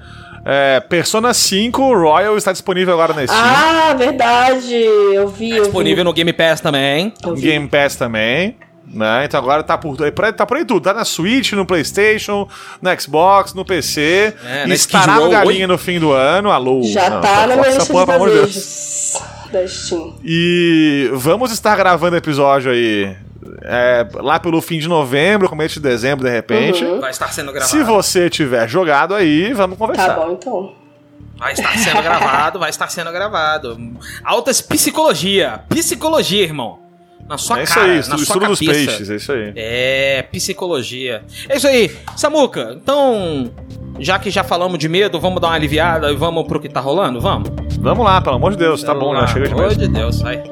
[0.45, 3.39] É, Persona 5 Royal está disponível agora na Steam.
[3.39, 4.73] Ah, verdade.
[4.75, 5.53] Eu vi.
[5.53, 5.59] vi.
[5.61, 7.13] disponível no Game Pass também.
[7.35, 7.41] Vi.
[7.41, 8.57] Game Pass também.
[8.85, 9.25] Né?
[9.25, 9.97] Então agora tá por,
[10.35, 10.81] tá por aí tudo.
[10.81, 12.47] Tá na Switch, no PlayStation,
[12.81, 14.35] no Xbox, no PC.
[14.45, 15.29] É, na estará no.
[15.29, 16.51] Galinha no fim do ano.
[16.51, 16.83] Alô.
[16.83, 18.47] Já Não, tá na corta minha lista porra, de pelo amor de Deus.
[18.53, 19.21] desejos
[19.51, 20.15] da Steam.
[20.23, 23.15] E vamos estar gravando episódio aí
[23.63, 26.83] é, lá pelo fim de novembro, começo de dezembro, de repente.
[26.83, 26.99] Uhum.
[26.99, 27.71] Vai estar sendo gravado.
[27.71, 30.15] Se você tiver jogado aí, vamos conversar.
[30.15, 30.75] Tá bom, então.
[31.37, 33.77] Vai estar sendo gravado, vai estar sendo gravado.
[34.23, 35.61] Altas psicologia.
[35.69, 36.79] Psicologia, irmão.
[37.27, 39.53] Na sua é isso cara, aí, na estudo, sua estudo dos peixes, é isso aí.
[39.55, 41.23] É, psicologia.
[41.47, 41.89] É isso aí.
[42.17, 43.49] Samuca, então,
[43.97, 46.81] já que já falamos de medo, vamos dar uma aliviada e vamos pro que tá
[46.81, 47.21] rolando?
[47.21, 47.49] Vamos?
[47.79, 49.21] Vamos lá, pelo amor de Deus, tá bom, né?
[49.21, 49.27] lá.
[49.27, 49.73] Chega Pelo demais.
[49.73, 50.43] amor de Deus, vai.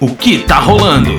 [0.00, 1.18] O que tá rolando?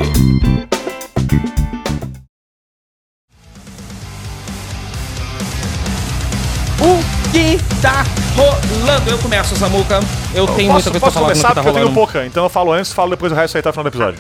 [6.82, 8.04] O que tá
[8.36, 9.10] rolando?
[9.10, 10.00] Eu começo, Samuca.
[10.34, 11.86] Eu tenho muita Posso, coisa pra posso falar do que começar tá porque eu tenho
[11.88, 11.94] rolando.
[12.00, 14.20] pouca, então eu falo antes, falo depois o resto aí tá no final do episódio.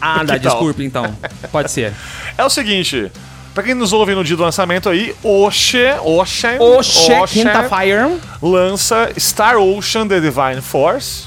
[0.00, 1.14] Ah, dá, desculpe então.
[1.52, 1.92] Pode ser.
[2.38, 3.10] É o seguinte,
[3.52, 8.16] pra quem nos ouve no dia do lançamento aí, Oxe, Oxe, Oxe, Quinta Fire.
[8.40, 11.26] lança Star Ocean The Divine Force.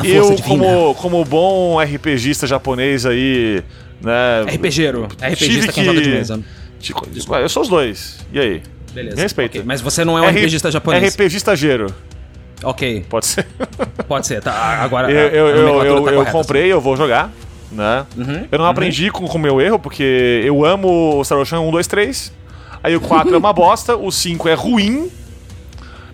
[0.00, 0.44] A força eu, divina.
[0.48, 3.62] como, como bom RPGista japonês aí,
[4.00, 4.42] né?
[4.54, 5.08] RPGero.
[5.08, 6.40] tive RPGista que- joga de mesa.
[7.28, 8.18] Ué, Eu sou os dois.
[8.32, 8.62] E aí?
[8.94, 9.16] Beleza.
[9.16, 9.58] Me respeita.
[9.58, 9.66] ok.
[9.66, 11.14] Mas você não é um R- RPGista japonês.
[11.14, 11.92] RPGista gero,
[12.62, 13.46] Ok, pode ser.
[14.08, 14.40] pode ser.
[14.42, 14.52] Tá,
[14.82, 15.10] agora.
[15.10, 17.30] eu a eu, eu, nomenclatura eu, tá eu comprei, eu vou jogar,
[17.70, 18.04] né?
[18.16, 21.70] Uhum, Eu não aprendi com o meu erro, porque eu amo o Star Ocean 1,
[21.70, 22.32] 2, 3.
[22.82, 25.08] Aí o 4 é uma bosta, o 5 é ruim.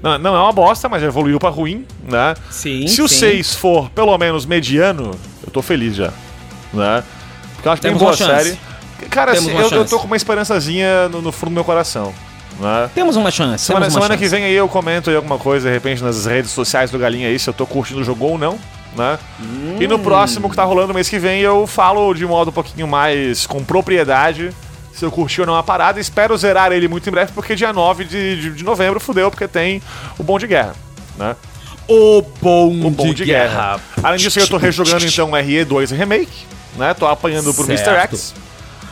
[0.05, 2.35] Não, não é uma bosta, mas evoluiu pra ruim, né?
[2.51, 3.21] Sim, Se o sim.
[3.21, 5.13] 6 for pelo menos mediano,
[5.45, 6.13] eu tô feliz já.
[6.73, 7.03] Né?
[7.55, 8.45] Porque eu acho bem Temos boa a uma chance.
[8.45, 9.09] série.
[9.09, 12.13] Cara, assim, eu, eu tô com uma esperançazinha no, no fundo do meu coração.
[12.61, 12.91] Né?
[12.95, 13.65] Temos uma chance.
[13.65, 14.37] Semana, temos uma semana que chance.
[14.37, 17.39] vem aí eu comento aí alguma coisa, de repente, nas redes sociais do Galinha aí,
[17.39, 18.59] se eu tô curtindo o jogo ou não,
[18.97, 19.19] né?
[19.81, 19.89] E Hum.
[19.89, 23.47] no próximo que tá rolando mês que vem, eu falo de modo um pouquinho mais
[23.47, 24.51] com propriedade
[24.95, 26.01] se eu curti ou não a parada.
[26.01, 29.49] Espero zerar ele muito em breve, porque dia 9 de, de, de novembro fudeu, porque
[29.49, 29.83] tem
[30.19, 30.75] o Bom de Guerra,
[31.19, 31.37] né?
[31.87, 33.79] O bom, O Bom de, guerra.
[34.03, 36.47] Além disso, eu tô rejogando então RE2 Remake,
[36.77, 36.95] né?
[36.95, 37.77] Tô apanhando Mr.
[37.77, 38.17] Certo.
[38.17, 38.35] X.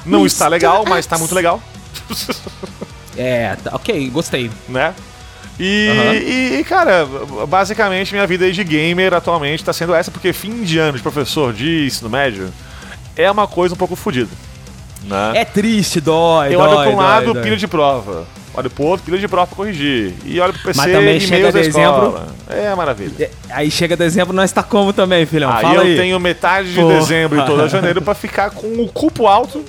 [0.05, 1.61] Não está legal, mas tá muito legal.
[3.15, 4.51] É, tá, ok, gostei.
[4.71, 4.95] né?
[5.61, 6.15] E, Aham.
[6.15, 7.07] e, cara,
[7.47, 11.53] basicamente minha vida de gamer atualmente tá sendo essa, porque fim de ano de professor
[11.53, 12.51] de ensino médio
[13.15, 14.31] é uma coisa um pouco fodida.
[15.05, 15.33] Né?
[15.35, 17.43] É triste, dói, Eu dói, olho pra um dói, lado, dói.
[17.43, 18.25] pilha de prova.
[18.55, 20.15] Olho pro outro, pilha de prova pra corrigir.
[20.25, 22.21] E olho pro PC, Mas também chega dezembro-.
[22.49, 23.13] É maravilha.
[23.25, 25.51] É, Aí chega dezembro, nós tá como também, filhão?
[25.51, 25.97] Aí Fala eu aí.
[25.97, 26.95] tenho metade de Porra.
[26.99, 29.65] dezembro e toda janeiro pra ficar com o cupo alto,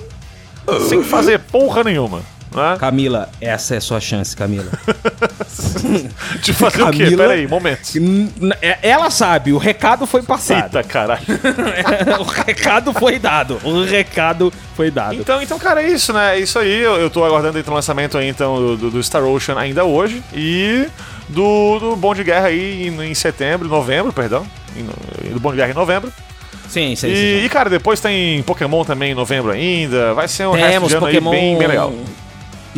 [0.88, 2.20] sem fazer porra nenhuma.
[2.54, 2.76] Né?
[2.78, 4.70] Camila, essa é a sua chance, Camila.
[6.40, 7.04] De fazer o quê?
[7.04, 7.80] Camila- Pera aí, momento.
[8.62, 10.64] É- Ela sabe, o recado foi passado.
[10.76, 11.22] Eita, caralho.
[12.20, 13.58] o recado foi dado.
[13.64, 15.14] O recado foi dado.
[15.14, 16.36] Então, então, cara, é isso, né?
[16.36, 16.80] É isso aí.
[16.82, 20.22] Eu, eu tô aguardando então, o lançamento aí, então, do, do Star Ocean ainda hoje.
[20.32, 20.86] E
[21.28, 24.46] do, do Bom de Guerra aí em, em setembro, novembro, perdão.
[24.76, 26.12] Em- do Bom de Guerra em novembro.
[26.68, 27.44] Sim, sim, E, sim.
[27.44, 30.12] e, cara, depois tem Pokémon também em novembro ainda.
[30.14, 31.92] Vai ser um resto Temos de ano Pokémon aí bem, bem legal.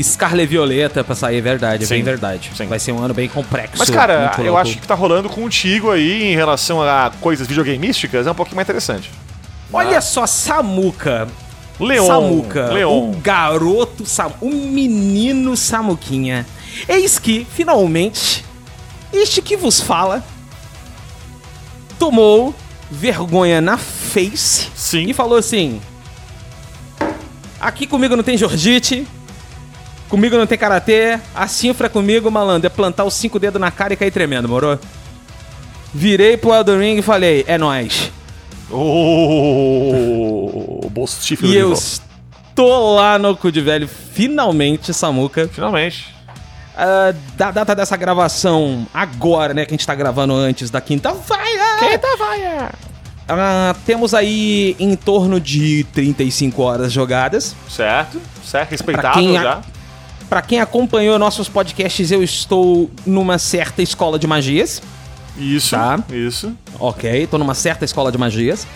[0.03, 2.51] Scarlet Violeta pra sair, é verdade, é Sim, bem verdade.
[2.55, 2.67] sim.
[2.67, 3.77] Vai ser um ano bem complexo.
[3.79, 4.59] Mas, cara, eu louco.
[4.59, 8.67] acho que tá rolando contigo aí em relação a coisas videogameísticas é um pouquinho mais
[8.67, 9.11] interessante.
[9.73, 11.29] Olha só, Samuca.
[11.79, 12.07] Leon.
[12.07, 12.73] Samuca.
[12.73, 13.11] Leon.
[13.11, 14.33] O garoto Sam...
[14.41, 16.47] O menino Samuquinha.
[16.89, 18.45] Eis que, finalmente,
[19.13, 20.25] este que vos fala
[21.99, 22.55] tomou
[22.91, 25.07] vergonha na face Sim.
[25.09, 25.81] e falou assim:
[27.61, 29.07] Aqui comigo não tem Jorgite.
[30.09, 31.19] Comigo não tem karatê.
[31.35, 34.79] A cifra comigo, malandro, é plantar os cinco dedos na cara e cair tremendo, moro?
[35.93, 38.13] Virei pro Elden Ring e falei: É nóis.
[38.71, 45.49] O bolso E eu estou lá no cu de velho, finalmente, Samuca.
[45.49, 46.15] Finalmente.
[46.77, 49.65] Ah, da data dessa gravação, agora, né?
[49.65, 51.79] Que a gente tá gravando antes da quinta-feira.
[51.79, 52.71] Quinta-feira.
[53.29, 57.57] Ah, temos aí em torno de 35 horas jogadas.
[57.69, 59.63] Certo, certo, Pra quem, já.
[60.27, 64.83] A- pra quem acompanhou nossos podcasts, eu estou numa certa escola de magias.
[65.39, 65.99] Isso, Tá.
[66.13, 66.53] isso.
[66.79, 68.67] Ok, tô numa certa escola de magias.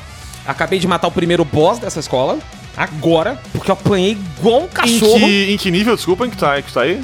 [0.47, 2.39] Acabei de matar o primeiro boss dessa escola.
[2.77, 5.19] Agora, porque eu apanhei igual um Em cachorro.
[5.19, 7.03] que, em que nível, desculpa, em que tá, que tá aí?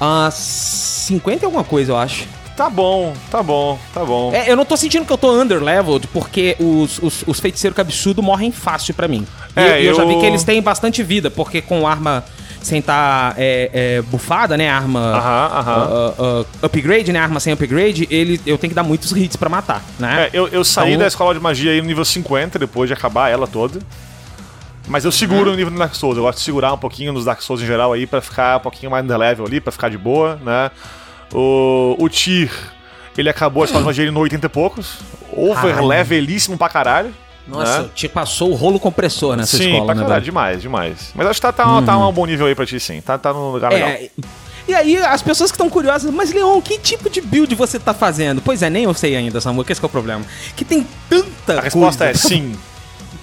[0.00, 2.26] Ah, 50 e alguma coisa, eu acho.
[2.56, 4.30] Tá bom, tá bom, tá bom.
[4.32, 8.22] É, eu não tô sentindo que eu tô underleveled, porque os, os, os feiticeiros cabeçudo
[8.22, 9.26] morrem fácil pra mim.
[9.56, 12.24] E É, eu, eu já vi que eles têm bastante vida, porque com arma
[12.62, 14.68] sem estar é, é, bufada, né?
[14.68, 16.14] Arma Aham, aham.
[16.18, 17.18] ah, ah, upgrade, né?
[17.18, 20.24] Arma sem upgrade, ele, eu tenho que dar muitos hits pra matar, né?
[20.26, 22.94] É, eu, eu saí Então- da escola de magia aí no nível 50, depois de
[22.94, 23.80] acabar ela toda.
[24.88, 25.52] Mas eu seguro Uhum.
[25.52, 26.16] o nível do Dark Souls.
[26.16, 28.60] Eu gosto de segurar um pouquinho nos Dark Souls em geral aí pra ficar um
[28.60, 30.70] pouquinho mais no level ali, pra ficar de boa, né?
[31.32, 32.50] O, o Tyr,
[33.16, 34.98] ele acabou a escola de magia no 80 e poucos.
[35.32, 35.86] Over Caralho.
[35.86, 37.14] levelíssimo pra caralho.
[37.46, 37.88] Nossa, né?
[37.94, 40.20] te passou o rolo compressor nessa Sim, escola, pra né?
[40.20, 41.10] demais, demais.
[41.14, 43.00] Mas acho que tá, tá, tá um bom nível aí pra ti, sim.
[43.00, 43.88] Tá, tá no lugar legal.
[43.88, 44.10] É,
[44.68, 47.92] e aí, as pessoas que estão curiosas, mas Leon, que tipo de build você tá
[47.92, 48.40] fazendo?
[48.40, 50.24] Pois é, nem eu sei ainda, que esse que é o problema.
[50.56, 52.54] Que tem tanta A resposta é sim.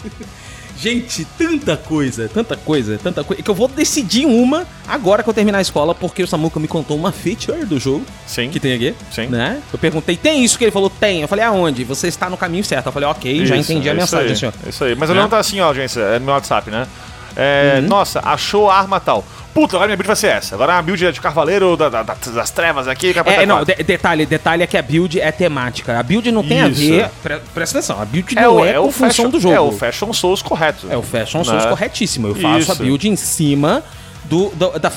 [0.81, 3.43] Gente, tanta coisa, tanta coisa, tanta coisa.
[3.43, 6.67] Que eu vou decidir uma agora que eu terminar a escola, porque o Samuca me
[6.69, 8.49] contou uma feature do jogo Sim.
[8.49, 8.95] que tem aqui.
[9.11, 9.27] Sim.
[9.27, 9.61] Né?
[9.73, 10.89] Eu perguntei, tem isso que ele falou?
[10.89, 11.21] Tem.
[11.21, 11.83] Eu falei, aonde?
[11.83, 12.85] Você está no caminho certo.
[12.85, 14.53] Eu falei, ok, já Isso, entendi a é mensagem, aí, senhor.
[14.65, 14.95] é Isso aí.
[14.95, 15.19] Mas o Né?
[15.19, 15.99] Leão tá assim, ó, audiência.
[15.99, 16.87] É no meu WhatsApp, né?
[17.35, 17.87] É, Uhum.
[17.87, 19.25] Nossa, achou a arma tal.
[19.59, 20.55] Puta, agora minha build vai ser essa.
[20.55, 23.11] Agora a build é de Carvaleiro da- da- da- das Trevas aqui.
[23.15, 25.99] É, apertar não, de- detalhe, detalhe é que a build é temática.
[25.99, 26.79] A build não tem a Isso.
[26.81, 27.09] ver.
[27.21, 29.55] pre- presta atenção, a build não é, com função fashion, do jogo.
[29.55, 30.87] É o Fashion Souls correto.
[30.89, 31.43] É o Fashion Né?
[31.43, 32.27] Souls corretíssimo.
[32.27, 32.71] Eu faço Isso.
[32.71, 33.83] a build em cima
[34.25, 34.91] do, do- da,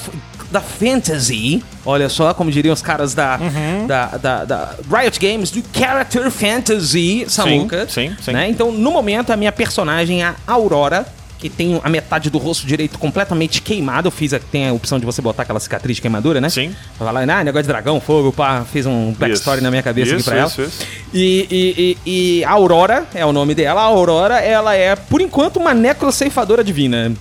[0.51, 1.64] da fantasy.
[1.84, 3.86] Olha só, como diriam os caras da, Uhum.
[3.89, 7.86] da, da, da Riot Games, do Character Fantasy Samuka.
[7.89, 8.32] sim, sim.
[8.32, 8.48] Né?
[8.48, 11.05] Então, no momento, a minha personagem é a Aurora.
[11.43, 14.06] Que tem a metade do rosto direito completamente queimado.
[14.06, 16.48] Eu fiz a, tem a opção de você botar aquela cicatriz de queimadura, né?
[16.48, 16.73] Sim.
[16.97, 19.64] Vai lá, ah, negócio de dragão, fogo, pá, fiz um backstory Isso.
[19.64, 20.69] na minha cabeça aqui Isso, pra isso, ela.
[20.69, 20.86] isso.
[21.12, 23.81] E, e, e, e a Aurora é o nome dela.
[23.81, 27.12] A Aurora, ela é, por enquanto, uma necroceifadora divina.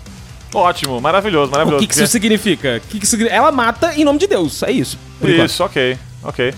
[0.53, 1.84] Ótimo, maravilhoso, maravilhoso.
[1.84, 2.80] O que, que isso significa?
[2.89, 3.15] Que que isso?
[3.27, 4.99] Ela mata em nome de Deus, é isso.
[5.23, 6.53] Isso, ok, ok.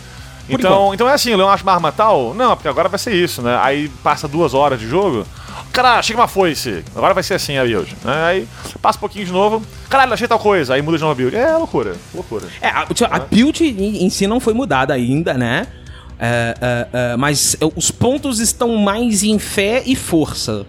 [0.48, 2.34] Por Então, então é assim, o Leão acha uma arma tal?
[2.34, 3.57] Não, porque agora vai ser isso, né?
[3.61, 5.26] Aí passa duas horas de jogo.
[5.74, 6.84] Caralho, chega uma foice.
[6.95, 7.94] Agora vai ser assim a build.
[8.06, 8.24] Né?
[8.26, 8.48] Aí
[8.82, 9.62] passa um pouquinho de novo.
[9.90, 10.76] Caralho, achei tal coisa.
[10.76, 11.36] Aí muda de novo a build.
[11.36, 12.45] É loucura, loucura.
[12.62, 15.66] É, a, a build em, em si não foi mudada ainda, né?
[16.20, 20.64] É, é, é, mas é, os pontos estão mais em fé e força.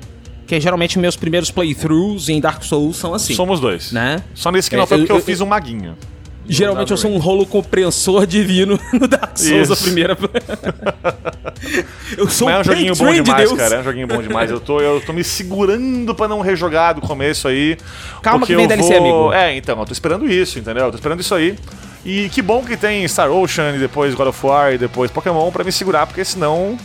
[0.47, 3.35] Que geralmente meus primeiros playthroughs em Dark Souls são assim.
[3.35, 3.93] Somos dois.
[3.93, 4.23] Né?
[4.35, 5.97] Só nesse que É, não foi eu- porque eu, eu- fiz um maguinho.
[6.47, 9.85] Geralmente eu sou um rolo compressor divino no Dark Souls, a Isso.
[9.85, 10.17] primeira.
[12.17, 13.59] eu sou Mas é um joguinho bom de demais, Deus.
[13.59, 13.77] cara.
[13.77, 14.51] É um joguinho bom demais.
[14.51, 17.77] Eu tô, eu tô me segurando pra não rejogar do começo aí.
[18.23, 19.33] Calma que vem DLC, amigo.
[19.33, 20.85] É, então, eu tô esperando isso, entendeu?
[20.85, 21.57] Eu tô esperando isso aí.
[22.05, 25.51] E que bom que tem Star Ocean e depois God of War e depois Pokémon
[25.51, 26.77] pra me segurar, porque senão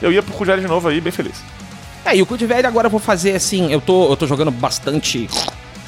[0.00, 1.42] eu ia pro Kujari de novo aí, bem feliz.
[2.04, 5.28] É, e o Velho agora eu vou fazer assim, eu tô, eu tô jogando bastante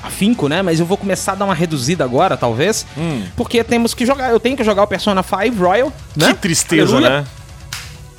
[0.03, 0.63] afinco, né?
[0.63, 2.87] Mas eu vou começar a dar uma reduzida agora, talvez.
[2.97, 3.25] Hum.
[3.37, 6.29] Porque temos que jogar, eu tenho que jogar o Persona 5 Royal, né?
[6.29, 7.21] Que tristeza, Aleluia.
[7.21, 7.27] né?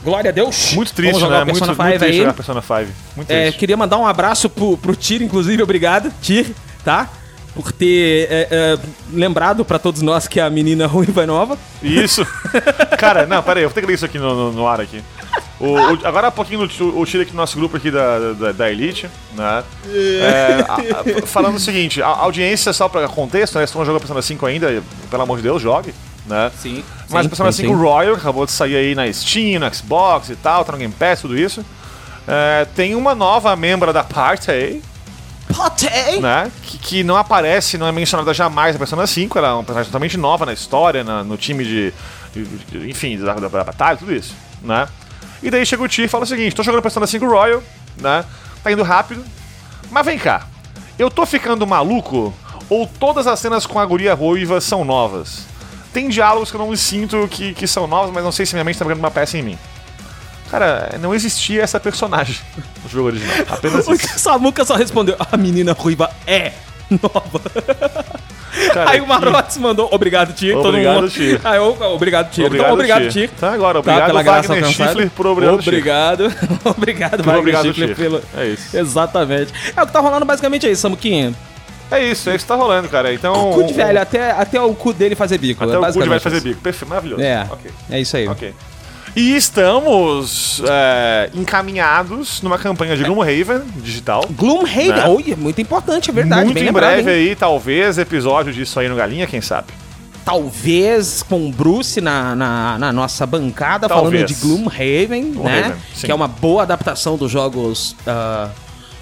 [0.04, 0.74] Glória a Deus.
[0.74, 1.26] Muito triste, né?
[1.28, 2.18] o Muito, Persona muito 5 triste aí.
[2.18, 2.76] jogar Persona 5.
[3.16, 3.58] Muito É, triste.
[3.60, 7.10] queria mandar um abraço pro, pro Tir, inclusive, obrigado, Tir, tá?
[7.56, 8.78] Por ter é, é,
[9.12, 11.58] lembrado pra todos nós que a menina ruiva é nova.
[11.82, 12.26] Isso.
[13.00, 14.80] Cara, não, pera aí, eu vou ter que ler isso aqui no, no- no ar
[14.80, 15.02] aqui.
[15.60, 18.52] O, o- agora há pouquinho o, o tiro aqui do nosso grupo aqui da, da,
[18.52, 19.64] da Elite, né?
[19.88, 20.74] É, a-
[21.24, 23.66] a- falando o seguinte, a a audiência, só pra contexto, né?
[23.66, 25.94] Se você não jogou Persona 5 ainda, pelo amor de Deus, jogue,
[26.28, 26.52] né?
[26.62, 26.84] Sim.
[27.10, 27.80] Mas sim, Persona sim, 5 sim.
[27.82, 30.94] Royal, que acabou de sair aí na Steam, no Xbox e tal, tá no Game
[30.94, 31.66] Pass, tudo isso.
[32.28, 34.82] É, tem uma nova membra da party aí,
[35.56, 36.20] Potei!
[36.20, 36.52] né?
[36.62, 39.38] Que, que não aparece, não é mencionada jamais na Persona 5.
[39.38, 41.94] Ela é uma personagem totalmente nova na história, na- no time de.
[42.34, 44.88] de- de- enfim, da, da, da batalha, tudo isso, né?
[45.48, 47.64] E daí chega o Tyr e fala o seguinte: tô jogando Persona 5 Royal,
[48.02, 48.26] né?
[48.62, 49.24] Tá indo rápido.
[49.90, 50.46] Mas vem cá,
[51.00, 52.34] eu tô ficando maluco?
[52.70, 55.46] Ou todas as cenas com a guria ruiva são novas?
[55.94, 58.64] Tem diálogos que eu não sinto que, que são novos, mas não sei se minha
[58.66, 59.58] mente tá pegando uma peça em mim.
[60.52, 62.36] Cara, não existia essa personagem
[62.84, 63.34] no jogo original.
[63.50, 64.20] Apenas O isso.
[64.20, 66.52] Samuca só respondeu: a menina ruiva é
[66.92, 67.42] nova.
[68.74, 70.54] Cara, Aí o Marotes mandou, obrigado, Tir.
[70.54, 71.10] todo Obrigado, mundo.
[71.10, 71.40] Tir.
[71.46, 72.46] Aí, eu, obrigado, Tir.
[72.46, 73.30] então, obrigado, Tir.
[73.30, 74.90] Tá, agora, Tá, obrigado, pela graça Wagner alcançada.
[74.90, 75.70] Schiffler, por obrigado, Tir.
[75.70, 76.34] Obrigado.
[76.66, 77.96] obrigado, Wagner obrigado, Schiffler, Tir.
[77.96, 78.22] pelo...
[78.36, 78.78] É isso.
[78.78, 79.54] Exatamente.
[79.76, 81.34] É o que tá rolando basicamente aí, Samuquinha.
[81.90, 83.14] É isso, é isso que tá rolando, cara.
[83.14, 83.52] Então.
[83.52, 85.64] O cu de velho, até, até o cu dele fazer bico.
[85.64, 86.60] Até é o cu de vai fazer bico.
[86.62, 87.22] Perfeito, maravilhoso.
[87.22, 87.72] É, Ok.
[87.90, 88.28] é isso aí.
[88.28, 88.54] Ok.
[89.18, 94.24] E estamos é, encaminhados numa campanha de Gloomhaven digital.
[94.30, 95.08] Gloomhaven, Né?
[95.08, 96.46] olha, muito importante, é verdade.
[96.46, 99.70] Muito em breve aí, talvez, episódio disso aí no Galinha, quem sabe?
[100.24, 104.12] Talvez com o Bruce na, na, na nossa bancada, Talvez.
[104.14, 105.32] falando de Gloomhaven, né?
[105.34, 106.06] Gloomhaven, sim.
[106.06, 108.50] Que é uma boa adaptação dos jogos ah,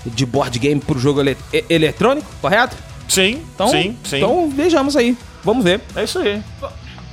[0.06, 1.36] de board game pro jogo ele-
[1.70, 2.78] eletrônico, correto?
[3.10, 4.18] Sim, Então, sim, sim.
[4.18, 5.18] Então vejamos aí.
[5.44, 5.82] Vamos ver.
[5.94, 6.42] É isso aí.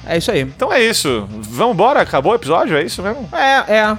[0.07, 0.41] É isso aí.
[0.41, 1.27] Então é isso.
[1.31, 2.01] Vamos embora?
[2.01, 2.77] Acabou o episódio?
[2.77, 3.29] É isso mesmo?
[3.33, 3.99] É, é.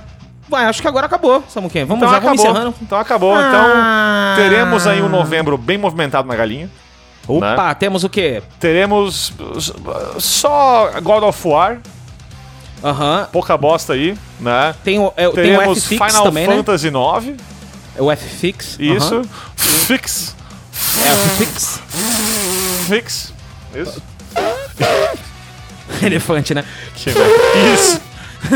[0.49, 1.85] Vai, acho que agora acabou, Samuquinha.
[1.85, 2.35] Vamos Então já, acabou.
[2.37, 2.75] vamos encerrando.
[2.81, 3.33] Então acabou.
[3.35, 4.33] Ah.
[4.35, 6.69] Então teremos aí um novembro bem movimentado na Galinha.
[7.27, 8.43] Opa, temos o quê?
[8.59, 9.31] Teremos
[10.19, 11.77] só God of War,
[12.83, 13.29] Aham.
[13.31, 14.75] pouca bosta aí, né?
[14.83, 16.55] Tem o, é, tem o Teremos Final também, né?
[16.57, 17.37] Fantasy IX,
[17.97, 18.77] É o F-Fix.
[18.77, 19.21] isso.
[19.55, 20.35] Fix,
[20.99, 21.79] É o F-Fix.
[22.89, 23.33] fix,
[23.73, 24.03] isso.
[26.05, 26.63] Elefante, né?
[27.73, 28.01] Isso.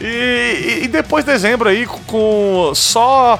[0.00, 3.38] e, e- e depois de dezembro aí com- só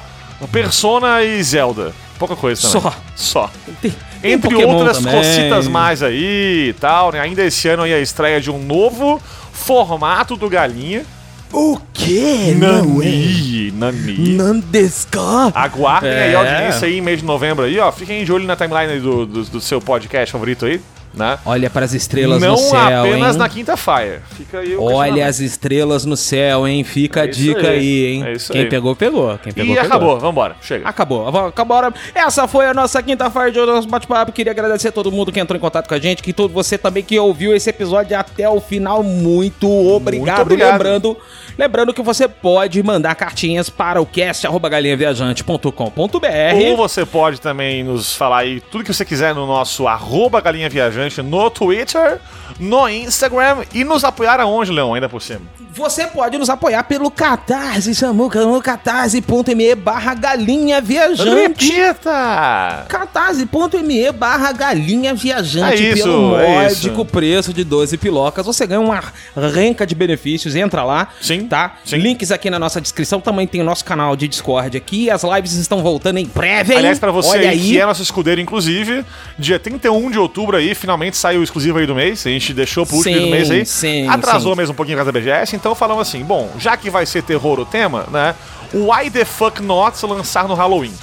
[0.51, 1.93] Persona e Zelda.
[2.19, 2.81] Pouca coisa também.
[2.81, 2.93] Só.
[3.15, 3.51] Só.
[3.81, 5.13] Tem, tem Entre Pokémon outras também.
[5.15, 7.19] cocitas mais aí e tal, né?
[7.19, 9.21] Ainda esse ano aí a estreia de um novo
[9.51, 11.05] formato do Galinha.
[11.51, 12.55] O quê?
[12.57, 14.29] Nani, Nani.
[14.35, 15.19] Nandesca.
[15.53, 16.35] Aguardem aí É.
[16.35, 17.91] a audiência aí, mês de novembro aí, ó.
[17.91, 20.81] Fiquem de olho na timeline aí do, do, do seu podcast favorito aí,
[21.13, 21.37] né?
[21.45, 23.39] Olha para as estrelas Não no céu, apenas hein?
[23.39, 24.21] na quinta-feira.
[24.35, 26.83] Fica aí Olha as estrelas no céu, hein?
[26.83, 27.77] Fica a É isso dica aí.
[27.79, 28.23] aí, hein?
[28.25, 28.69] É isso Quem aí.
[28.69, 29.37] pegou, pegou.
[29.37, 29.87] Quem pegou, E pegou.
[29.87, 30.87] acabou, vambora, chega.
[30.87, 31.77] Acabou, acabou.
[31.77, 31.93] a.
[32.15, 34.31] Essa foi a nossa quinta-feira de hoje, nosso bate-papo.
[34.31, 36.77] Queria agradecer a todo mundo que entrou em contato com a gente, que todo você
[36.77, 39.03] também que ouviu esse episódio até o final.
[39.03, 40.41] Muito obrigado.
[40.41, 40.71] obrigado.
[40.73, 41.17] Lembrando,
[41.57, 46.69] lembrando que você pode mandar cartinhas para o cast arroba galinhaviajante.com.br.
[46.69, 50.69] Ou você pode também nos falar aí tudo que você quiser no nosso arroba galinha
[50.69, 52.19] viajante no Twitter,
[52.59, 55.41] no Instagram e nos apoiar aonde, Leão, ainda por cima.
[55.75, 61.71] Você pode nos apoiar pelo Catarse, Samuca, no catarse.me barra galinha viajante.
[61.71, 62.85] Repita!
[62.87, 67.05] catarse.me barra galinha viajante É isso, pelo é módico isso.
[67.05, 68.45] preço de 12 pilocas.
[68.45, 69.01] Você ganha uma
[69.35, 71.07] renca de benefícios, entra lá.
[71.19, 71.42] Sim.
[71.43, 71.47] Sim.
[71.47, 71.75] Tá?
[71.85, 71.97] Sim.
[71.97, 73.21] Links aqui na nossa descrição.
[73.21, 75.09] Também tem o nosso canal de Discord aqui.
[75.09, 76.79] As lives estão voltando em breve, hein?
[76.79, 79.05] Aliás, pra você Olha aí, que é nosso escudeiro, inclusive,
[79.37, 82.25] dia 31 de outubro aí, finalmente saiu o exclusivo aí do mês.
[82.25, 83.65] A gente deixou pro último Sim, do mês aí.
[83.65, 84.57] sim, Atrasou sim.
[84.57, 87.23] mesmo um pouquinho a casa da BGS, então falamos assim: bom, já que vai ser
[87.23, 88.35] terror o tema, né?
[88.73, 90.93] Why the fuck not lançar no Halloween?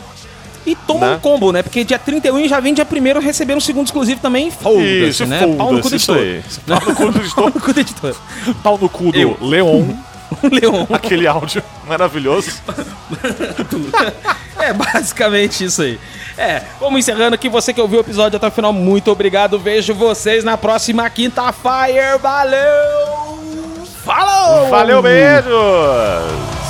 [0.66, 1.16] E toma Né?
[1.16, 1.62] um combo, né?
[1.62, 4.50] Porque dia 31 já vem dia 1 receber um segundo exclusivo também.
[4.50, 5.38] Foda-se, Isso, né?
[5.40, 6.18] foda-se, Pau no cu do editor.
[7.34, 8.16] Pau no cu do editor.
[8.62, 9.44] Pau no cu do.
[9.46, 9.84] Leon,
[10.42, 10.86] Leon.
[10.92, 12.50] aquele áudio maravilhoso.
[14.58, 15.98] É basicamente isso aí.
[16.36, 17.48] É, vamos encerrando aqui.
[17.48, 19.58] Você que ouviu o episódio até o final, muito obrigado.
[19.58, 22.18] Vejo vocês na próxima quinta-feira.
[22.18, 23.40] Valeu!
[24.04, 24.68] Falou!
[24.68, 26.69] Valeu, beijos!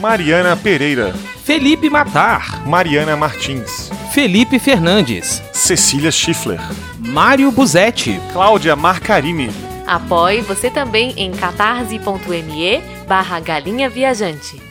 [0.00, 1.12] Mariana Pereira,
[1.44, 6.58] Felipe Matar, Mariana Martins, Felipe Fernandes, Cecília Schiffler,
[6.98, 9.50] Mário Buzetti, Cláudia Marcarini,
[9.86, 14.69] Apoie você também em catarse.me barra galinha viajante.